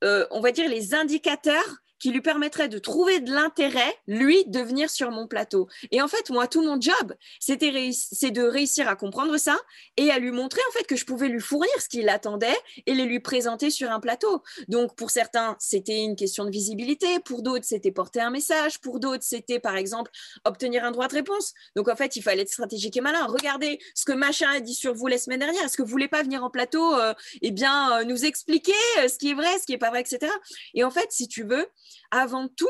euh, 0.05 0.27
on 0.31 0.40
va 0.40 0.53
dire 0.53 0.68
les 0.68 0.94
indicateurs 0.94 1.79
qui 2.05 2.11
lui 2.11 2.21
permettrait 2.21 2.69
de 2.69 2.79
trouver 2.79 3.21
de 3.21 3.33
l'intérêt, 3.33 3.97
lui, 4.07 4.45
de 4.45 4.61
venir 4.61 4.90
sur 4.90 5.11
mon 5.11 5.27
plateau. 5.27 5.69
Et 5.90 6.03
en 6.03 6.07
fait, 6.07 6.29
moi, 6.29 6.47
tout 6.47 6.61
mon 6.61 6.79
job, 6.79 7.14
c'était 7.40 7.93
c'est 7.95 8.31
de 8.31 8.43
réussir 8.43 8.90
à 8.90 8.95
comprendre 8.95 9.38
ça 9.38 9.57
et 9.97 10.11
à 10.11 10.19
lui 10.19 10.31
montrer 10.31 10.61
en 10.69 10.73
fait 10.73 10.85
que 10.85 10.97
je 10.97 11.07
pouvais 11.07 11.29
lui 11.29 11.40
fournir 11.40 11.71
ce 11.81 11.88
qu'il 11.88 12.11
attendait 12.11 12.59
et 12.85 12.93
les 12.93 13.07
lui 13.07 13.21
présenter 13.21 13.71
sur 13.71 13.90
un 13.90 14.01
plateau. 14.01 14.43
Donc, 14.69 14.95
pour 14.97 15.11
certains, 15.11 15.57
c'était 15.59 16.03
une 16.03 16.14
question 16.14 16.45
de 16.45 16.51
visibilité. 16.51 17.21
Pour 17.21 17.40
d'autres, 17.40 17.64
c'était 17.64 17.90
porter 17.90 18.21
un 18.21 18.29
message. 18.29 18.83
Pour 18.83 19.01
d'autres, 19.01 19.25
c'était, 19.25 19.59
par 19.59 19.75
exemple, 19.75 20.11
obtenir 20.45 20.85
un 20.85 20.90
droit 20.90 21.09
de 21.09 21.14
réponse. 21.14 21.55
Donc, 21.75 21.88
en 21.88 21.97
fait, 21.97 22.17
il 22.17 22.23
fallait 22.23 22.43
être 22.43 22.51
stratégique 22.51 22.99
et 22.99 23.01
malin. 23.01 23.25
Regardez 23.25 23.79
ce 23.95 24.05
que 24.05 24.12
machin 24.12 24.51
a 24.51 24.61
dit 24.61 24.75
sur 24.75 24.93
vous 24.93 25.07
la 25.07 25.17
semaine 25.17 25.40
dernière. 25.40 25.64
Est-ce 25.64 25.79
que 25.79 25.83
vous 25.83 25.88
voulez 25.88 26.09
pas 26.09 26.23
venir 26.23 26.45
en 26.45 26.51
plateau, 26.51 26.97
euh, 26.97 27.14
eh 27.40 27.51
bien, 27.51 28.01
euh, 28.01 28.05
nous 28.05 28.27
expliquer 28.27 28.73
euh, 28.99 29.09
ce 29.09 29.17
qui 29.17 29.31
est 29.31 29.35
vrai, 29.35 29.59
ce 29.59 29.64
qui 29.64 29.73
est 29.73 29.79
pas 29.79 29.88
vrai, 29.88 30.03
etc. 30.03 30.31
Et 30.75 30.85
en 30.85 30.90
fait, 30.90 31.07
si 31.09 31.29
tu 31.29 31.45
veux, 31.45 31.67
avant 32.11 32.48
tout, 32.48 32.68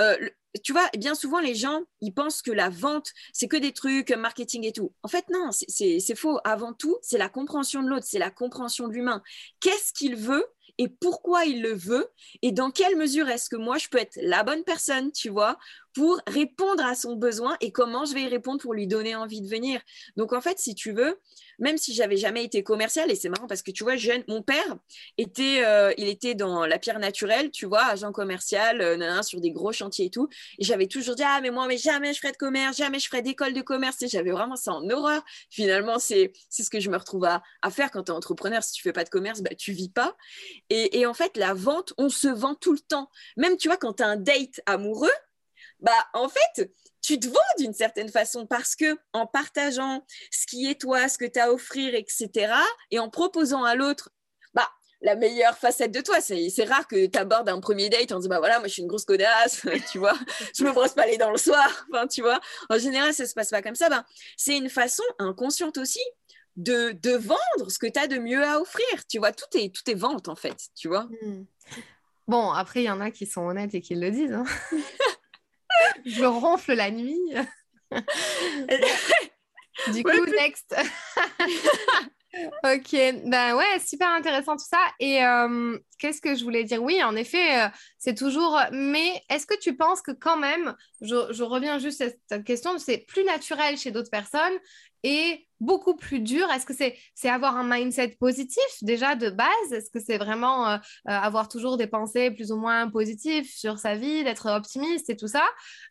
euh, 0.00 0.16
tu 0.62 0.72
vois, 0.72 0.88
bien 0.98 1.14
souvent, 1.14 1.40
les 1.40 1.54
gens, 1.54 1.82
ils 2.00 2.12
pensent 2.12 2.42
que 2.42 2.50
la 2.50 2.68
vente, 2.68 3.10
c'est 3.32 3.48
que 3.48 3.56
des 3.56 3.72
trucs, 3.72 4.10
marketing 4.10 4.66
et 4.66 4.72
tout. 4.72 4.92
En 5.02 5.08
fait, 5.08 5.24
non, 5.30 5.50
c'est 5.50 6.14
faux. 6.14 6.38
Avant 6.44 6.74
tout, 6.74 6.98
c'est 7.02 7.18
la 7.18 7.28
compréhension 7.28 7.82
de 7.82 7.88
l'autre, 7.88 8.06
c'est 8.06 8.18
la 8.18 8.30
compréhension 8.30 8.88
de 8.88 8.92
l'humain. 8.92 9.22
Qu'est-ce 9.60 9.92
qu'il 9.92 10.16
veut 10.16 10.46
et 10.78 10.88
pourquoi 10.88 11.44
il 11.44 11.62
le 11.62 11.74
veut 11.74 12.08
et 12.40 12.50
dans 12.50 12.70
quelle 12.70 12.96
mesure 12.96 13.28
est-ce 13.28 13.48
que 13.48 13.56
moi, 13.56 13.78
je 13.78 13.88
peux 13.88 13.98
être 13.98 14.18
la 14.22 14.42
bonne 14.42 14.64
personne, 14.64 15.12
tu 15.12 15.28
vois, 15.28 15.58
pour 15.94 16.20
répondre 16.26 16.84
à 16.84 16.94
son 16.94 17.16
besoin 17.16 17.56
et 17.60 17.72
comment 17.72 18.04
je 18.04 18.14
vais 18.14 18.22
y 18.22 18.28
répondre 18.28 18.60
pour 18.60 18.74
lui 18.74 18.86
donner 18.86 19.14
envie 19.14 19.40
de 19.40 19.48
venir. 19.48 19.80
Donc, 20.16 20.32
en 20.32 20.40
fait, 20.40 20.58
si 20.58 20.74
tu 20.74 20.92
veux, 20.92 21.20
même 21.58 21.78
si 21.78 21.94
j'avais 21.94 22.16
jamais 22.16 22.44
été 22.44 22.62
commercial, 22.62 23.10
et 23.10 23.14
c'est 23.14 23.28
marrant 23.28 23.46
parce 23.46 23.62
que 23.62 23.70
tu 23.70 23.84
vois, 23.84 23.96
jeune, 23.96 24.22
mon 24.28 24.42
père 24.42 24.76
était, 25.18 25.64
euh, 25.64 25.92
il 25.98 26.08
était 26.08 26.34
dans 26.34 26.66
la 26.66 26.78
pierre 26.78 26.98
naturelle, 26.98 27.50
tu 27.50 27.66
vois, 27.66 27.84
agent 27.84 28.10
commercial, 28.12 28.80
euh, 28.80 29.22
sur 29.22 29.40
des 29.40 29.50
gros 29.50 29.72
chantiers 29.72 30.06
et 30.06 30.10
tout. 30.10 30.28
Et 30.58 30.64
j'avais 30.64 30.86
toujours 30.86 31.14
dit, 31.14 31.22
ah, 31.24 31.40
mais 31.42 31.50
moi, 31.50 31.66
mais 31.66 31.76
jamais 31.76 32.12
je 32.14 32.20
ferai 32.20 32.32
de 32.32 32.36
commerce, 32.36 32.76
jamais 32.76 32.98
je 32.98 33.08
ferai 33.08 33.22
d'école 33.22 33.52
de 33.52 33.62
commerce. 33.62 34.02
Et 34.02 34.08
j'avais 34.08 34.32
vraiment 34.32 34.56
ça 34.56 34.72
en 34.72 34.88
horreur. 34.90 35.22
Finalement, 35.50 35.98
c'est 35.98 36.32
ce 36.50 36.70
que 36.70 36.80
je 36.80 36.90
me 36.90 36.96
retrouve 36.96 37.24
à, 37.24 37.42
faire 37.70 37.90
quand 37.90 38.04
tu 38.04 38.12
es 38.12 38.14
entrepreneur. 38.14 38.62
Si 38.62 38.72
tu 38.72 38.82
fais 38.82 38.92
pas 38.92 39.04
de 39.04 39.10
commerce, 39.10 39.40
bah, 39.40 39.54
tu 39.56 39.72
vis 39.72 39.90
pas. 39.90 40.16
Et, 40.70 41.00
et 41.00 41.06
en 41.06 41.14
fait, 41.14 41.36
la 41.36 41.54
vente, 41.54 41.92
on 41.98 42.08
se 42.08 42.28
vend 42.28 42.54
tout 42.54 42.72
le 42.72 42.80
temps. 42.80 43.08
Même, 43.36 43.56
tu 43.56 43.68
vois, 43.68 43.76
quand 43.76 43.94
tu 43.94 44.02
as 44.02 44.06
un 44.06 44.16
date 44.16 44.60
amoureux, 44.66 45.10
bah, 45.82 46.08
en 46.14 46.28
fait, 46.28 46.72
tu 47.02 47.18
te 47.18 47.26
vends 47.26 47.40
d'une 47.58 47.74
certaine 47.74 48.08
façon 48.08 48.46
parce 48.46 48.76
que 48.76 48.96
en 49.12 49.26
partageant 49.26 50.06
ce 50.30 50.46
qui 50.46 50.70
est 50.70 50.80
toi, 50.80 51.08
ce 51.08 51.18
que 51.18 51.24
tu 51.24 51.38
as 51.38 51.46
à 51.46 51.50
offrir, 51.50 51.94
etc., 51.94 52.54
et 52.90 53.00
en 53.00 53.10
proposant 53.10 53.64
à 53.64 53.74
l'autre, 53.74 54.10
bah, 54.54 54.68
la 55.02 55.16
meilleure 55.16 55.58
facette 55.58 55.90
de 55.90 56.00
toi. 56.00 56.20
C'est 56.20 56.64
rare 56.64 56.86
que 56.86 57.06
tu 57.06 57.18
abordes 57.18 57.48
un 57.48 57.60
premier 57.60 57.88
date 57.88 58.12
en 58.12 58.18
disant, 58.18 58.30
bah 58.30 58.38
voilà, 58.38 58.60
moi 58.60 58.68
je 58.68 58.74
suis 58.74 58.82
une 58.82 58.88
grosse 58.88 59.04
connasse, 59.04 59.66
tu 59.90 59.98
vois, 59.98 60.16
je 60.56 60.64
me 60.64 60.72
brosse 60.72 60.92
pas 60.92 61.06
les 61.06 61.18
dents 61.18 61.32
le 61.32 61.38
soir, 61.38 61.68
enfin, 61.92 62.06
tu 62.06 62.22
vois. 62.22 62.40
En 62.70 62.78
général, 62.78 63.12
ça 63.12 63.26
se 63.26 63.34
passe 63.34 63.50
pas 63.50 63.62
comme 63.62 63.74
ça. 63.74 63.88
Ben, 63.88 64.04
c'est 64.36 64.56
une 64.56 64.70
façon 64.70 65.02
inconsciente 65.18 65.78
aussi 65.78 66.00
de, 66.54 66.92
de 66.92 67.12
vendre 67.12 67.70
ce 67.70 67.78
que 67.78 67.86
tu 67.88 67.98
as 67.98 68.06
de 68.06 68.18
mieux 68.18 68.44
à 68.44 68.60
offrir. 68.60 68.86
Tu 69.08 69.18
vois, 69.18 69.32
tout 69.32 69.46
est, 69.54 69.74
tout 69.74 69.90
est 69.90 69.94
vente 69.94 70.28
en 70.28 70.36
fait, 70.36 70.56
tu 70.76 70.86
vois. 70.86 71.08
Hmm. 71.22 71.44
Bon, 72.28 72.52
après, 72.52 72.82
il 72.82 72.86
y 72.86 72.90
en 72.90 73.00
a 73.00 73.10
qui 73.10 73.26
sont 73.26 73.42
honnêtes 73.42 73.74
et 73.74 73.80
qui 73.80 73.96
le 73.96 74.10
disent. 74.10 74.32
Hein. 74.32 74.44
je 76.04 76.24
ronfle 76.24 76.74
la 76.74 76.90
nuit. 76.90 77.20
du 79.92 80.02
coup, 80.02 80.26
next. 80.38 80.74
ok, 82.64 82.90
ben 83.26 83.56
ouais, 83.56 83.78
super 83.84 84.08
intéressant 84.10 84.56
tout 84.56 84.66
ça. 84.68 84.84
Et 85.00 85.24
euh, 85.24 85.78
qu'est-ce 85.98 86.20
que 86.20 86.34
je 86.34 86.44
voulais 86.44 86.64
dire? 86.64 86.82
Oui, 86.82 87.02
en 87.02 87.16
effet, 87.16 87.62
euh, 87.62 87.68
c'est 88.02 88.16
toujours. 88.16 88.58
Mais 88.72 89.22
est-ce 89.30 89.46
que 89.46 89.56
tu 89.56 89.76
penses 89.76 90.02
que 90.02 90.10
quand 90.10 90.36
même, 90.36 90.74
je, 91.02 91.42
reviens 91.44 91.78
juste 91.78 92.00
à 92.00 92.08
cette 92.28 92.42
question, 92.42 92.76
c'est 92.78 92.98
plus 92.98 93.22
naturel 93.22 93.76
chez 93.78 93.92
d'autres 93.92 94.10
personnes 94.10 94.58
et 95.04 95.46
beaucoup 95.60 95.94
plus 95.94 96.18
dur? 96.18 96.50
Est-ce 96.50 96.66
que 96.66 96.74
c'est 96.74 97.28
avoir 97.28 97.56
un 97.56 97.62
mindset 97.62 98.16
positif 98.18 98.64
déjà 98.82 99.14
de 99.14 99.30
base? 99.30 99.72
Est-ce 99.72 99.90
que 99.90 100.00
c'est 100.00 100.18
vraiment 100.18 100.68
euh, 100.68 100.76
euh, 100.76 100.78
avoir 101.12 101.48
toujours 101.48 101.76
des 101.76 101.86
pensées 101.86 102.32
plus 102.32 102.50
ou 102.50 102.56
moins 102.56 102.90
positives 102.90 103.48
sur 103.48 103.78
sa 103.78 103.94
vie, 103.94 104.24
d'être 104.24 104.50
optimiste 104.50 105.08
et 105.08 105.16
tout 105.16 105.28
ça? 105.28 105.44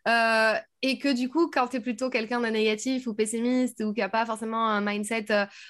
Euh, 0.06 0.54
Et 0.82 0.98
que 0.98 1.12
du 1.12 1.28
coup, 1.28 1.48
quand 1.48 1.68
tu 1.68 1.76
es 1.76 1.80
plutôt 1.80 2.10
quelqu'un 2.10 2.40
de 2.40 2.48
négatif 2.48 3.06
ou 3.06 3.14
pessimiste 3.14 3.82
ou 3.84 3.94
qui 3.94 4.00
n'a 4.00 4.08
pas 4.08 4.26
forcément 4.26 4.68
un 4.68 4.80
mindset, 4.80 5.26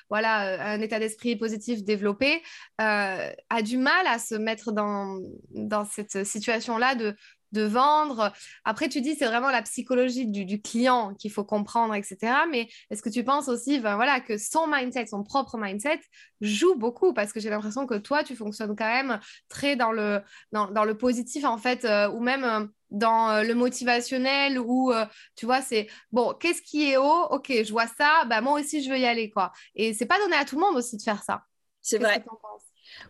voilà, 0.09 0.73
un 0.73 0.81
état 0.81 0.99
d'esprit 0.99 1.37
positif 1.37 1.85
développé, 1.85 2.43
a 2.79 3.63
du 3.63 3.77
mal 3.77 4.07
à 4.07 4.19
se 4.19 4.35
mettre 4.35 4.73
dans, 4.73 5.21
dans 5.51 5.85
cette 5.85 6.25
situation-là 6.33 6.95
de 6.95 7.15
de 7.53 7.63
vendre. 7.63 8.33
Après, 8.65 8.89
tu 8.89 9.01
dis 9.01 9.15
c'est 9.15 9.27
vraiment 9.27 9.51
la 9.51 9.63
psychologie 9.63 10.27
du, 10.27 10.61
client 10.61 11.15
qu'il 11.15 11.31
faut 11.31 11.45
comprendre, 11.45 11.95
etc. 11.95 12.17
Mais 12.51 12.69
est-ce 12.91 13.03
que 13.03 13.09
tu 13.09 13.25
penses 13.25 13.49
aussi 13.49 13.79
ben, 13.79 13.97
voilà, 13.97 14.21
que 14.21 14.39
son 14.39 14.67
mindset, 14.67 15.07
son 15.07 15.23
propre 15.23 15.59
mindset, 15.59 16.01
joue 16.41 16.75
beaucoup? 16.75 17.13
Parce 17.13 17.33
que 17.33 17.41
j'ai 17.41 17.51
l'impression 17.51 17.87
que 17.87 17.95
toi, 17.95 18.25
tu 18.25 18.35
fonctionnes 18.35 18.75
quand 18.75 18.89
même 18.89 19.21
très 19.49 19.77
dans 19.77 19.93
le, 19.93 20.21
dans, 20.53 20.85
le 20.85 20.97
positif, 20.97 21.45
en 21.45 21.59
fait, 21.59 21.85
euh, 21.85 22.11
ou 22.11 22.21
même 22.21 22.45
euh, 22.45 22.67
dans 22.91 23.31
euh, 23.31 23.43
le 23.43 23.55
motivationnel, 23.55 24.59
où 24.59 24.93
tu 25.37 25.47
vois, 25.47 25.63
c'est 25.63 25.89
bon, 26.11 26.35
qu'est-ce 26.41 26.63
qui 26.63 26.91
est 26.91 26.97
haut? 26.97 27.27
Ok, 27.31 27.49
je 27.51 27.71
vois 27.71 27.87
ça, 27.87 28.25
bah, 28.27 28.41
moi 28.41 28.59
aussi, 28.61 28.83
je 28.83 28.91
veux 28.91 28.99
y 28.99 29.07
aller. 29.07 29.31
quoi. 29.31 29.53
Et 29.75 29.95
c'est 29.95 30.07
pas 30.07 30.19
donné 30.19 30.37
à 30.37 30.45
tout 30.45 30.57
le 30.57 30.63
monde 30.63 30.77
aussi 30.77 30.97
de 30.97 31.03
faire 31.03 31.23
ça. 31.23 31.43
C'est 31.81 31.99
vrai. 31.99 32.25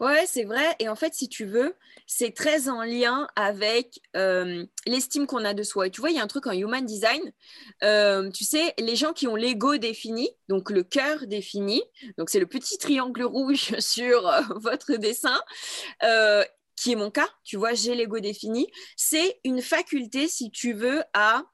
Ouais, 0.00 0.24
c'est 0.26 0.44
vrai. 0.44 0.74
Et 0.78 0.88
en 0.88 0.96
fait, 0.96 1.14
si 1.14 1.28
tu 1.28 1.44
veux, 1.44 1.74
c'est 2.06 2.34
très 2.34 2.68
en 2.68 2.82
lien 2.82 3.28
avec 3.36 4.00
euh, 4.16 4.64
l'estime 4.86 5.26
qu'on 5.26 5.44
a 5.44 5.54
de 5.54 5.62
soi. 5.62 5.86
Et 5.86 5.90
tu 5.90 6.00
vois, 6.00 6.10
il 6.10 6.16
y 6.16 6.20
a 6.20 6.22
un 6.22 6.26
truc 6.26 6.46
en 6.46 6.52
human 6.52 6.84
design. 6.84 7.32
Euh, 7.82 8.30
tu 8.30 8.44
sais, 8.44 8.74
les 8.78 8.96
gens 8.96 9.12
qui 9.12 9.26
ont 9.26 9.36
l'ego 9.36 9.76
défini, 9.76 10.30
donc 10.48 10.70
le 10.70 10.82
cœur 10.82 11.26
défini, 11.26 11.82
donc 12.18 12.30
c'est 12.30 12.40
le 12.40 12.46
petit 12.46 12.78
triangle 12.78 13.22
rouge 13.22 13.74
sur 13.78 14.26
euh, 14.28 14.40
votre 14.56 14.94
dessin, 14.96 15.40
qui 16.76 16.92
est 16.92 16.96
mon 16.96 17.10
cas. 17.10 17.28
Tu 17.44 17.56
vois, 17.56 17.74
j'ai 17.74 17.94
l'ego 17.94 18.18
défini. 18.18 18.66
C'est 18.96 19.40
une 19.44 19.62
faculté, 19.62 20.28
si 20.28 20.50
tu 20.50 20.72
veux, 20.72 21.02
à 21.14 21.44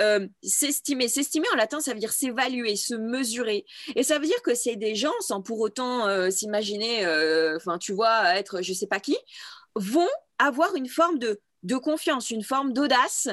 euh, 0.00 0.28
s'estimer. 0.42 1.08
S'estimer 1.08 1.46
en 1.52 1.56
latin, 1.56 1.80
ça 1.80 1.92
veut 1.92 1.98
dire 1.98 2.12
s'évaluer, 2.12 2.76
se 2.76 2.94
mesurer. 2.94 3.64
Et 3.96 4.02
ça 4.02 4.18
veut 4.18 4.26
dire 4.26 4.42
que 4.42 4.54
c'est 4.54 4.76
des 4.76 4.94
gens, 4.94 5.14
sans 5.20 5.42
pour 5.42 5.60
autant 5.60 6.06
euh, 6.06 6.30
s'imaginer, 6.30 7.04
euh, 7.04 7.56
enfin, 7.56 7.78
tu 7.78 7.92
vois, 7.92 8.36
être 8.36 8.62
je 8.62 8.72
sais 8.72 8.86
pas 8.86 9.00
qui, 9.00 9.16
vont 9.74 10.08
avoir 10.38 10.74
une 10.76 10.88
forme 10.88 11.18
de, 11.18 11.40
de 11.64 11.76
confiance, 11.76 12.30
une 12.30 12.44
forme 12.44 12.72
d'audace 12.72 13.28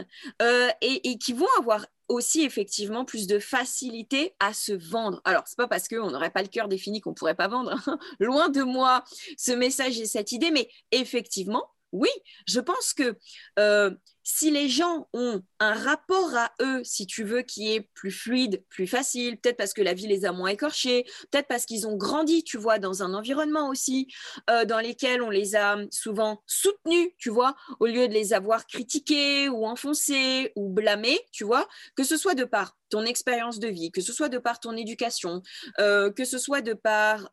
et, 0.81 1.17
qui 1.17 1.33
vont 1.33 1.47
avoir 1.59 1.85
aussi 2.07 2.43
effectivement 2.43 3.05
plus 3.05 3.27
de 3.27 3.39
facilité 3.39 4.35
à 4.39 4.53
se 4.53 4.73
vendre. 4.73 5.21
Alors, 5.23 5.43
c'est 5.45 5.57
pas 5.57 5.67
parce 5.67 5.87
qu'on 5.87 6.11
n'aurait 6.11 6.29
pas 6.29 6.41
le 6.41 6.47
cœur 6.47 6.67
défini 6.67 7.01
qu'on 7.01 7.13
pourrait 7.13 7.35
pas 7.35 7.47
vendre. 7.47 7.79
Hein. 7.87 7.99
Loin 8.19 8.49
de 8.49 8.61
moi 8.61 9.03
ce 9.37 9.51
message 9.51 9.99
et 9.99 10.05
cette 10.05 10.31
idée, 10.31 10.51
mais 10.51 10.69
effectivement, 10.91 11.67
oui, 11.91 12.09
je 12.47 12.59
pense 12.59 12.93
que 12.93 13.15
si 14.27 14.49
les 14.49 14.67
gens 14.67 15.07
ont 15.13 15.43
un 15.59 15.73
rapport 15.73 16.35
à 16.35 16.51
eux, 16.59 16.83
si 16.83 17.05
tu 17.05 17.23
veux, 17.23 17.43
qui 17.43 17.73
est 17.73 17.81
plus 17.93 18.09
fluide, 18.09 18.63
plus 18.69 18.87
facile, 18.87 19.37
peut-être 19.37 19.55
parce 19.55 19.71
que 19.71 19.83
la 19.83 19.93
vie 19.93 20.07
les 20.07 20.25
a 20.25 20.31
moins 20.31 20.49
écorchés, 20.49 21.05
peut-être 21.31 21.47
parce 21.47 21.65
qu'ils 21.65 21.87
ont 21.87 21.95
grandi, 21.95 22.43
tu 22.43 22.57
vois, 22.57 22.79
dans 22.79 23.03
un 23.03 23.13
environnement 23.13 23.69
aussi 23.69 24.07
euh, 24.49 24.65
dans 24.65 24.79
lequel 24.79 25.21
on 25.21 25.29
les 25.29 25.55
a 25.55 25.77
souvent 25.91 26.41
soutenus, 26.47 27.09
tu 27.19 27.29
vois, 27.29 27.55
au 27.79 27.85
lieu 27.85 28.07
de 28.07 28.13
les 28.13 28.33
avoir 28.33 28.65
critiqués 28.65 29.47
ou 29.47 29.67
enfoncés 29.67 30.51
ou 30.55 30.69
blâmés, 30.69 31.19
tu 31.31 31.43
vois, 31.43 31.67
que 31.95 32.03
ce 32.03 32.17
soit 32.17 32.33
de 32.33 32.45
par 32.45 32.75
ton 32.89 33.05
expérience 33.05 33.59
de 33.59 33.67
vie, 33.67 33.91
que 33.91 34.01
ce 34.01 34.11
soit 34.11 34.29
de 34.29 34.39
par 34.39 34.59
ton 34.59 34.75
éducation, 34.75 35.43
euh, 35.79 36.11
que 36.11 36.25
ce 36.25 36.39
soit 36.39 36.61
de 36.61 36.73
par 36.73 37.29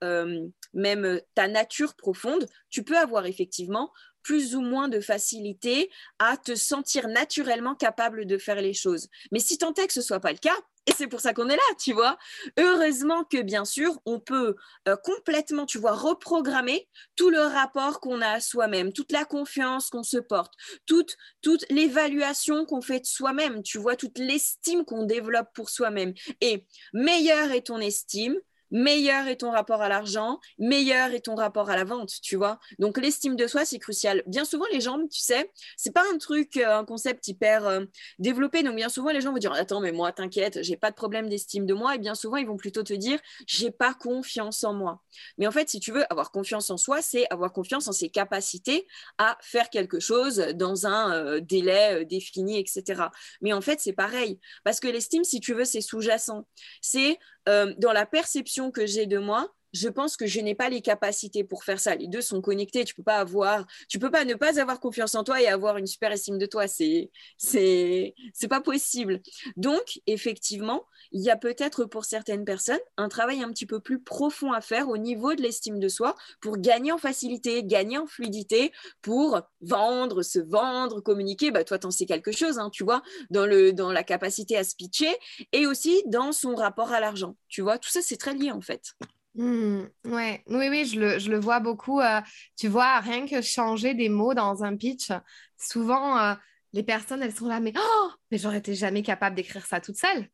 même 0.74 1.20
ta 1.34 1.48
nature 1.48 1.94
profonde, 1.94 2.46
tu 2.70 2.82
peux 2.82 2.96
avoir 2.98 3.26
effectivement 3.26 3.92
plus 4.22 4.54
ou 4.54 4.60
moins 4.60 4.88
de 4.88 5.00
facilité 5.00 5.90
à 6.18 6.36
te 6.36 6.54
sentir 6.54 7.08
naturellement 7.08 7.74
capable 7.74 8.26
de 8.26 8.38
faire 8.38 8.60
les 8.60 8.74
choses. 8.74 9.08
Mais 9.30 9.38
si 9.38 9.58
tant 9.58 9.74
est 9.74 9.86
que 9.86 9.92
ce 9.92 10.02
soit 10.02 10.20
pas 10.20 10.32
le 10.32 10.38
cas, 10.38 10.56
et 10.86 10.92
c'est 10.96 11.06
pour 11.06 11.20
ça 11.20 11.32
qu'on 11.32 11.48
est 11.48 11.56
là, 11.56 11.62
tu 11.78 11.92
vois. 11.92 12.18
Heureusement 12.58 13.22
que 13.24 13.40
bien 13.40 13.64
sûr, 13.64 14.00
on 14.04 14.18
peut 14.18 14.56
euh, 14.88 14.96
complètement, 14.96 15.64
tu 15.64 15.78
vois, 15.78 15.92
reprogrammer 15.92 16.88
tout 17.14 17.30
le 17.30 17.40
rapport 17.40 18.00
qu'on 18.00 18.20
a 18.20 18.30
à 18.30 18.40
soi-même, 18.40 18.92
toute 18.92 19.12
la 19.12 19.24
confiance 19.24 19.90
qu'on 19.90 20.02
se 20.02 20.16
porte, 20.16 20.52
toute, 20.86 21.16
toute 21.40 21.64
l'évaluation 21.70 22.64
qu'on 22.64 22.82
fait 22.82 23.00
de 23.00 23.06
soi-même, 23.06 23.62
tu 23.62 23.78
vois, 23.78 23.94
toute 23.94 24.18
l'estime 24.18 24.84
qu'on 24.84 25.04
développe 25.04 25.52
pour 25.54 25.70
soi-même. 25.70 26.14
Et 26.40 26.66
meilleure 26.92 27.52
est 27.52 27.68
ton 27.68 27.78
estime, 27.78 28.36
meilleur 28.72 29.28
est 29.28 29.36
ton 29.36 29.52
rapport 29.52 29.82
à 29.82 29.88
l'argent, 29.88 30.40
meilleur 30.58 31.12
est 31.12 31.20
ton 31.20 31.36
rapport 31.36 31.70
à 31.70 31.76
la 31.76 31.84
vente, 31.84 32.14
tu 32.22 32.36
vois. 32.36 32.58
Donc 32.78 32.98
l'estime 32.98 33.36
de 33.36 33.46
soi, 33.46 33.64
c'est 33.64 33.78
crucial. 33.78 34.22
Bien 34.26 34.44
souvent, 34.44 34.64
les 34.72 34.80
gens, 34.80 34.98
tu 35.06 35.20
sais, 35.20 35.52
c'est 35.76 35.92
pas 35.92 36.02
un 36.12 36.18
truc, 36.18 36.56
euh, 36.56 36.78
un 36.78 36.84
concept 36.84 37.28
hyper 37.28 37.66
euh, 37.66 37.84
développé. 38.18 38.62
Donc 38.62 38.74
bien 38.74 38.88
souvent, 38.88 39.10
les 39.10 39.20
gens 39.20 39.30
vont 39.30 39.38
dire 39.38 39.52
attends, 39.52 39.80
mais 39.80 39.92
moi, 39.92 40.10
t'inquiète, 40.10 40.62
j'ai 40.62 40.76
pas 40.76 40.90
de 40.90 40.96
problème 40.96 41.28
d'estime 41.28 41.66
de 41.66 41.74
moi. 41.74 41.94
Et 41.94 41.98
bien 41.98 42.14
souvent, 42.14 42.36
ils 42.36 42.46
vont 42.46 42.56
plutôt 42.56 42.82
te 42.82 42.94
dire 42.94 43.20
j'ai 43.46 43.70
pas 43.70 43.94
confiance 43.94 44.64
en 44.64 44.72
moi. 44.72 45.02
Mais 45.38 45.46
en 45.46 45.52
fait, 45.52 45.68
si 45.68 45.78
tu 45.78 45.92
veux 45.92 46.10
avoir 46.10 46.30
confiance 46.30 46.70
en 46.70 46.78
soi, 46.78 47.02
c'est 47.02 47.26
avoir 47.30 47.52
confiance 47.52 47.86
en 47.88 47.92
ses 47.92 48.08
capacités 48.08 48.86
à 49.18 49.36
faire 49.42 49.68
quelque 49.68 50.00
chose 50.00 50.38
dans 50.54 50.86
un 50.86 51.14
euh, 51.14 51.40
délai 51.40 52.04
défini, 52.06 52.58
etc. 52.58 53.02
Mais 53.42 53.52
en 53.52 53.60
fait, 53.60 53.80
c'est 53.80 53.92
pareil 53.92 54.40
parce 54.64 54.80
que 54.80 54.88
l'estime, 54.88 55.24
si 55.24 55.40
tu 55.40 55.52
veux, 55.52 55.64
c'est 55.64 55.82
sous-jacent. 55.82 56.46
C'est 56.80 57.18
euh, 57.48 57.74
dans 57.78 57.92
la 57.92 58.06
perception 58.06 58.70
que 58.70 58.86
j'ai 58.86 59.06
de 59.06 59.18
moi, 59.18 59.52
je 59.72 59.88
pense 59.88 60.16
que 60.16 60.26
je 60.26 60.40
n'ai 60.40 60.54
pas 60.54 60.68
les 60.68 60.82
capacités 60.82 61.44
pour 61.44 61.64
faire 61.64 61.80
ça. 61.80 61.94
Les 61.94 62.08
deux 62.08 62.20
sont 62.20 62.40
connectés. 62.40 62.84
Tu 62.84 62.94
peux 62.94 63.02
pas 63.02 63.18
avoir, 63.18 63.66
peux 64.00 64.10
pas 64.10 64.24
ne 64.24 64.34
pas 64.34 64.60
avoir 64.60 64.80
confiance 64.80 65.14
en 65.14 65.24
toi 65.24 65.40
et 65.40 65.48
avoir 65.48 65.78
une 65.78 65.86
super 65.86 66.12
estime 66.12 66.38
de 66.38 66.46
toi. 66.46 66.68
C'est, 66.68 67.10
c'est, 67.36 68.14
pas 68.48 68.60
possible. 68.60 69.22
Donc, 69.56 70.00
effectivement, 70.06 70.84
il 71.10 71.22
y 71.22 71.30
a 71.30 71.36
peut-être 71.36 71.84
pour 71.84 72.04
certaines 72.04 72.44
personnes 72.44 72.80
un 72.96 73.08
travail 73.08 73.42
un 73.42 73.50
petit 73.50 73.66
peu 73.66 73.80
plus 73.80 74.00
profond 74.00 74.52
à 74.52 74.60
faire 74.60 74.88
au 74.88 74.98
niveau 74.98 75.34
de 75.34 75.42
l'estime 75.42 75.78
de 75.78 75.88
soi 75.88 76.16
pour 76.40 76.58
gagner 76.58 76.92
en 76.92 76.98
facilité, 76.98 77.64
gagner 77.64 77.98
en 77.98 78.06
fluidité, 78.06 78.72
pour 79.00 79.40
vendre, 79.60 80.22
se 80.22 80.38
vendre, 80.38 81.00
communiquer. 81.00 81.50
Bah, 81.50 81.64
toi, 81.64 81.78
tu 81.78 81.86
en 81.86 81.90
sais 81.90 82.06
quelque 82.06 82.32
chose, 82.32 82.58
hein, 82.58 82.68
tu 82.70 82.84
vois, 82.84 83.02
dans, 83.30 83.48
dans 83.74 83.92
la 83.92 84.02
capacité 84.02 84.56
à 84.58 84.64
se 84.64 84.74
pitcher 84.74 85.14
et 85.52 85.66
aussi 85.66 86.02
dans 86.06 86.32
son 86.32 86.54
rapport 86.54 86.92
à 86.92 87.00
l'argent. 87.00 87.36
Tu 87.48 87.62
vois, 87.62 87.78
tout 87.78 87.90
ça, 87.90 88.00
c'est 88.02 88.16
très 88.16 88.34
lié 88.34 88.50
en 88.50 88.60
fait. 88.60 88.94
Mmh, 89.34 89.84
ouais. 90.04 90.42
Oui, 90.48 90.68
oui, 90.68 90.84
je 90.84 91.30
le, 91.30 91.38
vois 91.38 91.60
beaucoup. 91.60 92.00
Euh, 92.00 92.20
tu 92.56 92.68
vois, 92.68 93.00
rien 93.00 93.26
que 93.26 93.40
changer 93.40 93.94
des 93.94 94.08
mots 94.08 94.34
dans 94.34 94.62
un 94.62 94.76
pitch, 94.76 95.10
souvent, 95.56 96.18
euh, 96.18 96.34
les 96.72 96.82
personnes, 96.82 97.22
elles 97.22 97.34
sont 97.34 97.48
là, 97.48 97.60
mais, 97.60 97.72
oh, 97.76 98.10
mais 98.30 98.38
j'aurais 98.38 98.58
été 98.58 98.74
jamais 98.74 99.02
capable 99.02 99.36
d'écrire 99.36 99.64
ça 99.64 99.80
toute 99.80 99.96
seule. 99.96 100.28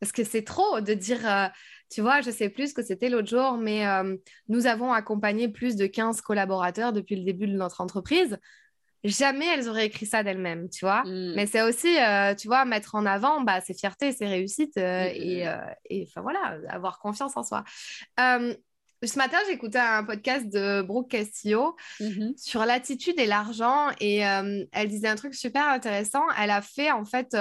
Parce 0.00 0.12
que 0.12 0.22
c'est 0.24 0.44
trop 0.44 0.80
de 0.80 0.94
dire, 0.94 1.28
euh, 1.28 1.48
tu 1.90 2.00
vois, 2.00 2.20
je 2.20 2.30
sais 2.30 2.48
plus 2.48 2.70
ce 2.70 2.74
que 2.74 2.82
c'était 2.82 3.08
l'autre 3.08 3.28
jour, 3.28 3.56
mais 3.56 3.84
nous 4.48 4.66
avons 4.66 4.92
accompagné 4.92 5.48
plus 5.48 5.76
de 5.76 5.86
15 5.86 6.20
collaborateurs 6.20 6.92
depuis 6.92 7.16
le 7.16 7.24
début 7.24 7.46
de 7.46 7.56
notre 7.56 7.80
entreprise 7.80 8.38
jamais 9.04 9.46
elles 9.46 9.68
auraient 9.68 9.86
écrit 9.86 10.06
ça 10.06 10.22
d'elles-mêmes, 10.22 10.68
tu 10.70 10.84
vois. 10.84 11.02
Mm. 11.04 11.34
Mais 11.36 11.46
c'est 11.46 11.62
aussi, 11.62 11.98
euh, 12.00 12.34
tu 12.34 12.48
vois, 12.48 12.64
mettre 12.64 12.94
en 12.94 13.06
avant 13.06 13.42
bah, 13.42 13.60
ses 13.60 13.74
fiertés, 13.74 14.12
ses 14.12 14.26
réussites 14.26 14.76
euh, 14.78 15.04
mm, 15.04 15.12
mm, 15.12 15.46
euh, 15.46 15.74
et, 15.90 16.06
enfin 16.08 16.22
voilà, 16.22 16.58
avoir 16.68 16.98
confiance 16.98 17.36
en 17.36 17.42
soi. 17.42 17.64
ce 18.16 19.18
matin, 19.18 19.36
j'écoutais 19.48 19.78
un 19.78 20.04
podcast 20.04 20.50
de 20.50 20.80
Brooke 20.80 21.10
Castillo 21.10 21.76
mm-hmm. 22.00 22.38
sur 22.38 22.64
l'attitude 22.64 23.18
et 23.20 23.26
l'argent 23.26 23.90
et 24.00 24.18
elle 24.18 24.88
disait 24.88 25.08
un 25.08 25.16
truc 25.16 25.34
super 25.34 25.68
intéressant. 25.68 26.24
Elle 26.40 26.50
a 26.50 26.62
fait 26.62 26.90
en 26.90 27.04
fait 27.04 27.36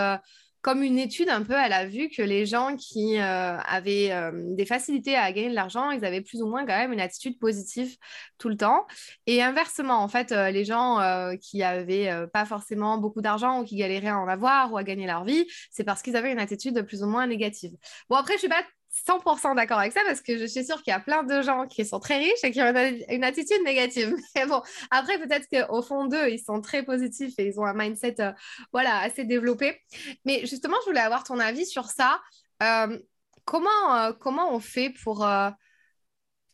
comme 0.64 0.82
une 0.82 0.98
étude 0.98 1.28
un 1.28 1.44
peu, 1.44 1.54
elle 1.54 1.74
a 1.74 1.86
vu 1.86 2.10
que 2.10 2.22
les 2.22 2.46
gens 2.46 2.78
qui 2.78 3.20
euh, 3.20 3.58
avaient 3.58 4.12
euh, 4.12 4.32
des 4.56 4.66
facilités 4.66 5.14
à 5.14 5.30
gagner 5.34 5.50
de 5.50 5.56
l'argent, 5.56 5.92
ils 5.92 6.06
avaient 6.06 6.22
plus 6.22 6.42
ou 6.42 6.48
moins 6.48 6.62
quand 6.66 6.78
même 6.78 6.94
une 6.94 7.02
attitude 7.02 7.38
positive 7.38 7.98
tout 8.38 8.48
le 8.48 8.56
temps. 8.56 8.88
Et 9.28 9.44
inversement, 9.44 10.02
en 10.02 10.08
fait, 10.08 10.32
euh, 10.32 10.52
les 10.52 10.64
gens 10.64 11.00
qui 11.42 11.64
avaient 11.64 12.10
pas 12.32 12.46
forcément 12.46 12.98
beaucoup 12.98 13.22
d'argent 13.22 13.62
ou 13.62 13.66
qui 13.66 13.76
galéraient 13.76 14.08
à 14.08 14.18
en 14.18 14.28
avoir 14.28 14.72
ou 14.72 14.78
à 14.78 14.84
gagner 14.84 15.06
leur 15.06 15.26
vie, 15.26 15.46
c'est 15.70 15.84
parce 15.84 16.02
qu'ils 16.02 16.16
avaient 16.16 16.32
une 16.32 16.40
attitude 16.40 16.82
plus 16.84 17.04
ou 17.04 17.08
moins 17.08 17.28
négative. 17.28 17.74
Bon, 18.10 18.16
après, 18.16 18.36
je 18.36 18.40
suis 18.40 18.50
pas 18.50 18.64
100% 18.94 19.56
d'accord 19.56 19.80
avec 19.80 19.92
ça 19.92 20.02
parce 20.06 20.22
que 20.22 20.38
je 20.38 20.46
suis 20.46 20.64
sûre 20.64 20.82
qu'il 20.84 20.92
y 20.92 20.96
a 20.96 21.00
plein 21.00 21.24
de 21.24 21.42
gens 21.42 21.68
qui 21.68 21.84
sont 21.84 22.00
très 22.00 22.18
riches 22.20 22.44
et 22.44 22.52
qui 22.52 22.62
ont 22.62 22.74
une, 23.10 23.24
attitude 23.24 23.64
négative. 23.64 24.16
Mais 24.36 24.46
bon, 24.46 24.62
après, 24.92 25.18
peut-être 25.18 25.48
qu'au 25.50 25.82
fond 25.82 26.06
d'eux, 26.06 26.30
ils 26.30 26.40
sont 26.40 26.62
très 26.62 26.84
positifs 26.84 27.34
et 27.40 27.48
ils 27.48 27.60
ont 27.60 27.66
un 27.66 27.74
mindset 27.74 28.22
euh, 28.22 28.32
voilà, 28.72 29.00
assez 29.00 29.26
développé. 29.26 29.82
Mais 30.26 30.46
justement, 30.46 30.78
je 30.84 30.92
voulais 30.92 31.02
avoir 31.02 31.24
ton 31.24 31.40
avis 31.40 31.66
sur 31.66 31.86
ça. 31.86 32.22
Euh, 32.62 33.00
comment, 33.46 33.96
euh, 33.96 34.14
comment 34.14 34.54
on 34.54 34.60
fait 34.60 34.92
pour... 35.04 35.26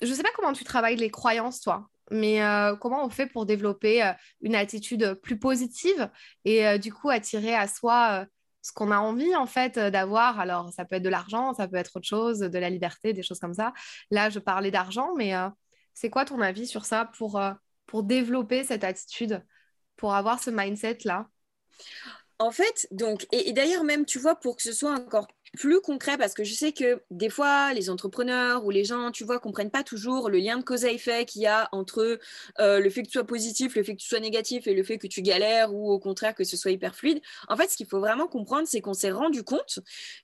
Je 0.01 0.07
ne 0.07 0.13
sais 0.13 0.23
pas 0.23 0.31
comment 0.33 0.53
tu 0.53 0.63
travailles 0.63 0.95
les 0.95 1.11
croyances, 1.11 1.59
toi, 1.59 1.89
mais 2.09 2.39
comment 2.79 3.03
on 3.03 3.09
fait 3.09 3.27
pour 3.27 3.45
développer 3.45 4.13
une 4.39 4.55
attitude 4.55 5.15
plus 5.15 5.37
positive 5.37 6.09
et 6.45 6.79
du 6.79 6.93
coup 6.93 7.09
attirer 7.09 7.53
à 7.53 7.67
soi 7.67 8.25
ce 8.61 8.71
qu'on 8.71 8.91
a 8.91 8.97
envie 8.97 9.35
en 9.35 9.45
fait 9.45 9.77
euh, 9.77 9.89
d'avoir. 9.89 10.39
Alors, 10.39 10.71
ça 10.73 10.85
peut 10.85 10.95
être 10.97 11.03
de 11.03 11.09
l'argent, 11.09 11.53
ça 11.53 11.67
peut 11.67 11.77
être 11.77 11.95
autre 11.95 12.07
chose, 12.07 12.39
de 12.39 12.59
la 12.59 12.69
liberté, 12.69 13.13
des 13.13 13.23
choses 13.23 13.39
comme 13.39 13.53
ça. 13.53 13.73
Là, 14.11 14.29
je 14.29 14.39
parlais 14.39 14.71
d'argent, 14.71 15.13
mais 15.15 15.35
euh, 15.35 15.49
c'est 15.93 16.09
quoi 16.09 16.25
ton 16.25 16.41
avis 16.41 16.67
sur 16.67 16.85
ça 16.85 17.09
pour, 17.17 17.39
euh, 17.39 17.51
pour 17.85 18.03
développer 18.03 18.63
cette 18.63 18.83
attitude, 18.83 19.43
pour 19.95 20.13
avoir 20.13 20.41
ce 20.41 20.49
mindset-là? 20.49 21.27
En 22.37 22.51
fait, 22.51 22.87
donc, 22.91 23.27
et 23.33 23.51
d'ailleurs 23.51 23.83
même, 23.83 24.05
tu 24.05 24.17
vois, 24.17 24.35
pour 24.35 24.55
que 24.55 24.63
ce 24.63 24.71
soit 24.71 24.93
encore 24.93 25.27
plus 25.57 25.81
concret 25.81 26.17
parce 26.17 26.33
que 26.33 26.43
je 26.43 26.53
sais 26.53 26.71
que 26.71 27.01
des 27.11 27.29
fois, 27.29 27.73
les 27.73 27.89
entrepreneurs 27.89 28.65
ou 28.65 28.69
les 28.69 28.83
gens, 28.83 29.11
tu 29.11 29.23
vois, 29.23 29.39
comprennent 29.39 29.71
pas 29.71 29.83
toujours 29.83 30.29
le 30.29 30.37
lien 30.37 30.57
de 30.57 30.63
cause 30.63 30.85
à 30.85 30.91
effet 30.91 31.25
qu'il 31.25 31.41
y 31.41 31.47
a 31.47 31.69
entre 31.71 32.19
euh, 32.59 32.79
le 32.79 32.89
fait 32.89 33.03
que 33.03 33.07
tu 33.07 33.13
sois 33.13 33.25
positif, 33.25 33.75
le 33.75 33.83
fait 33.83 33.95
que 33.95 34.01
tu 34.01 34.07
sois 34.07 34.19
négatif 34.19 34.67
et 34.67 34.73
le 34.73 34.83
fait 34.83 34.97
que 34.97 35.07
tu 35.07 35.21
galères 35.21 35.73
ou 35.73 35.91
au 35.91 35.99
contraire 35.99 36.35
que 36.35 36.43
ce 36.43 36.57
soit 36.57 36.71
hyper 36.71 36.95
fluide. 36.95 37.21
En 37.47 37.57
fait, 37.57 37.69
ce 37.69 37.77
qu'il 37.77 37.87
faut 37.87 37.99
vraiment 37.99 38.27
comprendre, 38.27 38.67
c'est 38.67 38.81
qu'on 38.81 38.93
s'est 38.93 39.11
rendu 39.11 39.43
compte 39.43 39.79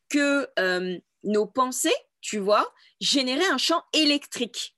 que 0.09 0.47
euh, 0.59 0.97
nos 1.23 1.45
pensées, 1.45 1.95
tu 2.21 2.37
vois, 2.39 2.73
généraient 2.99 3.51
un 3.51 3.57
champ 3.57 3.83
électrique, 3.93 4.75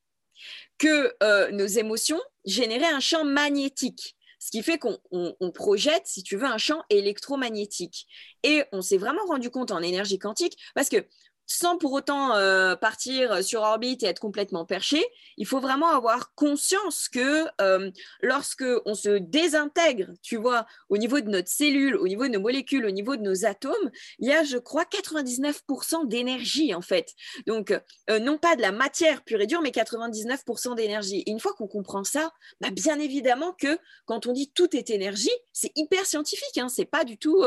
que 0.77 1.13
euh, 1.23 1.51
nos 1.51 1.65
émotions 1.65 2.21
généraient 2.45 2.93
un 2.93 2.99
champ 2.99 3.25
magnétique 3.25 4.16
ce 4.47 4.51
qui 4.51 4.63
fait 4.63 4.79
qu'on 4.79 5.51
projette, 5.51 6.03
si 6.05 6.23
tu 6.23 6.37
veux, 6.37 6.45
un 6.45 6.57
champ 6.57 6.81
électromagnétique. 6.89 8.07
Et 8.43 8.63
on 8.71 8.81
s'est 8.81 8.97
vraiment 8.97 9.25
rendu 9.27 9.49
compte 9.49 9.71
en 9.71 9.81
énergie 9.81 10.19
quantique, 10.19 10.57
parce 10.73 10.87
que 10.87 11.05
sans 11.47 11.77
pour 11.77 11.93
autant 11.93 12.35
euh, 12.35 12.75
partir 12.75 13.43
sur 13.43 13.61
orbite 13.61 14.03
et 14.03 14.07
être 14.07 14.19
complètement 14.19 14.65
perché, 14.65 15.03
il 15.37 15.47
faut 15.47 15.61
vraiment 15.61 15.87
avoir 15.87 16.33
conscience 16.35 17.07
que 17.07 17.45
euh, 17.61 17.89
lorsque 18.21 18.65
on 18.85 18.93
se 18.93 19.17
désintègre, 19.17 20.11
tu 20.21 20.35
vois, 20.35 20.65
au 20.89 20.97
niveau 20.97 21.21
de 21.21 21.29
notre 21.29 21.47
cellule, 21.47 21.95
au 21.95 22.07
niveau 22.07 22.27
de 22.27 22.33
nos 22.33 22.41
molécules, 22.41 22.85
au 22.85 22.91
niveau 22.91 23.15
de 23.15 23.21
nos 23.21 23.45
atomes, 23.45 23.91
il 24.19 24.27
y 24.27 24.33
a, 24.33 24.43
je 24.43 24.57
crois, 24.57 24.83
99% 24.83 26.07
d'énergie 26.07 26.75
en 26.75 26.81
fait. 26.81 27.13
Donc, 27.45 27.71
euh, 28.09 28.19
non 28.19 28.37
pas 28.37 28.57
de 28.57 28.61
la 28.61 28.73
matière 28.73 29.23
pure 29.23 29.39
et 29.39 29.47
dure, 29.47 29.61
mais 29.61 29.71
99% 29.71 30.75
d'énergie. 30.75 31.23
Et 31.25 31.31
une 31.31 31.39
fois 31.39 31.53
qu'on 31.53 31.67
comprend 31.67 32.03
ça, 32.03 32.33
bah, 32.59 32.71
bien 32.71 32.99
évidemment 32.99 33.53
que 33.53 33.79
quand 34.05 34.27
on 34.27 34.33
dit 34.33 34.51
tout 34.53 34.75
est 34.75 34.89
énergie, 34.89 35.31
c'est 35.53 35.71
hyper 35.77 36.05
scientifique, 36.05 36.57
hein, 36.57 36.67
c'est 36.67 36.85
pas 36.85 37.05
du 37.05 37.17
tout, 37.17 37.45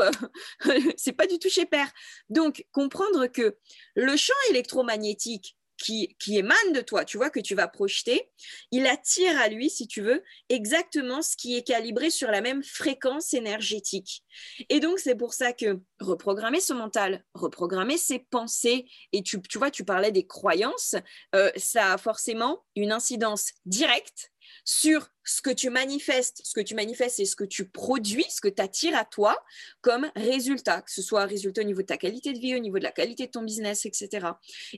c'est 0.97 1.13
pas 1.13 1.27
du 1.27 1.37
tout 1.37 1.49
chez 1.49 1.67
Père. 1.67 1.91
Donc, 2.29 2.65
comprendre 2.71 3.27
que 3.27 3.55
le 3.95 4.15
champ 4.15 4.33
électromagnétique 4.49 5.55
qui, 5.81 6.37
émane 6.37 6.73
de 6.73 6.81
toi, 6.81 7.05
tu 7.05 7.17
vois, 7.17 7.29
que 7.29 7.39
tu 7.39 7.55
vas 7.55 7.67
projeter, 7.67 8.29
il 8.71 8.85
attire 8.87 9.37
à 9.39 9.47
lui, 9.47 9.69
si 9.69 9.87
tu 9.87 10.01
veux, 10.01 10.23
exactement 10.49 11.21
ce 11.21 11.35
qui 11.35 11.57
est 11.57 11.63
calibré 11.63 12.09
sur 12.09 12.29
la 12.29 12.41
même 12.41 12.63
fréquence 12.63 13.33
énergétique. 13.33 14.23
Et 14.69 14.79
donc, 14.79 14.99
c'est 14.99 15.15
pour 15.15 15.33
ça 15.33 15.53
que 15.53 15.79
reprogrammer 15.99 16.61
son 16.61 16.75
mental, 16.75 17.23
reprogrammer 17.33 17.97
ses 17.97 18.19
pensées, 18.19 18.85
et 19.11 19.23
tu, 19.23 19.41
tu 19.41 19.57
vois, 19.57 19.71
tu 19.71 19.83
parlais 19.83 20.11
des 20.11 20.27
croyances, 20.27 20.95
euh, 21.35 21.51
ça 21.57 21.93
a 21.93 21.97
forcément 21.97 22.63
une 22.75 22.91
incidence 22.91 23.51
directe 23.65 24.31
sur 24.65 25.09
ce 25.23 25.41
que 25.41 25.49
tu 25.49 25.69
manifestes. 25.69 26.41
Ce 26.43 26.53
que 26.53 26.61
tu 26.61 26.75
manifestes, 26.75 27.17
c'est 27.17 27.25
ce 27.25 27.35
que 27.35 27.43
tu 27.43 27.67
produis, 27.69 28.25
ce 28.29 28.41
que 28.41 28.47
tu 28.47 28.61
attires 28.61 28.97
à 28.97 29.05
toi 29.05 29.37
comme 29.81 30.09
résultat, 30.15 30.81
que 30.81 30.91
ce 30.91 31.01
soit 31.01 31.21
un 31.21 31.25
résultat 31.25 31.61
au 31.61 31.65
niveau 31.65 31.81
de 31.81 31.87
ta 31.87 31.97
qualité 31.97 32.33
de 32.33 32.39
vie, 32.39 32.55
au 32.55 32.59
niveau 32.59 32.79
de 32.79 32.83
la 32.83 32.91
qualité 32.91 33.27
de 33.27 33.31
ton 33.31 33.43
business, 33.43 33.85
etc. 33.85 34.27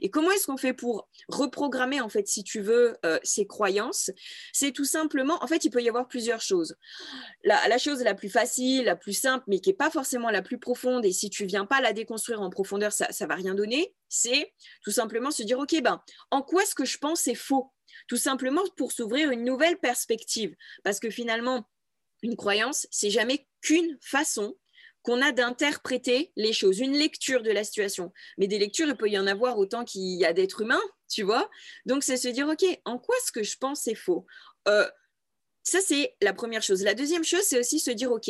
Et 0.01 0.09
comment 0.09 0.31
est-ce 0.31 0.47
qu'on 0.47 0.57
fait 0.57 0.73
pour 0.73 1.07
reprogrammer, 1.29 2.01
en 2.01 2.09
fait, 2.09 2.27
si 2.27 2.43
tu 2.43 2.61
veux, 2.61 2.97
euh, 3.05 3.19
ces 3.23 3.47
croyances? 3.47 4.11
C'est 4.51 4.71
tout 4.71 4.85
simplement, 4.85 5.41
en 5.43 5.47
fait, 5.47 5.63
il 5.65 5.69
peut 5.69 5.81
y 5.81 5.89
avoir 5.89 6.07
plusieurs 6.07 6.41
choses. 6.41 6.75
La, 7.43 7.77
chose 7.77 8.03
la 8.03 8.13
plus 8.13 8.29
facile, 8.29 8.85
la 8.85 8.95
plus 8.95 9.13
simple, 9.13 9.43
mais 9.47 9.59
qui 9.59 9.69
n'est 9.69 9.75
pas 9.75 9.89
forcément 9.89 10.29
la 10.29 10.41
plus 10.41 10.59
profonde, 10.59 11.05
et 11.05 11.11
si 11.11 11.29
tu 11.29 11.45
viens 11.45 11.65
pas 11.65 11.81
la 11.81 11.93
déconstruire 11.93 12.41
en 12.41 12.49
profondeur, 12.49 12.91
ça 12.91 13.07
ne 13.07 13.27
va 13.27 13.35
rien 13.35 13.55
donner, 13.55 13.93
c'est 14.09 14.53
tout 14.83 14.91
simplement 14.91 15.31
se 15.31 15.43
dire, 15.43 15.59
OK, 15.59 15.81
ben, 15.81 16.01
en 16.31 16.41
quoi 16.41 16.63
est-ce 16.63 16.75
que 16.75 16.85
je 16.85 16.97
pense 16.97 17.21
c'est 17.21 17.35
faux? 17.35 17.71
Tout 18.07 18.17
simplement 18.17 18.63
pour 18.77 18.91
s'ouvrir 18.91 19.31
une 19.31 19.43
nouvelle 19.43 19.77
perspective. 19.79 20.55
Parce 20.83 20.99
que 20.99 21.09
finalement, 21.09 21.69
une 22.21 22.35
croyance, 22.35 22.87
c'est 22.91 23.09
jamais 23.09 23.47
qu'une 23.61 23.97
façon 24.01 24.55
qu'on 25.01 25.21
a 25.21 25.33
d'interpréter 25.33 26.31
les 26.37 26.53
choses, 26.53 26.79
une 26.79 26.97
lecture 26.97 27.43
de 27.43 27.51
la 27.51 27.65
situation. 27.65 28.13
Mais 28.37 28.47
des 28.47 28.57
lectures, 28.57 28.87
il 28.87 28.95
peut 28.95 29.09
y 29.09 29.19
en 29.19 29.27
avoir 29.27 29.57
autant 29.57 29.83
qu'il 29.83 30.17
y 30.17 30.25
a 30.25 30.31
d'êtres 30.31 30.61
humains, 30.61 30.81
tu 31.09 31.23
vois. 31.23 31.49
Donc, 31.85 32.03
c'est 32.03 32.15
se 32.15 32.29
dire, 32.29 32.47
OK, 32.47 32.63
en 32.85 32.97
quoi 32.97 33.15
ce 33.25 33.31
que 33.33 33.43
je 33.43 33.57
pense 33.57 33.85
est 33.87 33.95
faux? 33.95 34.25
Euh, 34.69 34.87
Ça, 35.63 35.79
c'est 35.81 36.15
la 36.21 36.33
première 36.33 36.61
chose. 36.61 36.83
La 36.83 36.93
deuxième 36.93 37.23
chose, 37.23 37.43
c'est 37.43 37.59
aussi 37.59 37.79
se 37.79 37.91
dire, 37.91 38.11
OK, 38.11 38.29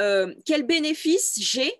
euh, 0.00 0.34
quel 0.44 0.64
bénéfice 0.64 1.34
j'ai 1.38 1.72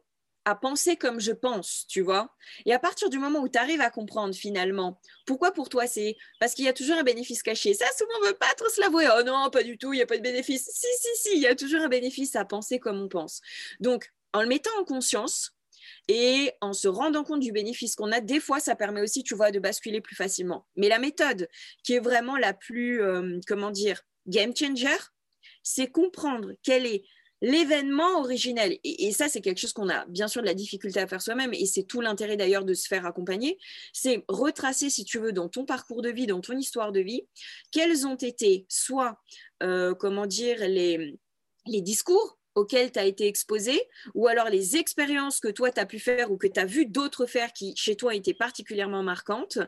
à 0.47 0.55
penser 0.55 0.97
comme 0.97 1.21
je 1.21 1.33
pense, 1.33 1.87
tu 1.89 2.01
vois. 2.01 2.33
Et 2.67 2.73
à 2.73 2.79
partir 2.79 3.11
du 3.11 3.19
moment 3.19 3.41
où 3.41 3.49
tu 3.49 3.59
arrives 3.59 3.81
à 3.81 3.91
comprendre 3.91 4.33
finalement, 4.33 5.01
pourquoi 5.27 5.51
pour 5.51 5.69
toi 5.69 5.89
c'est 5.89 6.17
parce 6.39 6.55
qu'il 6.55 6.65
y 6.65 6.69
a 6.69 6.73
toujours 6.73 6.97
un 6.97 7.03
bénéfice 7.03 7.43
caché. 7.43 7.75
Ça, 7.75 7.85
souvent, 7.99 8.13
on 8.21 8.23
ne 8.23 8.29
veut 8.29 8.37
pas 8.37 8.55
trop 8.57 8.69
se 8.69 8.81
l'avouer. 8.81 9.09
Oh 9.19 9.23
non, 9.25 9.51
pas 9.51 9.65
du 9.65 9.77
tout, 9.77 9.93
il 9.93 9.97
n'y 9.97 10.03
a 10.03 10.07
pas 10.07 10.17
de 10.17 10.23
bénéfice. 10.23 10.71
Si, 10.73 10.87
si, 11.01 11.09
si, 11.21 11.37
il 11.37 11.43
y 11.43 11.49
a 11.49 11.57
toujours 11.57 11.83
un 11.83 11.89
bénéfice 11.89 12.37
à 12.37 12.45
penser 12.45 12.79
comme 12.79 13.01
on 13.01 13.09
pense. 13.09 13.41
Donc, 13.81 14.13
en 14.33 14.41
le 14.41 14.49
mettant 14.49 14.71
en 14.79 14.85
conscience, 14.85 15.53
et 16.09 16.53
en 16.61 16.73
se 16.73 16.89
rendant 16.89 17.25
compte 17.25 17.41
du 17.41 17.53
bénéfice 17.53 17.97
qu'on 17.97 18.13
a, 18.13 18.21
des 18.21 18.41
fois, 18.41 18.61
ça 18.61 18.77
permet 18.77 19.01
aussi, 19.01 19.25
tu 19.25 19.35
vois, 19.35 19.51
de 19.51 19.59
basculer 19.59 20.01
plus 20.01 20.17
facilement. 20.17 20.67
Mais 20.77 20.89
la 20.89 20.99
méthode 20.99 21.49
qui 21.83 21.95
est 21.95 22.01
vraiment 22.01 22.37
la 22.37 22.55
plus, 22.55 23.03
euh, 23.03 23.41
comment 23.47 23.71
dire, 23.71 24.03
game 24.27 24.55
changer, 24.57 24.97
c'est 25.63 25.91
comprendre 25.91 26.53
quelle 26.63 26.87
est 26.87 27.05
l'événement 27.43 28.21
originel, 28.21 28.79
et, 28.83 29.13
ça 29.13 29.29
c'est 29.29 29.41
quelque 29.41 29.59
chose 29.59 29.73
qu'on 29.73 29.89
a 29.89 30.07
bien 30.07 30.29
sûr 30.29 30.41
de 30.41 30.47
la 30.47 30.55
difficulté 30.55 31.01
à 31.01 31.07
faire 31.07 31.21
soi-même, 31.21 31.53
et 31.53 31.67
c'est 31.67 31.83
tout 31.83 32.01
l'intérêt 32.01 32.37
d'ailleurs 32.37 32.65
de 32.65 32.75
se 32.75 32.87
faire 32.89 33.07
accompagner, 33.07 33.59
c'est 33.93 34.25
retracer, 34.29 34.91
si 34.91 35.05
tu 35.05 35.19
veux, 35.19 35.33
dans 35.33 35.49
ton 35.49 35.65
parcours 35.65 36.03
de 36.03 36.11
vie, 36.11 36.27
dans 36.27 36.41
ton 36.41 36.57
histoire 36.57 36.93
de 36.93 37.01
vie, 37.01 37.27
quels 37.71 38.07
ont 38.07 38.17
été 38.17 38.67
soit, 38.69 39.21
euh, 39.63 39.95
comment 39.95 40.27
dire, 40.27 40.59
les, 40.61 41.19
les 41.67 41.81
discours 41.83 42.39
auxquelles 42.57 42.91
tu 42.91 42.99
as 42.99 43.05
été 43.05 43.29
exposé, 43.29 43.81
ou 44.15 44.27
alors 44.27 44.49
les 44.49 44.77
expériences 44.77 45.39
que 45.41 45.49
toi, 45.49 45.71
tu 45.71 45.79
as 45.79 45.87
pu 45.87 46.01
faire 46.01 46.33
ou 46.33 46.37
que 46.37 46.47
tu 46.49 46.59
as 46.59 46.65
vu 46.65 46.87
d'autres 46.87 47.27
faire 47.27 47.53
qui, 47.53 47.75
chez 47.77 47.95
toi, 47.95 48.15
étaient 48.15 48.35
particulièrement 48.35 49.03
marquantes, 49.03 49.59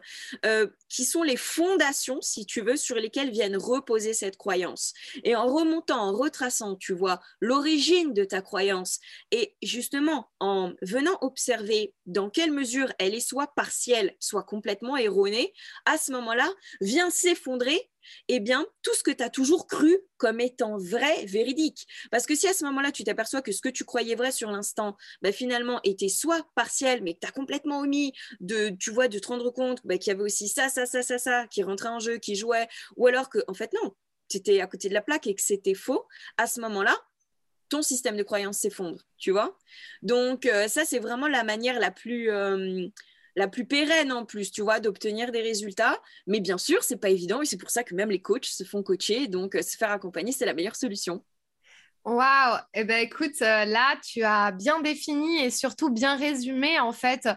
euh, 0.44 0.66
qui 0.88 1.04
sont 1.04 1.22
les 1.22 1.36
fondations, 1.36 2.20
si 2.22 2.46
tu 2.46 2.62
veux, 2.62 2.76
sur 2.76 2.96
lesquelles 2.96 3.30
viennent 3.30 3.56
reposer 3.56 4.14
cette 4.14 4.36
croyance. 4.36 4.94
Et 5.22 5.36
en 5.36 5.46
remontant, 5.46 6.00
en 6.00 6.12
retraçant, 6.12 6.76
tu 6.76 6.94
vois, 6.94 7.20
l'origine 7.40 8.14
de 8.14 8.24
ta 8.24 8.40
croyance, 8.40 8.98
et 9.30 9.54
justement, 9.62 10.30
en 10.40 10.72
venant 10.80 11.18
observer 11.20 11.94
dans 12.06 12.30
quelle 12.30 12.52
mesure 12.52 12.90
elle 12.98 13.14
est 13.14 13.20
soit 13.20 13.54
partielle, 13.54 14.16
soit 14.18 14.44
complètement 14.44 14.96
erronée, 14.96 15.52
à 15.84 15.98
ce 15.98 16.10
moment-là, 16.12 16.50
vient 16.80 17.10
s'effondrer 17.10 17.90
eh 18.28 18.40
bien, 18.40 18.66
tout 18.82 18.94
ce 18.94 19.02
que 19.02 19.10
tu 19.10 19.22
as 19.22 19.30
toujours 19.30 19.66
cru 19.66 19.98
comme 20.16 20.40
étant 20.40 20.76
vrai, 20.78 21.24
véridique. 21.26 21.86
Parce 22.10 22.26
que 22.26 22.34
si 22.34 22.46
à 22.46 22.52
ce 22.52 22.64
moment-là, 22.64 22.92
tu 22.92 23.04
t'aperçois 23.04 23.42
que 23.42 23.52
ce 23.52 23.60
que 23.60 23.68
tu 23.68 23.84
croyais 23.84 24.14
vrai 24.14 24.32
sur 24.32 24.50
l'instant, 24.50 24.96
bah, 25.22 25.32
finalement, 25.32 25.80
était 25.84 26.08
soit 26.08 26.46
partiel, 26.54 27.02
mais 27.02 27.14
que 27.14 27.20
tu 27.20 27.26
as 27.26 27.32
complètement 27.32 27.80
omis 27.80 28.12
de, 28.40 28.70
tu 28.70 28.90
vois, 28.90 29.08
de 29.08 29.18
te 29.18 29.28
rendre 29.28 29.50
compte 29.50 29.80
bah, 29.84 29.98
qu'il 29.98 30.10
y 30.10 30.14
avait 30.14 30.24
aussi 30.24 30.48
ça, 30.48 30.68
ça, 30.68 30.86
ça, 30.86 31.02
ça, 31.02 31.18
ça, 31.18 31.46
qui 31.48 31.62
rentrait 31.62 31.88
en 31.88 32.00
jeu, 32.00 32.18
qui 32.18 32.34
jouait, 32.34 32.68
ou 32.96 33.06
alors 33.06 33.30
que, 33.30 33.38
en 33.48 33.54
fait, 33.54 33.72
non, 33.82 33.94
tu 34.28 34.38
étais 34.38 34.60
à 34.60 34.66
côté 34.66 34.88
de 34.88 34.94
la 34.94 35.02
plaque 35.02 35.26
et 35.26 35.34
que 35.34 35.42
c'était 35.42 35.74
faux, 35.74 36.06
à 36.36 36.46
ce 36.46 36.60
moment-là, 36.60 36.96
ton 37.68 37.82
système 37.82 38.16
de 38.16 38.22
croyance 38.22 38.58
s'effondre, 38.58 39.02
tu 39.18 39.30
vois. 39.30 39.58
Donc, 40.02 40.46
euh, 40.46 40.68
ça, 40.68 40.84
c'est 40.84 40.98
vraiment 40.98 41.28
la 41.28 41.44
manière 41.44 41.78
la 41.78 41.90
plus... 41.90 42.30
Euh, 42.30 42.88
la 43.36 43.48
plus 43.48 43.64
pérenne 43.66 44.12
en 44.12 44.24
plus, 44.24 44.50
tu 44.50 44.62
vois, 44.62 44.80
d'obtenir 44.80 45.32
des 45.32 45.42
résultats. 45.42 46.00
Mais 46.26 46.40
bien 46.40 46.58
sûr, 46.58 46.82
c'est 46.82 46.96
pas 46.96 47.10
évident 47.10 47.42
et 47.42 47.46
c'est 47.46 47.56
pour 47.56 47.70
ça 47.70 47.84
que 47.84 47.94
même 47.94 48.10
les 48.10 48.22
coachs 48.22 48.46
se 48.46 48.64
font 48.64 48.82
coacher. 48.82 49.28
Donc, 49.28 49.54
euh, 49.54 49.62
se 49.62 49.76
faire 49.76 49.90
accompagner, 49.90 50.32
c'est 50.32 50.46
la 50.46 50.54
meilleure 50.54 50.76
solution. 50.76 51.24
Waouh! 52.04 52.58
Eh 52.72 52.84
ben, 52.84 53.04
écoute, 53.04 53.42
euh, 53.42 53.66
là, 53.66 53.96
tu 54.02 54.22
as 54.22 54.50
bien 54.50 54.80
défini 54.80 55.44
et 55.44 55.50
surtout 55.50 55.90
bien 55.90 56.16
résumé, 56.16 56.80
en 56.80 56.92
fait. 56.92 57.28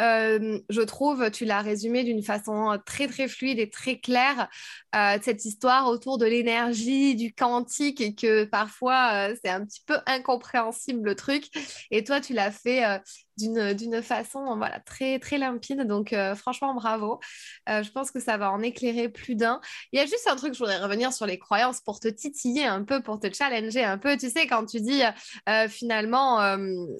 Euh, 0.00 0.60
je 0.68 0.80
trouve, 0.82 1.32
tu 1.32 1.44
l'as 1.44 1.62
résumé 1.62 2.04
d'une 2.04 2.22
façon 2.22 2.78
très, 2.86 3.08
très 3.08 3.26
fluide 3.26 3.58
et 3.58 3.68
très 3.68 3.98
claire, 3.98 4.48
cette 5.22 5.44
histoire 5.44 5.88
autour 5.88 6.16
de 6.18 6.26
l'énergie, 6.26 7.16
du 7.16 7.34
quantique 7.34 8.00
et 8.00 8.14
que 8.14 8.44
parfois, 8.44 9.30
c'est 9.42 9.50
un 9.50 9.64
petit 9.64 9.82
peu 9.84 9.96
incompréhensible 10.06 11.02
le 11.02 11.16
truc. 11.16 11.46
Et 11.90 12.04
toi, 12.04 12.20
tu 12.20 12.32
l'as 12.32 12.52
fait 12.52 13.00
d'une 13.48 14.02
façon 14.02 14.56
voilà, 14.56 14.80
très, 14.80 15.18
très 15.18 15.38
limpide. 15.38 15.82
Donc, 15.86 16.12
euh, 16.12 16.34
franchement, 16.34 16.74
bravo. 16.74 17.20
Euh, 17.68 17.82
je 17.82 17.90
pense 17.90 18.10
que 18.10 18.20
ça 18.20 18.36
va 18.36 18.50
en 18.50 18.60
éclairer 18.60 19.08
plus 19.08 19.34
d'un. 19.34 19.60
Il 19.92 19.98
y 19.98 20.02
a 20.02 20.06
juste 20.06 20.28
un 20.30 20.36
truc, 20.36 20.54
je 20.54 20.58
voudrais 20.58 20.78
revenir 20.78 21.12
sur 21.12 21.26
les 21.26 21.38
croyances 21.38 21.80
pour 21.80 22.00
te 22.00 22.08
titiller 22.08 22.64
un 22.64 22.82
peu, 22.84 23.02
pour 23.02 23.18
te 23.18 23.32
challenger 23.32 23.84
un 23.84 23.98
peu. 23.98 24.16
Tu 24.16 24.30
sais, 24.30 24.46
quand 24.46 24.66
tu 24.66 24.80
dis 24.80 25.02
euh, 25.48 25.68
finalement, 25.68 26.38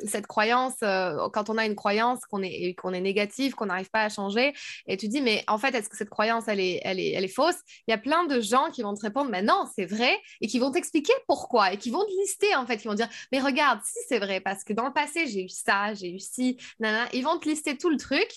cette 0.07 0.27
croyance, 0.27 0.77
quand 0.81 1.51
on 1.51 1.59
a 1.59 1.67
une 1.67 1.77
croyance 1.77 2.21
qu'on 2.27 2.43
est, 2.43 2.75
qu'on 2.75 2.93
est 2.93 3.01
négative, 3.01 3.55
qu'on 3.55 3.67
n'arrive 3.67 3.91
pas 3.91 4.03
à 4.03 4.09
changer, 4.09 4.53
et 4.87 4.97
tu 4.97 5.09
dis, 5.09 5.21
mais 5.21 5.45
en 5.49 5.59
fait, 5.59 5.75
est-ce 5.75 5.89
que 5.89 5.97
cette 5.97 6.11
croyance, 6.11 6.45
elle 6.49 6.61
est, 6.61 6.81
elle 6.85 7.01
est, 7.01 7.13
elle 7.13 7.25
est 7.25 7.29
fausse? 7.29 7.57
Il 7.87 7.91
y 7.91 7.95
a 7.95 7.99
plein 7.99 8.25
de 8.25 8.41
gens 8.41 8.71
qui 8.71 8.83
vont 8.83 8.95
te 8.95 9.01
répondre, 9.01 9.31
mais 9.31 9.43
non, 9.43 9.65
c'est 9.75 9.87
vrai, 9.87 10.17
et 10.41 10.47
qui 10.47 10.59
vont 10.59 10.71
t'expliquer 10.71 11.13
pourquoi, 11.27 11.73
et 11.73 11.77
qui 11.77 11.91
vont 11.91 12.05
te 12.05 12.21
lister, 12.21 12.55
en 12.57 12.67
fait, 12.67 12.77
qui 12.79 12.89
vont 12.89 12.95
dire, 12.95 13.09
mais 13.33 13.41
regarde, 13.41 13.81
si 13.85 13.99
c'est 14.09 14.19
vrai, 14.19 14.41
parce 14.41 14.65
que 14.65 14.73
dans 14.73 14.87
le 14.87 14.93
passé, 14.93 15.27
j'ai 15.27 15.45
eu 15.45 15.49
ça, 15.49 15.95
j'ai 15.95 16.11
eu 16.11 16.19
ils 16.39 17.23
vont 17.23 17.39
te 17.39 17.49
lister 17.49 17.77
tout 17.77 17.91
le 17.91 17.97
truc. 17.97 18.29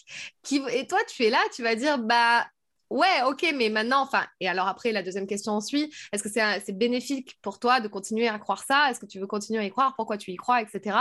Et 0.51 0.87
toi, 0.87 0.99
tu 1.07 1.23
es 1.23 1.29
là, 1.29 1.39
tu 1.53 1.63
vas 1.63 1.75
dire, 1.75 1.97
bah 1.99 2.45
ouais, 2.89 3.21
ok, 3.25 3.53
mais 3.55 3.69
maintenant, 3.69 4.01
enfin, 4.01 4.25
et 4.39 4.47
alors 4.47 4.67
après, 4.67 4.91
la 4.91 5.01
deuxième 5.01 5.27
question 5.27 5.59
suit, 5.59 5.93
est-ce 6.11 6.23
que 6.23 6.29
c'est 6.29 6.77
bénéfique 6.77 7.37
pour 7.41 7.59
toi 7.59 7.79
de 7.79 7.87
continuer 7.87 8.27
à 8.27 8.37
croire 8.39 8.63
ça? 8.63 8.89
Est-ce 8.91 8.99
que 8.99 9.05
tu 9.05 9.19
veux 9.19 9.27
continuer 9.27 9.59
à 9.59 9.65
y 9.65 9.71
croire? 9.71 9.93
Pourquoi 9.95 10.17
tu 10.17 10.31
y 10.31 10.35
crois, 10.35 10.61
etc. 10.61 10.97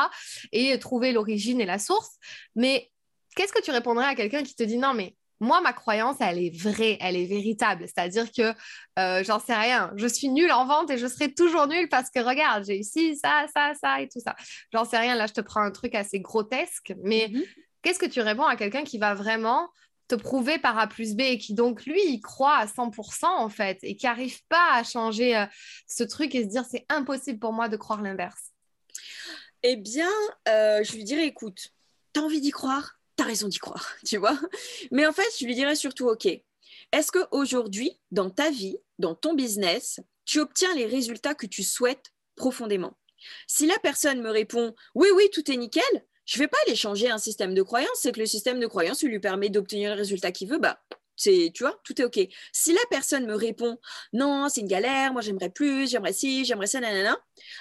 Et 0.52 0.78
trouver 0.78 1.12
l'origine 1.12 1.60
et 1.60 1.66
la 1.66 1.78
source. 1.78 2.16
Mais 2.56 2.90
qu'est-ce 3.36 3.52
que 3.52 3.62
tu 3.62 3.70
répondrais 3.70 4.06
à 4.06 4.14
quelqu'un 4.14 4.42
qui 4.42 4.54
te 4.54 4.62
dit 4.62 4.78
non, 4.78 4.94
mais 4.94 5.16
moi, 5.42 5.60
ma 5.60 5.72
croyance, 5.72 6.16
elle 6.20 6.38
est 6.38 6.56
vraie, 6.56 6.96
elle 7.00 7.16
est 7.16 7.26
véritable. 7.26 7.84
C'est-à-dire 7.86 8.30
que 8.30 8.54
euh, 8.98 9.24
j'en 9.24 9.40
sais 9.40 9.56
rien. 9.56 9.92
Je 9.96 10.06
suis 10.06 10.28
nulle 10.28 10.52
en 10.52 10.66
vente 10.66 10.88
et 10.92 10.98
je 10.98 11.06
serai 11.08 11.34
toujours 11.34 11.66
nulle 11.66 11.88
parce 11.88 12.10
que 12.10 12.20
regarde, 12.20 12.64
j'ai 12.64 12.78
eu 12.78 13.14
ça, 13.16 13.46
ça, 13.52 13.72
ça 13.74 14.00
et 14.00 14.08
tout 14.08 14.20
ça. 14.20 14.36
J'en 14.72 14.84
sais 14.84 14.98
rien. 14.98 15.16
Là, 15.16 15.26
je 15.26 15.32
te 15.32 15.40
prends 15.40 15.60
un 15.60 15.72
truc 15.72 15.96
assez 15.96 16.20
grotesque. 16.20 16.94
Mais 17.02 17.28
mhm. 17.32 17.42
qu'est-ce 17.82 17.98
que 17.98 18.06
tu 18.06 18.20
réponds 18.20 18.44
à 18.44 18.54
quelqu'un 18.54 18.84
qui 18.84 18.98
va 18.98 19.14
vraiment 19.14 19.68
te 20.06 20.14
prouver 20.14 20.58
par 20.58 20.78
A 20.78 20.86
plus 20.86 21.16
B 21.16 21.22
et 21.22 21.38
qui 21.38 21.54
donc, 21.54 21.86
lui, 21.86 22.00
il 22.06 22.20
croit 22.20 22.56
à 22.56 22.66
100% 22.66 23.24
en 23.26 23.48
fait 23.48 23.78
et 23.82 23.96
qui 23.96 24.06
n'arrive 24.06 24.44
pas 24.48 24.74
à 24.74 24.84
changer 24.84 25.36
euh, 25.36 25.46
ce 25.88 26.04
truc 26.04 26.36
et 26.36 26.44
se 26.44 26.48
dire 26.48 26.64
c'est 26.64 26.86
impossible 26.88 27.40
pour 27.40 27.52
moi 27.52 27.68
de 27.68 27.76
croire 27.76 28.00
l'inverse? 28.00 28.52
Eh 29.64 29.74
bien, 29.74 30.10
euh, 30.48 30.84
je 30.84 30.92
lui 30.92 31.02
dirais 31.02 31.26
écoute, 31.26 31.72
tu 32.14 32.20
as 32.20 32.22
envie 32.22 32.40
d'y 32.40 32.50
croire? 32.50 33.01
T'as 33.16 33.24
raison 33.24 33.48
d'y 33.48 33.58
croire, 33.58 33.94
tu 34.04 34.16
vois. 34.16 34.38
Mais 34.90 35.06
en 35.06 35.12
fait, 35.12 35.28
je 35.38 35.44
lui 35.44 35.54
dirais 35.54 35.76
surtout, 35.76 36.08
OK, 36.08 36.26
est-ce 36.26 37.12
qu'aujourd'hui, 37.12 37.98
dans 38.10 38.30
ta 38.30 38.50
vie, 38.50 38.76
dans 38.98 39.14
ton 39.14 39.34
business, 39.34 40.00
tu 40.24 40.40
obtiens 40.40 40.74
les 40.74 40.86
résultats 40.86 41.34
que 41.34 41.46
tu 41.46 41.62
souhaites 41.62 42.12
profondément? 42.36 42.96
Si 43.46 43.66
la 43.66 43.78
personne 43.78 44.20
me 44.20 44.30
répond, 44.30 44.74
oui, 44.94 45.08
oui, 45.14 45.28
tout 45.32 45.50
est 45.50 45.56
nickel, 45.56 45.82
je 46.24 46.38
ne 46.38 46.44
vais 46.44 46.48
pas 46.48 46.58
aller 46.66 46.76
changer 46.76 47.10
un 47.10 47.18
système 47.18 47.54
de 47.54 47.62
croyance, 47.62 47.90
c'est 47.96 48.12
que 48.12 48.20
le 48.20 48.26
système 48.26 48.60
de 48.60 48.66
croyance 48.66 49.02
lui 49.02 49.20
permet 49.20 49.48
d'obtenir 49.48 49.90
le 49.90 49.96
résultat 49.96 50.32
qu'il 50.32 50.48
veut, 50.48 50.58
bah, 50.58 50.80
c'est, 51.16 51.50
tu 51.54 51.62
vois, 51.62 51.78
tout 51.84 52.00
est 52.00 52.04
OK. 52.04 52.20
Si 52.52 52.72
la 52.72 52.80
personne 52.90 53.26
me 53.26 53.34
répond, 53.34 53.78
non, 54.12 54.48
c'est 54.48 54.60
une 54.60 54.68
galère, 54.68 55.12
moi 55.12 55.22
j'aimerais 55.22 55.50
plus, 55.50 55.90
j'aimerais 55.90 56.12
ci, 56.12 56.44
j'aimerais 56.44 56.66
ça, 56.66 56.80
nanana, 56.80 57.16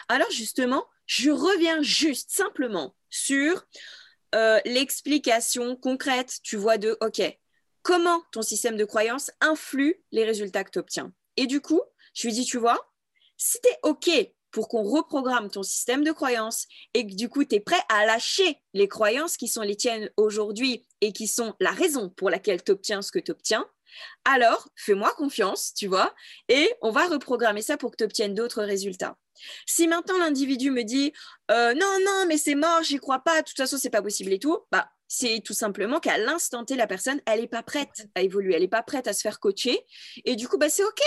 alors 0.08 0.30
justement, 0.32 0.86
je 1.06 1.32
reviens 1.32 1.82
juste 1.82 2.32
simplement 2.32 2.96
sur 3.10 3.66
euh, 4.36 4.60
l'explication 4.66 5.76
concrète, 5.76 6.40
tu 6.44 6.58
vois, 6.58 6.78
de, 6.78 6.98
OK, 7.02 7.22
comment 7.82 8.22
ton 8.32 8.42
système 8.42 8.78
de 8.78 8.86
croyance 8.86 9.32
influe 9.42 10.04
les 10.12 10.24
résultats 10.24 10.64
que 10.64 10.72
tu 10.72 10.80
obtiens. 10.80 11.12
Et 11.38 11.48
du 11.48 11.62
coup, 11.62 11.82
je 12.14 12.28
lui 12.28 12.34
dis, 12.34 12.46
tu 12.46 12.58
vois, 12.58 12.80
si 13.38 13.60
tu 13.62 13.70
es 13.70 13.80
OK 13.84 14.34
pour 14.52 14.68
qu'on 14.68 14.84
reprogramme 14.84 15.50
ton 15.50 15.64
système 15.64 16.04
de 16.04 16.12
croyances 16.12 16.68
et 16.94 17.08
que 17.08 17.16
du 17.16 17.30
coup, 17.30 17.44
tu 17.46 17.56
es 17.56 17.60
prêt 17.60 17.82
à 17.90 18.06
lâcher 18.06 18.62
les 18.74 18.88
croyances 18.88 19.38
qui 19.38 19.48
sont 19.48 19.62
les 19.62 19.76
tiennes 19.76 20.10
aujourd'hui 20.18 20.86
et 21.00 21.14
qui 21.14 21.28
sont 21.28 21.56
la 21.60 21.72
raison 21.72 22.10
pour 22.10 22.30
laquelle 22.30 22.64
tu 22.64 22.72
obtiens 22.72 23.02
ce 23.02 23.12
que 23.12 23.20
tu 23.20 23.32
obtiens, 23.32 23.66
alors 24.26 24.68
fais-moi 24.76 25.12
confiance, 25.14 25.74
tu 25.74 25.88
vois, 25.88 26.14
et 26.50 26.72
on 26.82 26.92
va 26.92 27.08
reprogrammer 27.08 27.62
ça 27.62 27.78
pour 27.78 27.92
que 27.92 27.98
tu 27.98 28.04
obtiennes 28.04 28.36
d'autres 28.36 28.64
résultats. 28.64 29.18
Si 29.66 29.88
maintenant 29.88 30.18
l'individu 30.18 30.72
me 30.72 30.84
dit 30.84 31.14
euh, 31.52 31.74
non, 31.74 31.98
non, 32.06 32.26
mais 32.28 32.38
c'est 32.38 32.56
mort, 32.56 32.84
j'y 32.84 32.98
crois 32.98 33.20
pas, 33.20 33.42
de 33.42 33.48
toute 33.48 33.58
façon, 33.58 33.78
c'est 33.78 33.90
pas 33.90 34.02
possible 34.02 34.32
et 34.34 34.40
tout, 34.40 34.60
bah, 34.72 34.90
c'est 35.08 35.42
tout 35.44 35.54
simplement 35.54 36.00
qu'à 36.00 36.18
l'instant 36.18 36.64
T, 36.64 36.76
la 36.76 36.88
personne, 36.88 37.22
elle 37.26 37.42
n'est 37.42 37.48
pas 37.48 37.64
prête 37.64 38.08
à 38.16 38.22
évoluer, 38.22 38.56
elle 38.56 38.62
n'est 38.62 38.68
pas 38.68 38.84
prête 38.84 39.08
à 39.08 39.14
se 39.14 39.22
faire 39.22 39.40
coacher. 39.40 39.80
Et 40.24 40.36
du 40.36 40.48
coup, 40.48 40.58
bah, 40.58 40.70
c'est 40.70 40.86
OK. 40.86 41.02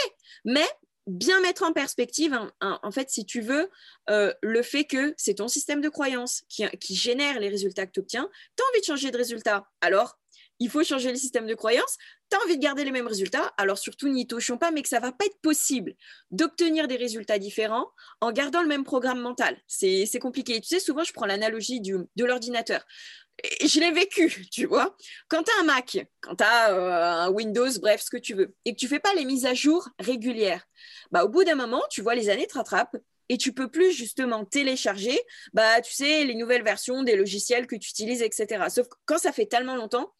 Mais 0.44 0.66
bien 1.06 1.40
mettre 1.40 1.62
en 1.62 1.72
perspective, 1.72 2.38
en 2.60 2.90
fait, 2.90 3.10
si 3.10 3.26
tu 3.26 3.40
veux, 3.40 3.70
euh, 4.10 4.32
le 4.42 4.62
fait 4.62 4.84
que 4.84 5.14
c'est 5.16 5.34
ton 5.34 5.48
système 5.48 5.80
de 5.80 5.88
croyance 5.88 6.44
qui, 6.48 6.66
qui 6.78 6.94
génère 6.94 7.40
les 7.40 7.48
résultats 7.48 7.86
que 7.86 7.92
tu 7.92 8.00
obtiens, 8.00 8.28
tu 8.56 8.62
as 8.62 8.66
envie 8.68 8.80
de 8.80 8.86
changer 8.86 9.10
de 9.10 9.16
résultat. 9.16 9.66
Alors, 9.80 10.18
il 10.60 10.70
faut 10.70 10.84
changer 10.84 11.10
le 11.10 11.16
système 11.16 11.46
de 11.46 11.54
croyance. 11.54 11.96
Tu 12.30 12.36
as 12.36 12.44
envie 12.44 12.56
de 12.56 12.62
garder 12.62 12.84
les 12.84 12.90
mêmes 12.90 13.06
résultats, 13.06 13.52
alors 13.56 13.78
surtout 13.78 14.08
n'y 14.08 14.26
touchons 14.26 14.58
pas, 14.58 14.70
mais 14.70 14.82
que 14.82 14.88
ça 14.88 15.00
va 15.00 15.12
pas 15.12 15.26
être 15.26 15.40
possible 15.40 15.94
d'obtenir 16.30 16.88
des 16.88 16.96
résultats 16.96 17.38
différents 17.38 17.88
en 18.20 18.32
gardant 18.32 18.62
le 18.62 18.68
même 18.68 18.84
programme 18.84 19.20
mental. 19.20 19.56
C'est 19.66 20.18
compliqué. 20.20 20.60
Tu 20.60 20.68
sais, 20.68 20.80
souvent, 20.80 21.04
je 21.04 21.12
prends 21.12 21.26
l'analogie 21.26 21.80
de 21.80 22.24
l'ordinateur 22.24 22.84
je 23.62 23.80
l'ai 23.80 23.90
vécu, 23.90 24.46
tu 24.50 24.66
vois. 24.66 24.96
Quand 25.28 25.42
tu 25.42 25.50
as 25.52 25.62
un 25.62 25.64
Mac, 25.64 25.98
quand 26.20 26.36
tu 26.36 26.44
as 26.44 26.72
euh, 26.72 27.26
un 27.26 27.30
Windows, 27.30 27.68
bref, 27.80 28.02
ce 28.02 28.10
que 28.10 28.16
tu 28.16 28.34
veux, 28.34 28.54
et 28.64 28.74
que 28.74 28.78
tu 28.78 28.88
fais 28.88 29.00
pas 29.00 29.14
les 29.14 29.24
mises 29.24 29.46
à 29.46 29.54
jour 29.54 29.88
régulières, 29.98 30.64
bah, 31.10 31.24
au 31.24 31.28
bout 31.28 31.44
d'un 31.44 31.54
moment, 31.54 31.82
tu 31.90 32.02
vois, 32.02 32.14
les 32.14 32.28
années 32.28 32.46
te 32.46 32.54
rattrapent 32.54 32.96
et 33.28 33.38
tu 33.38 33.52
peux 33.52 33.68
plus 33.70 33.92
justement 33.92 34.44
télécharger, 34.44 35.18
bah, 35.52 35.80
tu 35.80 35.92
sais, 35.92 36.24
les 36.24 36.34
nouvelles 36.34 36.62
versions 36.62 37.02
des 37.02 37.16
logiciels 37.16 37.66
que 37.66 37.76
tu 37.76 37.90
utilises, 37.90 38.22
etc. 38.22 38.68
Sauf 38.70 38.86
quand 39.06 39.18
ça 39.18 39.32
fait 39.32 39.46
tellement 39.46 39.76
longtemps, 39.76 40.12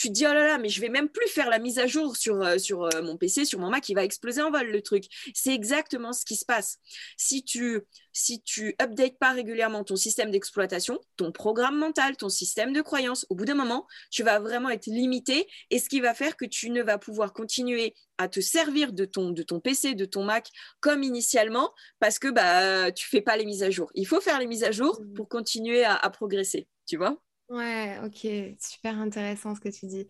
tu 0.00 0.08
te 0.08 0.12
dis, 0.12 0.26
oh 0.26 0.32
là 0.32 0.46
là, 0.46 0.58
mais 0.58 0.70
je 0.70 0.80
vais 0.80 0.88
même 0.88 1.08
plus 1.10 1.28
faire 1.28 1.50
la 1.50 1.58
mise 1.58 1.78
à 1.78 1.86
jour 1.86 2.16
sur, 2.16 2.40
euh, 2.42 2.56
sur 2.56 2.84
euh, 2.84 3.02
mon 3.02 3.18
PC, 3.18 3.44
sur 3.44 3.58
mon 3.58 3.68
Mac, 3.68 3.88
il 3.88 3.94
va 3.94 4.02
exploser 4.02 4.40
en 4.40 4.50
vol 4.50 4.66
le 4.70 4.80
truc. 4.80 5.04
C'est 5.34 5.54
exactement 5.54 6.14
ce 6.14 6.24
qui 6.24 6.36
se 6.36 6.44
passe. 6.46 6.78
Si 7.16 7.44
tu 7.44 7.80
si 8.12 8.42
tu 8.42 8.74
updates 8.82 9.18
pas 9.18 9.32
régulièrement 9.32 9.84
ton 9.84 9.96
système 9.96 10.30
d'exploitation, 10.30 10.98
ton 11.16 11.30
programme 11.32 11.78
mental, 11.78 12.16
ton 12.16 12.28
système 12.28 12.72
de 12.72 12.80
croyance, 12.80 13.24
au 13.28 13.34
bout 13.34 13.44
d'un 13.44 13.54
moment, 13.54 13.86
tu 14.10 14.22
vas 14.22 14.40
vraiment 14.40 14.70
être 14.70 14.86
limité 14.86 15.46
et 15.70 15.78
ce 15.78 15.88
qui 15.88 16.00
va 16.00 16.14
faire 16.14 16.36
que 16.36 16.44
tu 16.44 16.70
ne 16.70 16.82
vas 16.82 16.98
pouvoir 16.98 17.32
continuer 17.32 17.94
à 18.18 18.28
te 18.28 18.40
servir 18.40 18.92
de 18.92 19.04
ton, 19.04 19.30
de 19.30 19.42
ton 19.42 19.60
PC, 19.60 19.94
de 19.94 20.04
ton 20.04 20.24
Mac 20.24 20.48
comme 20.80 21.02
initialement 21.02 21.72
parce 22.00 22.18
que 22.18 22.28
bah, 22.28 22.90
tu 22.92 23.08
fais 23.08 23.20
pas 23.20 23.36
les 23.36 23.44
mises 23.44 23.62
à 23.62 23.70
jour. 23.70 23.90
Il 23.94 24.06
faut 24.06 24.20
faire 24.20 24.38
les 24.40 24.46
mises 24.46 24.64
à 24.64 24.72
jour 24.72 25.00
mmh. 25.00 25.14
pour 25.14 25.28
continuer 25.28 25.84
à, 25.84 26.10
progresser, 26.10 26.66
tu 26.86 26.96
vois? 26.96 27.16
Ouais, 27.50 27.98
ok, 28.04 28.28
super 28.60 28.96
intéressant 29.00 29.56
ce 29.56 29.60
que 29.60 29.68
tu 29.68 29.86
dis. 29.86 30.06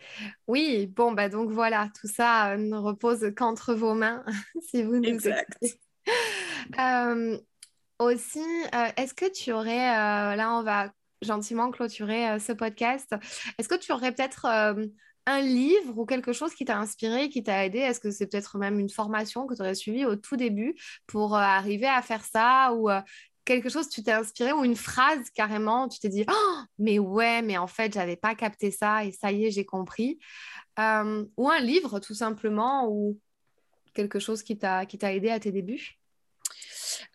Oui, 0.47 0.87
bon, 0.87 1.13
bah 1.13 1.31
donc 1.31 1.51
voilà, 1.51 1.89
tout 1.99 2.07
ça 2.07 2.53
euh, 2.53 2.57
ne 2.59 2.77
repose 2.77 3.33
qu'entre 3.35 3.73
vos 3.73 3.95
mains, 3.95 4.23
si 4.63 4.83
vous 4.83 4.97
nous 4.97 5.05
exact. 5.05 5.59
Euh, 6.79 7.39
aussi, 7.99 8.43
euh, 8.75 8.89
est-ce 8.97 9.15
que 9.15 9.31
tu 9.31 9.53
aurais, 9.53 9.77
là 10.37 10.57
on 10.59 10.63
va 10.63 10.91
gentiment 11.23 11.71
clôturer 11.71 12.39
ce 12.41 12.53
podcast, 12.53 13.15
est-ce 13.59 13.69
que 13.69 13.77
tu 13.77 13.93
aurais 13.93 14.13
peut-être 14.13 14.47
un 14.47 15.41
livre 15.41 15.99
ou 15.99 16.07
quelque 16.07 16.33
chose 16.33 16.55
qui 16.55 16.65
t'a 16.65 16.79
inspiré, 16.79 17.29
qui 17.29 17.43
t'a 17.43 17.65
aidé? 17.65 17.79
Est-ce 17.79 18.01
que 18.01 18.11
c'est 18.11 18.27
peut-être 18.27 18.59
même 18.59 18.79
une 18.79 18.89
formation 18.89 19.47
que 19.47 19.55
tu 19.55 19.61
aurais 19.61 19.75
suivie 19.75 20.05
au 20.05 20.17
tout 20.17 20.37
début 20.37 20.75
pour 21.07 21.37
arriver 21.37 21.87
à 21.87 22.03
faire 22.03 22.25
ça 22.25 22.73
ou 22.75 22.89
quelque 23.51 23.69
chose 23.69 23.89
tu 23.89 24.05
t'es 24.05 24.13
inspiré 24.13 24.53
ou 24.53 24.65
une 24.65 24.77
phrase 24.77 25.29
carrément, 25.35 25.89
tu 25.89 25.99
t'es 25.99 26.09
dit 26.09 26.25
oh, 26.31 26.57
mais 26.79 27.01
ouais, 27.01 27.43
mais 27.43 27.59
en 27.59 27.67
fait, 27.67 27.93
j'avais 27.93 28.15
pas 28.15 28.37
capté 28.37 28.71
ça 28.71 29.05
et 29.05 29.11
ça 29.11 29.33
y 29.33 29.47
est, 29.47 29.51
j'ai 29.51 29.65
compris. 29.65 30.21
ou 30.79 31.51
un 31.51 31.61
livre 31.61 31.99
tout 31.99 32.15
simplement 32.15 32.89
ou 32.89 33.19
quelque 33.93 34.21
chose 34.21 34.45
qui 34.45 34.57
t'a 34.57 34.85
aidé 34.85 35.31
à 35.31 35.41
tes 35.41 35.51
débuts? 35.51 35.99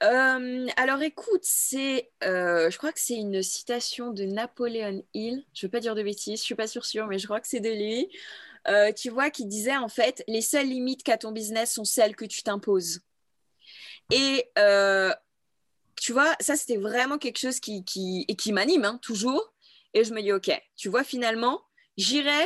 Euh, 0.04 0.68
alors 0.76 1.02
écoute, 1.04 1.44
c'est, 1.44 2.12
euh, 2.26 2.70
je 2.70 2.78
crois 2.78 2.92
que 2.92 3.00
c'est 3.00 3.16
une 3.16 3.42
citation 3.42 4.12
de 4.12 4.26
Napoléon 4.26 5.04
Hill. 5.14 5.46
Je 5.54 5.66
veux 5.66 5.72
pas 5.72 5.80
dire 5.80 5.96
de 5.96 6.04
bêtises, 6.04 6.40
je 6.40 6.44
suis 6.44 6.56
pas 6.56 6.68
sûre, 6.68 6.86
sûre, 6.86 7.08
mais 7.08 7.18
je 7.18 7.28
crois 7.28 7.40
que 7.40 7.48
c'est 7.48 7.62
de 7.62 7.70
lui. 7.70 8.10
Euh, 8.68 8.92
tu 8.92 9.10
vois, 9.10 9.30
qui 9.30 9.46
disait 9.46 9.78
en 9.78 9.88
fait, 9.88 10.22
les 10.28 10.42
seules 10.42 10.68
limites 10.68 11.04
qu'a 11.04 11.18
ton 11.18 11.32
business 11.32 11.74
sont 11.74 11.86
celles 11.86 12.18
que 12.18 12.26
tu 12.26 12.44
t'imposes. 12.44 13.00
Et 14.12 14.50
tu 16.00 16.14
vois, 16.14 16.36
ça 16.40 16.56
c'était 16.56 16.78
vraiment 16.78 17.18
quelque 17.18 17.40
chose 17.40 17.60
qui, 17.60 17.84
qui, 17.86 18.26
qui 18.38 18.52
m'anime 18.52 18.86
hein, 18.86 19.00
toujours. 19.02 19.54
Et 19.94 20.04
je 20.04 20.14
me 20.14 20.22
dis, 20.22 20.34
ok, 20.34 20.52
tu 20.76 20.90
vois, 20.90 21.04
finalement, 21.04 21.62
j'irai 21.98 22.46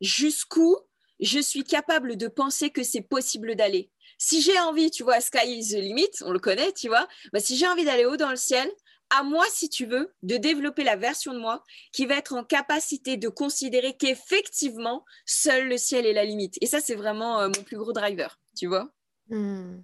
jusqu'où 0.00 0.76
je 1.18 1.38
suis 1.38 1.64
capable 1.64 2.16
de 2.16 2.28
penser 2.28 2.70
que 2.70 2.82
c'est 2.82 3.02
possible 3.02 3.54
d'aller 3.56 3.90
si 4.20 4.42
j'ai 4.42 4.58
envie, 4.60 4.90
tu 4.90 5.02
vois, 5.02 5.20
sky 5.20 5.58
is 5.58 5.70
the 5.70 5.80
limit, 5.80 6.10
on 6.20 6.30
le 6.30 6.38
connaît, 6.38 6.72
tu 6.72 6.88
vois, 6.88 7.08
bah, 7.32 7.40
si 7.40 7.56
j'ai 7.56 7.66
envie 7.66 7.86
d'aller 7.86 8.04
haut 8.04 8.18
dans 8.18 8.28
le 8.28 8.36
ciel, 8.36 8.70
à 9.08 9.22
moi, 9.22 9.44
si 9.50 9.70
tu 9.70 9.86
veux, 9.86 10.14
de 10.22 10.36
développer 10.36 10.84
la 10.84 10.94
version 10.94 11.32
de 11.32 11.38
moi 11.38 11.64
qui 11.90 12.04
va 12.04 12.16
être 12.16 12.34
en 12.34 12.44
capacité 12.44 13.16
de 13.16 13.28
considérer 13.28 13.96
qu'effectivement, 13.96 15.04
seul 15.24 15.68
le 15.68 15.78
ciel 15.78 16.06
est 16.06 16.12
la 16.12 16.24
limite. 16.24 16.56
Et 16.60 16.66
ça, 16.66 16.80
c'est 16.80 16.94
vraiment 16.94 17.40
euh, 17.40 17.48
mon 17.48 17.64
plus 17.64 17.78
gros 17.78 17.92
driver, 17.92 18.38
tu 18.56 18.66
vois. 18.66 18.90
Hmm. 19.30 19.80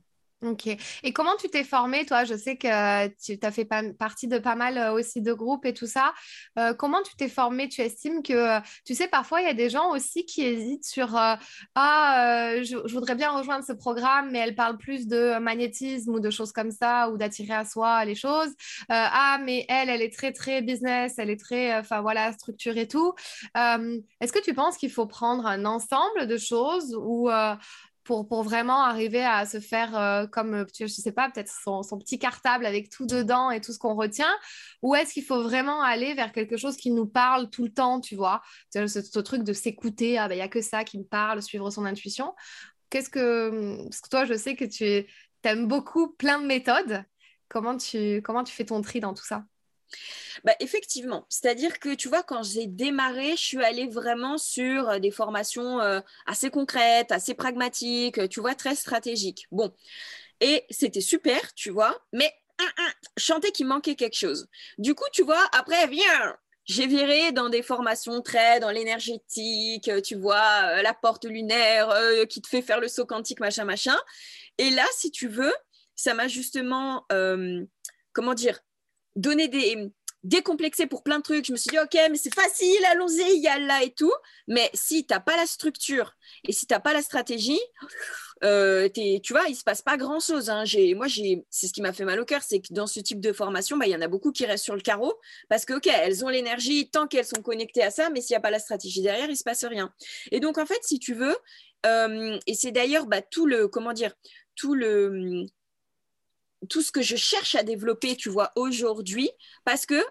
Ok. 0.47 0.69
Et 1.03 1.13
comment 1.13 1.35
tu 1.37 1.49
t'es 1.49 1.65
formée, 1.65 2.07
toi? 2.07 2.25
Je 2.25 2.37
sais 2.37 2.57
que 2.57 3.09
tu 3.17 3.39
as 3.43 3.51
fait 3.51 3.69
partie 3.99 4.29
de 4.29 4.39
pas 4.39 4.55
mal 4.55 4.79
euh, 4.79 4.93
aussi 4.93 5.21
de 5.21 5.33
groupes 5.33 5.65
et 5.65 5.75
tout 5.75 5.89
ça. 5.89 6.15
Euh, 6.57 6.73
comment 6.73 7.03
tu 7.03 7.17
t'es 7.17 7.29
formée? 7.29 7.69
Tu 7.69 7.81
estimes 7.81 8.23
que, 8.23 8.61
tu 8.85 8.95
sais, 8.95 9.09
parfois, 9.09 9.41
il 9.41 9.47
y 9.47 9.51
a 9.51 9.55
des 9.55 9.71
gens 9.71 9.91
aussi 9.91 10.25
qui 10.25 10.43
hésitent 10.45 10.85
sur 10.85 11.17
euh, 11.17 11.35
Ah, 11.75 12.55
je, 12.63 12.77
voudrais 12.95 13.17
bien 13.17 13.33
rejoindre 13.33 13.65
ce 13.65 13.73
programme, 13.73 14.31
mais 14.31 14.39
elle 14.39 14.55
parle 14.55 14.79
plus 14.79 15.09
de 15.09 15.39
magnétisme 15.41 16.13
ou 16.15 16.21
de 16.21 16.31
choses 16.31 16.53
comme 16.53 16.71
ça, 16.71 17.11
ou 17.11 17.17
d'attirer 17.17 17.55
à 17.55 17.65
soi 17.65 18.05
les 18.05 18.15
choses. 18.15 18.55
ah, 18.89 19.39
mais 19.43 19.65
elle, 19.69 19.89
elle 19.89 20.03
est 20.03 20.15
très, 20.15 20.33
très 20.33 20.63
business, 20.63 21.15
elle 21.19 21.31
est 21.31 21.41
très, 21.41 21.77
enfin 21.77 22.03
voilà, 22.03 22.33
structure 22.33 22.77
et 22.77 22.87
tout. 22.87 23.15
Est-ce 23.57 24.33
que 24.33 24.43
tu 24.43 24.55
penses 24.55 24.77
qu'il 24.77 24.91
faut 24.93 25.07
prendre 25.07 25.47
un 25.47 25.65
ensemble 25.65 26.29
de 26.29 26.37
choses 26.37 26.97
ou 27.01 27.31
pour, 28.07 28.43
vraiment 28.43 28.83
arriver 28.83 29.25
à 29.25 29.45
se 29.47 29.61
faire 29.61 29.97
euh, 29.99 30.27
comme, 30.27 30.55
euh, 30.55 30.65
je 30.79 30.87
sais 30.87 31.13
pas, 31.13 31.29
peut-être 31.31 31.53
son, 31.53 31.83
petit 31.99 32.19
cartable 32.19 32.65
avec 32.65 32.89
tout 32.89 33.07
dedans 33.07 33.51
et 33.51 33.61
tout 33.61 33.73
ce 33.73 33.79
qu'on 33.79 33.95
retient 33.95 34.33
Ou 34.83 34.95
est-ce 34.95 35.13
qu'il 35.13 35.25
faut 35.25 35.43
vraiment 35.43 35.83
aller 35.83 36.15
vers 36.15 36.33
quelque 36.33 36.57
chose 36.57 36.77
qui 36.77 36.91
nous 36.91 37.07
parle 37.07 37.51
tout 37.51 37.65
le 37.65 37.73
temps, 37.73 38.01
tu 38.01 38.15
vois? 38.15 38.43
Ce, 38.73 38.87
ce, 38.87 39.19
truc 39.19 39.43
de 39.43 39.53
s'écouter, 39.53 40.19
ah 40.19 40.29
ben 40.29 40.35
il 40.35 40.39
n'y 40.39 40.43
a 40.43 40.49
que 40.49 40.63
ça 40.63 40.85
qui 40.85 40.99
me 40.99 41.05
parle, 41.05 41.43
suivre 41.43 41.71
son 41.71 41.85
intuition. 41.85 42.35
Qu'est-ce 42.91 43.11
que... 43.11 43.83
Parce 43.85 44.01
que 44.01 44.09
toi, 44.09 44.25
je 44.25 44.35
sais 44.35 44.55
que 44.55 44.65
tu 44.65 45.07
aimes 45.43 45.67
beaucoup 45.67 46.13
plein 46.13 46.41
de 46.41 46.47
méthodes. 46.47 47.05
Comment 47.49 47.77
tu, 47.77 48.23
comment 48.23 48.45
tu 48.45 48.55
fais 48.55 48.65
ton 48.65 48.81
tri 48.83 49.01
dans 49.01 49.15
tout 49.15 49.25
ça? 49.25 49.45
Bah, 50.45 50.55
effectivement, 50.61 51.27
c'est-à-dire 51.29 51.79
que 51.79 51.95
tu 51.95 52.09
vois, 52.09 52.23
quand 52.23 52.43
j'ai 52.43 52.67
démarré, 52.67 53.33
je 53.33 53.43
suis 53.43 53.65
allée 53.65 53.87
vraiment 53.87 54.39
sur 54.39 54.89
euh, 54.89 54.99
des 54.99 55.11
formations 55.11 55.81
euh, 55.81 56.01
assez 56.27 56.51
concrètes, 56.51 57.13
assez 57.13 57.35
pragmatiques, 57.35 58.29
tu 58.29 58.41
vois, 58.41 58.55
très 58.55 58.75
stratégiques. 58.75 59.47
Bon, 59.51 59.73
et 60.41 60.65
c'était 60.71 61.01
super, 61.01 61.55
tu 61.55 61.71
vois, 61.71 61.99
mais 62.13 62.33
sentais 63.17 63.53
qu'il 63.53 63.67
manquait 63.67 63.97
quelque 63.97 64.17
chose. 64.17 64.49
Du 64.79 64.95
coup, 64.95 65.05
tu 65.13 65.23
vois, 65.23 65.47
après, 65.53 65.87
viens, 65.89 66.37
j'ai 66.65 66.87
viré 66.87 67.33
dans 67.33 67.49
des 67.49 67.63
formations 67.63 68.23
très 68.23 68.61
dans 68.61 68.71
l'énergétique, 68.71 69.91
tu 70.03 70.17
vois, 70.17 70.63
euh, 70.65 70.83
la 70.83 70.95
porte 70.95 71.25
lunaire 71.25 71.95
qui 72.29 72.41
te 72.43 72.49
fait 72.49 72.63
faire 72.63 72.81
le 72.81 72.89
saut 72.89 73.07
quantique, 73.07 73.41
machin, 73.41 73.65
machin. 73.65 73.97
Et 74.59 74.71
là, 74.71 74.85
si 74.97 75.11
tu 75.11 75.29
veux, 75.29 75.53
ça 75.95 76.15
m'a 76.15 76.29
justement, 76.29 77.07
comment 78.13 78.35
dire, 78.35 78.61
donner 79.17 79.49
des, 79.49 79.91
décomplexée 80.27 80.87
pour 80.87 81.03
plein 81.03 81.19
de 81.19 81.23
trucs. 81.23 81.47
Je 81.47 81.53
me 81.53 81.57
suis 81.57 81.71
dit, 81.71 81.79
OK, 81.79 81.95
mais 82.11 82.17
c'est 82.17 82.35
facile, 82.35 82.85
allons-y, 82.91 83.37
il 83.37 83.43
y 83.43 83.49
a 83.49 83.59
là 83.59 83.83
et 83.83 83.93
tout. 83.93 84.13
Mais 84.49 84.69
si 84.75 85.07
tu 85.07 85.15
n'as 85.15 85.21
pas 85.21 85.37
la 85.37 85.47
structure 85.47 86.15
et 86.47 86.53
si 86.53 86.67
tu 86.67 86.75
n'as 86.75 86.81
pas 86.81 86.93
la 86.93 87.03
stratégie, 87.03 87.61
euh, 88.45 88.89
tu 88.91 89.33
vois, 89.33 89.45
il 89.49 89.55
se 89.55 89.63
passe 89.63 89.83
pas 89.83 89.97
grand-chose. 89.97 90.51
Hein. 90.51 90.65
Moi, 90.97 91.07
c'est 91.51 91.67
ce 91.69 91.73
qui 91.73 91.81
m'a 91.81 91.93
fait 91.93 92.05
mal 92.05 92.21
au 92.21 92.25
cœur, 92.25 92.43
c'est 92.43 92.61
que 92.61 92.73
dans 92.73 92.87
ce 92.87 93.01
type 93.01 93.21
de 93.21 93.33
formation, 93.33 93.77
bah, 93.77 93.87
il 93.87 93.93
y 93.93 93.97
en 93.97 94.01
a 94.01 94.09
beaucoup 94.09 94.33
qui 94.33 94.45
restent 94.47 94.65
sur 94.65 94.75
le 94.75 94.83
carreau 94.83 95.15
parce 95.49 95.65
que, 95.65 95.75
OK, 95.75 95.87
elles 95.87 96.25
ont 96.25 96.29
l'énergie 96.29 96.91
tant 96.91 97.07
qu'elles 97.07 97.27
sont 97.27 97.43
connectées 97.43 97.83
à 97.83 97.91
ça, 97.91 98.11
mais 98.11 98.21
s'il 98.21 98.35
n'y 98.35 98.39
a 98.39 98.41
pas 98.41 98.51
la 98.51 98.59
stratégie 98.59 99.03
derrière, 99.03 99.31
il 99.31 99.37
se 99.37 99.45
passe 99.45 99.65
rien. 99.65 99.93
Et 100.33 100.41
donc, 100.41 100.59
en 100.59 100.67
fait, 100.67 100.81
si 100.83 100.99
tu 100.99 101.15
veux, 101.15 101.37
euh, 101.87 102.39
et 102.47 102.55
c'est 102.55 102.73
d'ailleurs 102.73 103.07
bah, 103.07 103.23
tout 103.23 103.47
le, 103.47 103.69
comment 103.69 103.93
dire, 103.93 104.13
tout 104.57 104.75
le 104.75 105.47
tout 106.69 106.83
ce 106.83 106.93
que 106.93 107.03
je 107.03 107.17
cherche 107.17 107.55
à 107.55 107.63
développer, 107.63 108.17
tu 108.17 108.29
vois, 108.29 108.53
aujourd'hui, 108.57 109.31
parce 109.65 109.87
que 109.87 110.03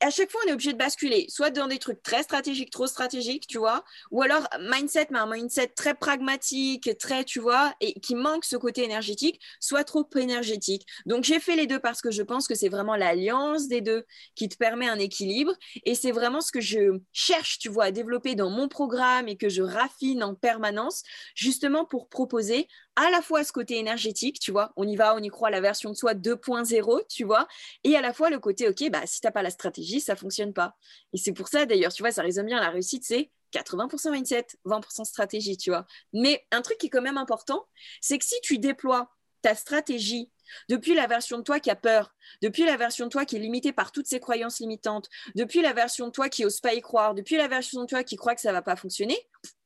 à 0.00 0.10
chaque 0.10 0.30
fois, 0.30 0.40
on 0.44 0.48
est 0.48 0.52
obligé 0.52 0.72
de 0.72 0.78
basculer, 0.78 1.26
soit 1.28 1.50
dans 1.50 1.66
des 1.66 1.78
trucs 1.78 2.02
très 2.02 2.22
stratégiques, 2.22 2.70
trop 2.70 2.86
stratégiques, 2.86 3.46
tu 3.46 3.58
vois, 3.58 3.84
ou 4.10 4.22
alors 4.22 4.48
mindset, 4.58 5.08
mais 5.10 5.18
un 5.18 5.26
mindset 5.26 5.68
très 5.68 5.94
pragmatique, 5.94 6.96
très, 6.98 7.24
tu 7.24 7.40
vois, 7.40 7.74
et 7.80 8.00
qui 8.00 8.14
manque 8.14 8.44
ce 8.44 8.56
côté 8.56 8.84
énergétique, 8.84 9.40
soit 9.60 9.84
trop 9.84 10.08
énergétique. 10.16 10.86
Donc, 11.06 11.24
j'ai 11.24 11.40
fait 11.40 11.56
les 11.56 11.66
deux 11.66 11.78
parce 11.78 12.00
que 12.00 12.10
je 12.10 12.22
pense 12.22 12.48
que 12.48 12.54
c'est 12.54 12.68
vraiment 12.68 12.96
l'alliance 12.96 13.68
des 13.68 13.80
deux 13.80 14.04
qui 14.34 14.48
te 14.48 14.56
permet 14.56 14.88
un 14.88 14.98
équilibre, 14.98 15.52
et 15.84 15.94
c'est 15.94 16.12
vraiment 16.12 16.40
ce 16.40 16.52
que 16.52 16.60
je 16.60 16.98
cherche, 17.12 17.58
tu 17.58 17.68
vois, 17.68 17.84
à 17.84 17.90
développer 17.90 18.34
dans 18.34 18.50
mon 18.50 18.68
programme 18.68 19.28
et 19.28 19.36
que 19.36 19.48
je 19.48 19.62
raffine 19.62 20.22
en 20.22 20.34
permanence, 20.34 21.02
justement 21.34 21.84
pour 21.84 22.08
proposer 22.08 22.66
à 22.96 23.10
la 23.10 23.22
fois 23.22 23.44
ce 23.44 23.52
côté 23.52 23.78
énergétique, 23.78 24.38
tu 24.40 24.52
vois, 24.52 24.72
on 24.76 24.86
y 24.86 24.96
va, 24.96 25.14
on 25.14 25.18
y 25.18 25.28
croit, 25.28 25.50
la 25.50 25.60
version 25.60 25.90
de 25.90 25.94
soi 25.96 26.14
2.0, 26.14 27.06
tu 27.08 27.24
vois, 27.24 27.46
et 27.84 27.96
à 27.96 28.00
la 28.00 28.12
fois 28.12 28.30
le 28.30 28.38
côté, 28.38 28.68
ok, 28.68 28.90
bah, 28.90 29.02
si 29.06 29.20
tu 29.20 29.26
n'as 29.26 29.30
pas 29.30 29.42
la 29.42 29.50
stratégie, 29.50 30.00
ça 30.00 30.16
fonctionne 30.16 30.52
pas. 30.52 30.76
Et 31.12 31.18
c'est 31.18 31.32
pour 31.32 31.48
ça, 31.48 31.64
d'ailleurs, 31.66 31.92
tu 31.92 32.02
vois, 32.02 32.12
ça 32.12 32.22
résonne 32.22 32.46
bien, 32.46 32.60
la 32.60 32.70
réussite, 32.70 33.04
c'est 33.04 33.30
80% 33.52 34.12
mindset, 34.12 34.46
20% 34.64 35.04
stratégie, 35.04 35.56
tu 35.56 35.70
vois. 35.70 35.86
Mais 36.12 36.46
un 36.50 36.62
truc 36.62 36.78
qui 36.78 36.86
est 36.86 36.90
quand 36.90 37.02
même 37.02 37.18
important, 37.18 37.66
c'est 38.00 38.18
que 38.18 38.24
si 38.24 38.34
tu 38.42 38.58
déploies 38.58 39.10
ta 39.42 39.54
stratégie 39.54 40.30
depuis 40.68 40.94
la 40.94 41.06
version 41.06 41.38
de 41.38 41.42
toi 41.42 41.60
qui 41.60 41.70
a 41.70 41.76
peur, 41.76 42.14
depuis 42.42 42.64
la 42.64 42.76
version 42.76 43.06
de 43.06 43.10
toi 43.10 43.24
qui 43.24 43.36
est 43.36 43.38
limitée 43.38 43.72
par 43.72 43.92
toutes 43.92 44.06
ces 44.06 44.20
croyances 44.20 44.60
limitantes, 44.60 45.08
depuis 45.34 45.62
la 45.62 45.72
version 45.72 46.06
de 46.06 46.12
toi 46.12 46.28
qui 46.28 46.42
n'ose 46.42 46.60
pas 46.60 46.74
y 46.74 46.80
croire, 46.80 47.14
depuis 47.14 47.36
la 47.36 47.48
version 47.48 47.82
de 47.82 47.86
toi 47.86 48.04
qui 48.04 48.16
croit 48.16 48.34
que 48.34 48.40
ça 48.40 48.52
va 48.52 48.62
pas 48.62 48.76
fonctionner, 48.76 49.18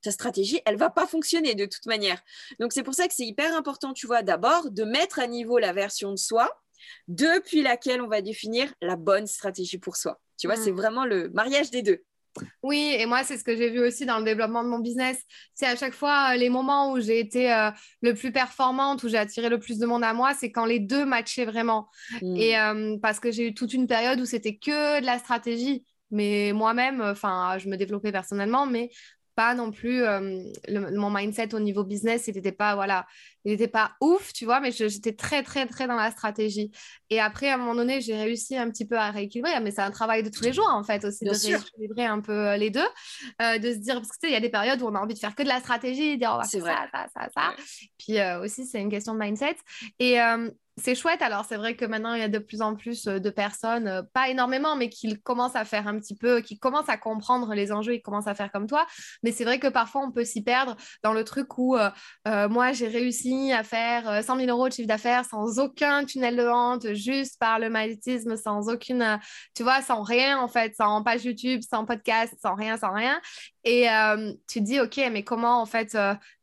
ta 0.02 0.10
stratégie, 0.10 0.60
elle 0.64 0.76
va 0.76 0.90
pas 0.90 1.06
fonctionner 1.06 1.54
de 1.54 1.66
toute 1.66 1.86
manière. 1.86 2.20
Donc 2.60 2.72
c'est 2.72 2.82
pour 2.82 2.94
ça 2.94 3.08
que 3.08 3.14
c'est 3.14 3.26
hyper 3.26 3.54
important, 3.56 3.92
tu 3.92 4.06
vois, 4.06 4.22
d'abord 4.22 4.70
de 4.70 4.84
mettre 4.84 5.18
à 5.18 5.26
niveau 5.26 5.58
la 5.58 5.72
version 5.72 6.10
de 6.12 6.16
soi 6.16 6.50
depuis 7.08 7.62
laquelle 7.62 8.00
on 8.00 8.08
va 8.08 8.22
définir 8.22 8.72
la 8.80 8.96
bonne 8.96 9.26
stratégie 9.26 9.78
pour 9.78 9.96
soi. 9.96 10.20
Tu 10.38 10.46
vois, 10.46 10.56
c'est 10.56 10.72
mmh. 10.72 10.76
vraiment 10.76 11.04
le 11.04 11.30
mariage 11.30 11.70
des 11.70 11.82
deux. 11.82 12.04
Oui, 12.62 12.94
et 12.98 13.06
moi, 13.06 13.24
c'est 13.24 13.38
ce 13.38 13.44
que 13.44 13.56
j'ai 13.56 13.70
vu 13.70 13.80
aussi 13.80 14.06
dans 14.06 14.18
le 14.18 14.24
développement 14.24 14.62
de 14.62 14.68
mon 14.68 14.78
business. 14.78 15.18
C'est 15.54 15.66
à 15.66 15.76
chaque 15.76 15.94
fois 15.94 16.32
euh, 16.32 16.36
les 16.36 16.48
moments 16.48 16.92
où 16.92 17.00
j'ai 17.00 17.18
été 17.18 17.52
euh, 17.52 17.70
le 18.02 18.14
plus 18.14 18.32
performante, 18.32 19.02
où 19.02 19.08
j'ai 19.08 19.18
attiré 19.18 19.48
le 19.48 19.58
plus 19.58 19.78
de 19.78 19.86
monde 19.86 20.04
à 20.04 20.12
moi, 20.12 20.34
c'est 20.34 20.50
quand 20.50 20.64
les 20.64 20.78
deux 20.78 21.04
matchaient 21.04 21.44
vraiment. 21.44 21.88
Mm. 22.22 22.36
Et 22.36 22.58
euh, 22.58 22.96
parce 23.00 23.20
que 23.20 23.30
j'ai 23.30 23.48
eu 23.48 23.54
toute 23.54 23.72
une 23.72 23.86
période 23.86 24.20
où 24.20 24.24
c'était 24.24 24.56
que 24.56 25.00
de 25.00 25.06
la 25.06 25.18
stratégie. 25.18 25.84
Mais 26.12 26.52
moi-même, 26.52 27.00
enfin, 27.00 27.58
je 27.58 27.68
me 27.68 27.76
développais 27.76 28.12
personnellement, 28.12 28.64
mais 28.64 28.90
pas 29.36 29.54
non 29.54 29.70
plus 29.70 30.02
euh, 30.02 30.42
mon 30.94 31.10
mindset 31.10 31.54
au 31.54 31.60
niveau 31.60 31.84
business, 31.84 32.26
il 32.26 32.34
n'était 32.34 32.52
pas 32.52 32.74
voilà, 32.74 33.06
il 33.44 33.52
n'était 33.52 33.68
pas 33.68 33.92
ouf, 34.00 34.32
tu 34.32 34.46
vois, 34.46 34.60
mais 34.60 34.72
j'étais 34.72 35.12
très 35.12 35.42
très 35.42 35.66
très 35.66 35.86
dans 35.86 35.94
la 35.94 36.10
stratégie. 36.10 36.72
Et 37.10 37.20
après 37.20 37.50
à 37.50 37.54
un 37.54 37.58
moment 37.58 37.74
donné, 37.74 38.00
j'ai 38.00 38.16
réussi 38.16 38.56
un 38.56 38.70
petit 38.70 38.86
peu 38.86 38.96
à 38.96 39.10
rééquilibrer, 39.10 39.60
mais 39.60 39.70
c'est 39.70 39.82
un 39.82 39.90
travail 39.90 40.22
de 40.22 40.30
tous 40.30 40.42
les 40.42 40.54
jours 40.54 40.68
en 40.68 40.82
fait 40.82 41.04
aussi 41.04 41.24
de 41.24 41.30
rééquilibrer 41.30 42.06
un 42.06 42.20
peu 42.20 42.32
euh, 42.32 42.56
les 42.56 42.70
deux, 42.70 42.88
euh, 43.42 43.58
de 43.58 43.72
se 43.72 43.78
dire 43.78 43.96
parce 43.96 44.08
que 44.08 44.16
tu 44.20 44.26
sais, 44.26 44.30
il 44.30 44.32
y 44.32 44.36
a 44.36 44.40
des 44.40 44.48
périodes 44.48 44.80
où 44.80 44.86
on 44.86 44.94
a 44.94 45.00
envie 45.00 45.14
de 45.14 45.18
faire 45.18 45.34
que 45.34 45.42
de 45.42 45.48
la 45.48 45.60
stratégie, 45.60 46.16
dire 46.16 46.32
on 46.32 46.38
va 46.38 46.44
faire 46.44 46.64
ça, 46.64 46.88
ça, 46.90 47.06
ça, 47.14 47.28
ça. 47.34 47.54
Puis 47.98 48.16
aussi 48.42 48.66
c'est 48.66 48.80
une 48.80 48.90
question 48.90 49.12
de 49.12 49.18
mindset 49.18 49.56
et 49.98 50.18
c'est 50.78 50.94
chouette. 50.94 51.22
Alors, 51.22 51.46
c'est 51.46 51.56
vrai 51.56 51.74
que 51.74 51.86
maintenant, 51.86 52.12
il 52.12 52.20
y 52.20 52.24
a 52.24 52.28
de 52.28 52.38
plus 52.38 52.60
en 52.60 52.76
plus 52.76 53.06
euh, 53.06 53.18
de 53.18 53.30
personnes, 53.30 53.88
euh, 53.88 54.02
pas 54.12 54.28
énormément, 54.28 54.76
mais 54.76 54.90
qui 54.90 55.18
commencent 55.22 55.56
à 55.56 55.64
faire 55.64 55.88
un 55.88 55.98
petit 55.98 56.14
peu, 56.14 56.42
qui 56.42 56.58
commencent 56.58 56.90
à 56.90 56.98
comprendre 56.98 57.54
les 57.54 57.72
enjeux 57.72 57.94
et 57.94 58.02
commencent 58.02 58.26
à 58.26 58.34
faire 58.34 58.52
comme 58.52 58.66
toi. 58.66 58.86
Mais 59.22 59.32
c'est 59.32 59.44
vrai 59.44 59.58
que 59.58 59.68
parfois, 59.68 60.02
on 60.02 60.12
peut 60.12 60.24
s'y 60.24 60.42
perdre 60.42 60.76
dans 61.02 61.14
le 61.14 61.24
truc 61.24 61.56
où 61.56 61.76
euh, 61.76 62.48
moi, 62.48 62.72
j'ai 62.72 62.88
réussi 62.88 63.52
à 63.52 63.62
faire 63.64 64.22
100 64.22 64.36
000 64.36 64.50
euros 64.50 64.68
de 64.68 64.74
chiffre 64.74 64.88
d'affaires 64.88 65.24
sans 65.24 65.58
aucun 65.58 66.04
tunnel 66.04 66.36
de 66.36 66.42
vente, 66.42 66.92
juste 66.92 67.38
par 67.40 67.58
le 67.58 67.70
magnétisme, 67.70 68.36
sans 68.36 68.68
aucune, 68.68 69.18
tu 69.54 69.62
vois, 69.62 69.80
sans 69.80 70.02
rien 70.02 70.38
en 70.38 70.48
fait, 70.48 70.74
sans 70.76 71.02
page 71.02 71.24
YouTube, 71.24 71.62
sans 71.68 71.86
podcast, 71.86 72.34
sans 72.42 72.54
rien, 72.54 72.76
sans 72.76 72.92
rien. 72.92 73.18
Et 73.64 73.86
tu 74.48 74.60
te 74.60 74.64
dis, 74.64 74.78
OK, 74.78 75.00
mais 75.10 75.24
comment 75.24 75.60
en 75.60 75.66
fait 75.66 75.96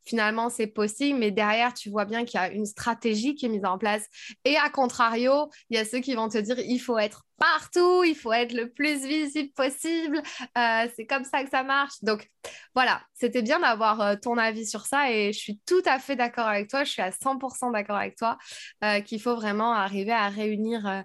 finalement 0.04 0.50
c'est 0.50 0.66
possible, 0.66 1.18
mais 1.18 1.30
derrière, 1.30 1.74
tu 1.74 1.90
vois 1.90 2.04
bien 2.04 2.24
qu'il 2.24 2.40
y 2.40 2.42
a 2.42 2.50
une 2.50 2.66
stratégie 2.66 3.34
qui 3.34 3.46
est 3.46 3.48
mise 3.48 3.64
en 3.64 3.78
place. 3.78 4.06
Et 4.44 4.56
à 4.56 4.70
contrario, 4.70 5.50
il 5.70 5.76
y 5.76 5.80
a 5.80 5.84
ceux 5.84 6.00
qui 6.00 6.14
vont 6.14 6.28
te 6.28 6.38
dire, 6.38 6.58
il 6.58 6.78
faut 6.78 6.98
être 6.98 7.24
partout, 7.38 8.04
il 8.04 8.14
faut 8.14 8.32
être 8.32 8.52
le 8.52 8.70
plus 8.70 9.06
visible 9.06 9.52
possible, 9.52 10.22
euh, 10.58 10.88
c'est 10.94 11.06
comme 11.06 11.24
ça 11.24 11.44
que 11.44 11.50
ça 11.50 11.62
marche. 11.62 11.94
Donc 12.02 12.28
voilà, 12.74 13.02
c'était 13.14 13.42
bien 13.42 13.60
d'avoir 13.60 14.00
euh, 14.00 14.16
ton 14.20 14.36
avis 14.38 14.66
sur 14.66 14.86
ça 14.86 15.10
et 15.10 15.32
je 15.32 15.38
suis 15.38 15.60
tout 15.66 15.82
à 15.86 15.98
fait 15.98 16.16
d'accord 16.16 16.46
avec 16.46 16.68
toi, 16.68 16.84
je 16.84 16.90
suis 16.90 17.02
à 17.02 17.10
100% 17.10 17.70
d'accord 17.72 17.96
avec 17.96 18.16
toi 18.16 18.38
euh, 18.84 19.00
qu'il 19.00 19.20
faut 19.20 19.34
vraiment 19.34 19.72
arriver 19.72 20.12
à 20.12 20.28
réunir, 20.28 21.04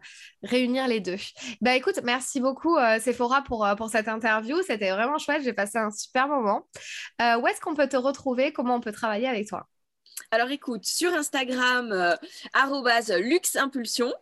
les 0.88 1.00
deux. 1.00 1.18
Bah 1.62 1.76
écoute, 1.76 2.00
merci 2.04 2.40
beaucoup 2.40 2.78
Sephora 3.00 3.42
pour, 3.44 3.68
pour 3.78 3.90
cette 3.90 4.08
interview, 4.08 4.62
c'était 4.66 4.92
vraiment 4.92 5.18
chouette, 5.18 5.44
j'ai 5.44 5.54
passé 5.54 5.78
un 5.78 5.92
super 5.92 6.28
moment. 6.28 6.68
où 7.20 7.48
est-ce 7.48 7.62
qu'on 7.62 7.76
peut 7.76 7.88
te 7.88 7.98
retrouver, 7.98 8.54
comment 8.54 8.76
on 8.76 8.82
peut 8.82 8.92
travailler 8.92 9.28
avec 9.28 9.48
toi? 9.48 9.68
Alors 10.32 10.50
écoute, 10.52 10.86
sur 10.86 11.14
Instagram, 11.14 11.92
euh, 11.92 12.16
luxeimpulsion, 13.20 14.14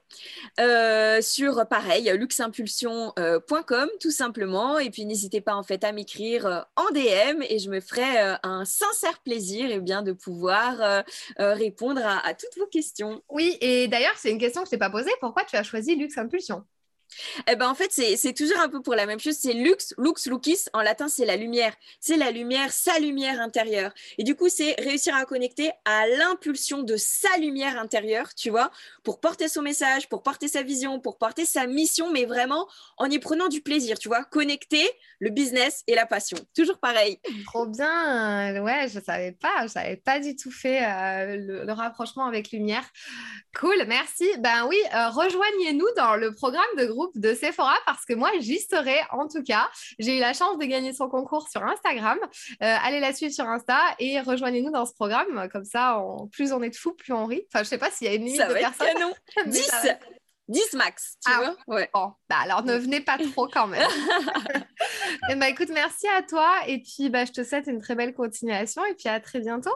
euh, 0.59 1.21
sur 1.21 1.67
pareil, 1.67 2.11
luxeimpulsion.com 2.17 3.89
tout 3.99 4.11
simplement. 4.11 4.79
Et 4.79 4.89
puis 4.89 5.05
n'hésitez 5.05 5.41
pas 5.41 5.55
en 5.55 5.63
fait 5.63 5.83
à 5.83 5.91
m'écrire 5.91 6.45
euh, 6.45 6.61
en 6.75 6.89
DM 6.91 7.41
et 7.49 7.59
je 7.59 7.69
me 7.69 7.79
ferai 7.81 8.37
un 8.43 8.65
sincère 8.65 9.19
plaisir 9.19 9.67
eh 9.71 9.79
bien, 9.79 10.01
de 10.01 10.11
pouvoir 10.11 11.03
répondre 11.37 12.01
à, 12.03 12.25
à, 12.25 12.33
toutes 12.33 12.57
vos 12.57 12.67
questions. 12.67 13.21
Oui, 13.29 13.57
et 13.61 13.87
d'ailleurs, 13.87 14.15
c'est 14.17 14.31
une 14.31 14.39
question 14.39 14.61
que 14.61 14.67
je 14.67 14.71
t'ai 14.71 14.77
pas 14.77 14.89
posée. 14.89 15.11
Pourquoi 15.19 15.43
tu 15.43 15.55
as 15.55 15.63
choisi 15.63 15.95
Luxe 15.95 16.17
Impulsion 16.17 16.63
eh 17.47 17.55
ben, 17.55 17.69
en 17.69 17.75
fait, 17.75 17.91
c'est 17.91 18.33
toujours 18.33 18.59
un 18.59 18.69
peu 18.69 18.81
pour 18.81 18.95
la 18.95 19.05
même 19.05 19.19
chose. 19.19 19.37
C'est 19.39 19.53
lux, 19.53 19.93
lux, 19.97 20.27
lucis. 20.27 20.65
En 20.73 20.81
latin, 20.81 21.07
c'est 21.07 21.25
la 21.25 21.35
lumière. 21.35 21.73
C'est 21.99 22.17
la 22.17 22.31
lumière, 22.31 22.71
sa 22.71 22.99
lumière 22.99 23.41
intérieure. 23.41 23.91
Et 24.17 24.23
du 24.23 24.35
coup, 24.35 24.49
c'est 24.49 24.75
réussir 24.79 25.15
à 25.15 25.25
connecter 25.25 25.71
à 25.85 26.07
l'impulsion 26.07 26.83
de 26.83 26.97
sa 26.97 27.37
lumière 27.37 27.79
intérieure, 27.79 28.33
tu 28.35 28.49
vois, 28.49 28.71
pour 29.03 29.19
porter 29.19 29.47
son 29.47 29.61
message, 29.61 30.09
pour 30.09 30.23
porter 30.23 30.47
sa 30.47 30.63
vision, 30.63 30.99
pour 30.99 31.17
porter 31.17 31.45
sa 31.45 31.67
mission, 31.67 32.11
mais 32.11 32.25
vraiment 32.25 32.67
en 32.97 33.09
y 33.09 33.19
prenant 33.19 33.47
du 33.47 33.61
plaisir, 33.61 33.97
tu 33.99 34.07
vois. 34.07 34.23
Connecter 34.23 34.87
le 35.19 35.29
business 35.29 35.83
et 35.87 35.95
la 35.95 36.05
passion. 36.05 36.37
Toujours 36.55 36.77
pareil. 36.77 37.19
Trop 37.45 37.65
bien. 37.65 38.63
Ouais, 38.63 38.87
je 38.93 38.99
savais 38.99 39.31
pas. 39.31 39.67
Je 39.67 39.73
n'avais 39.75 39.97
pas 39.97 40.19
du 40.19 40.35
tout 40.35 40.51
fait 40.51 40.83
euh, 40.83 41.63
le, 41.65 41.71
rapprochement 41.71 42.25
avec 42.25 42.51
lumière. 42.51 42.83
Cool, 43.59 43.85
merci. 43.87 44.25
Ben 44.39 44.65
oui, 44.67 44.77
euh, 44.93 45.09
rejoignez-nous 45.09 45.87
dans 45.95 46.15
le 46.15 46.33
programme 46.33 46.63
de 46.77 46.85
groupe 46.85 46.96
de 47.15 47.33
Sephora 47.33 47.75
parce 47.85 48.05
que 48.05 48.13
moi, 48.13 48.31
j'y 48.39 48.59
serai 48.59 48.97
en 49.11 49.27
tout 49.27 49.43
cas. 49.43 49.69
J'ai 49.99 50.17
eu 50.17 50.19
la 50.19 50.33
chance 50.33 50.57
de 50.57 50.65
gagner 50.65 50.93
son 50.93 51.07
concours 51.07 51.47
sur 51.49 51.63
Instagram. 51.63 52.17
Euh, 52.21 52.75
allez 52.83 52.99
la 52.99 53.13
suivre 53.13 53.33
sur 53.33 53.45
Insta 53.45 53.79
et 53.99 54.19
rejoignez-nous 54.21 54.71
dans 54.71 54.85
ce 54.85 54.93
programme. 54.93 55.47
Comme 55.51 55.65
ça, 55.65 56.01
plus 56.31 56.51
on 56.51 56.61
est 56.61 56.69
de 56.69 56.75
fous, 56.75 56.93
plus 56.93 57.13
on 57.13 57.25
rit. 57.25 57.43
Enfin, 57.53 57.63
je 57.63 57.69
sais 57.69 57.77
pas 57.77 57.91
s'il 57.91 58.07
y 58.07 58.09
a 58.09 58.13
une 58.13 58.25
limite 58.25 58.41
ça 58.41 58.47
de 58.47 58.53
personnes. 58.53 58.87
Canon. 58.93 59.13
10 59.45 59.71
10 60.47 60.73
max, 60.73 61.17
tu 61.25 61.31
ah, 61.31 61.55
vois? 61.65 61.75
Ouais. 61.75 61.89
bah 61.93 62.37
alors 62.41 62.63
ne 62.63 62.77
venez 62.77 63.01
pas 63.01 63.17
trop 63.17 63.47
quand 63.47 63.67
même. 63.67 63.85
et 65.29 65.35
bah, 65.35 65.49
écoute, 65.49 65.69
merci 65.73 66.07
à 66.07 66.21
toi 66.21 66.49
et 66.67 66.81
puis 66.81 67.09
bah, 67.09 67.25
je 67.25 67.33
te 67.33 67.43
souhaite 67.43 67.67
une 67.67 67.81
très 67.81 67.95
belle 67.95 68.13
continuation 68.13 68.85
et 68.85 68.93
puis 68.93 69.09
à 69.09 69.19
très 69.19 69.41
bientôt. 69.41 69.75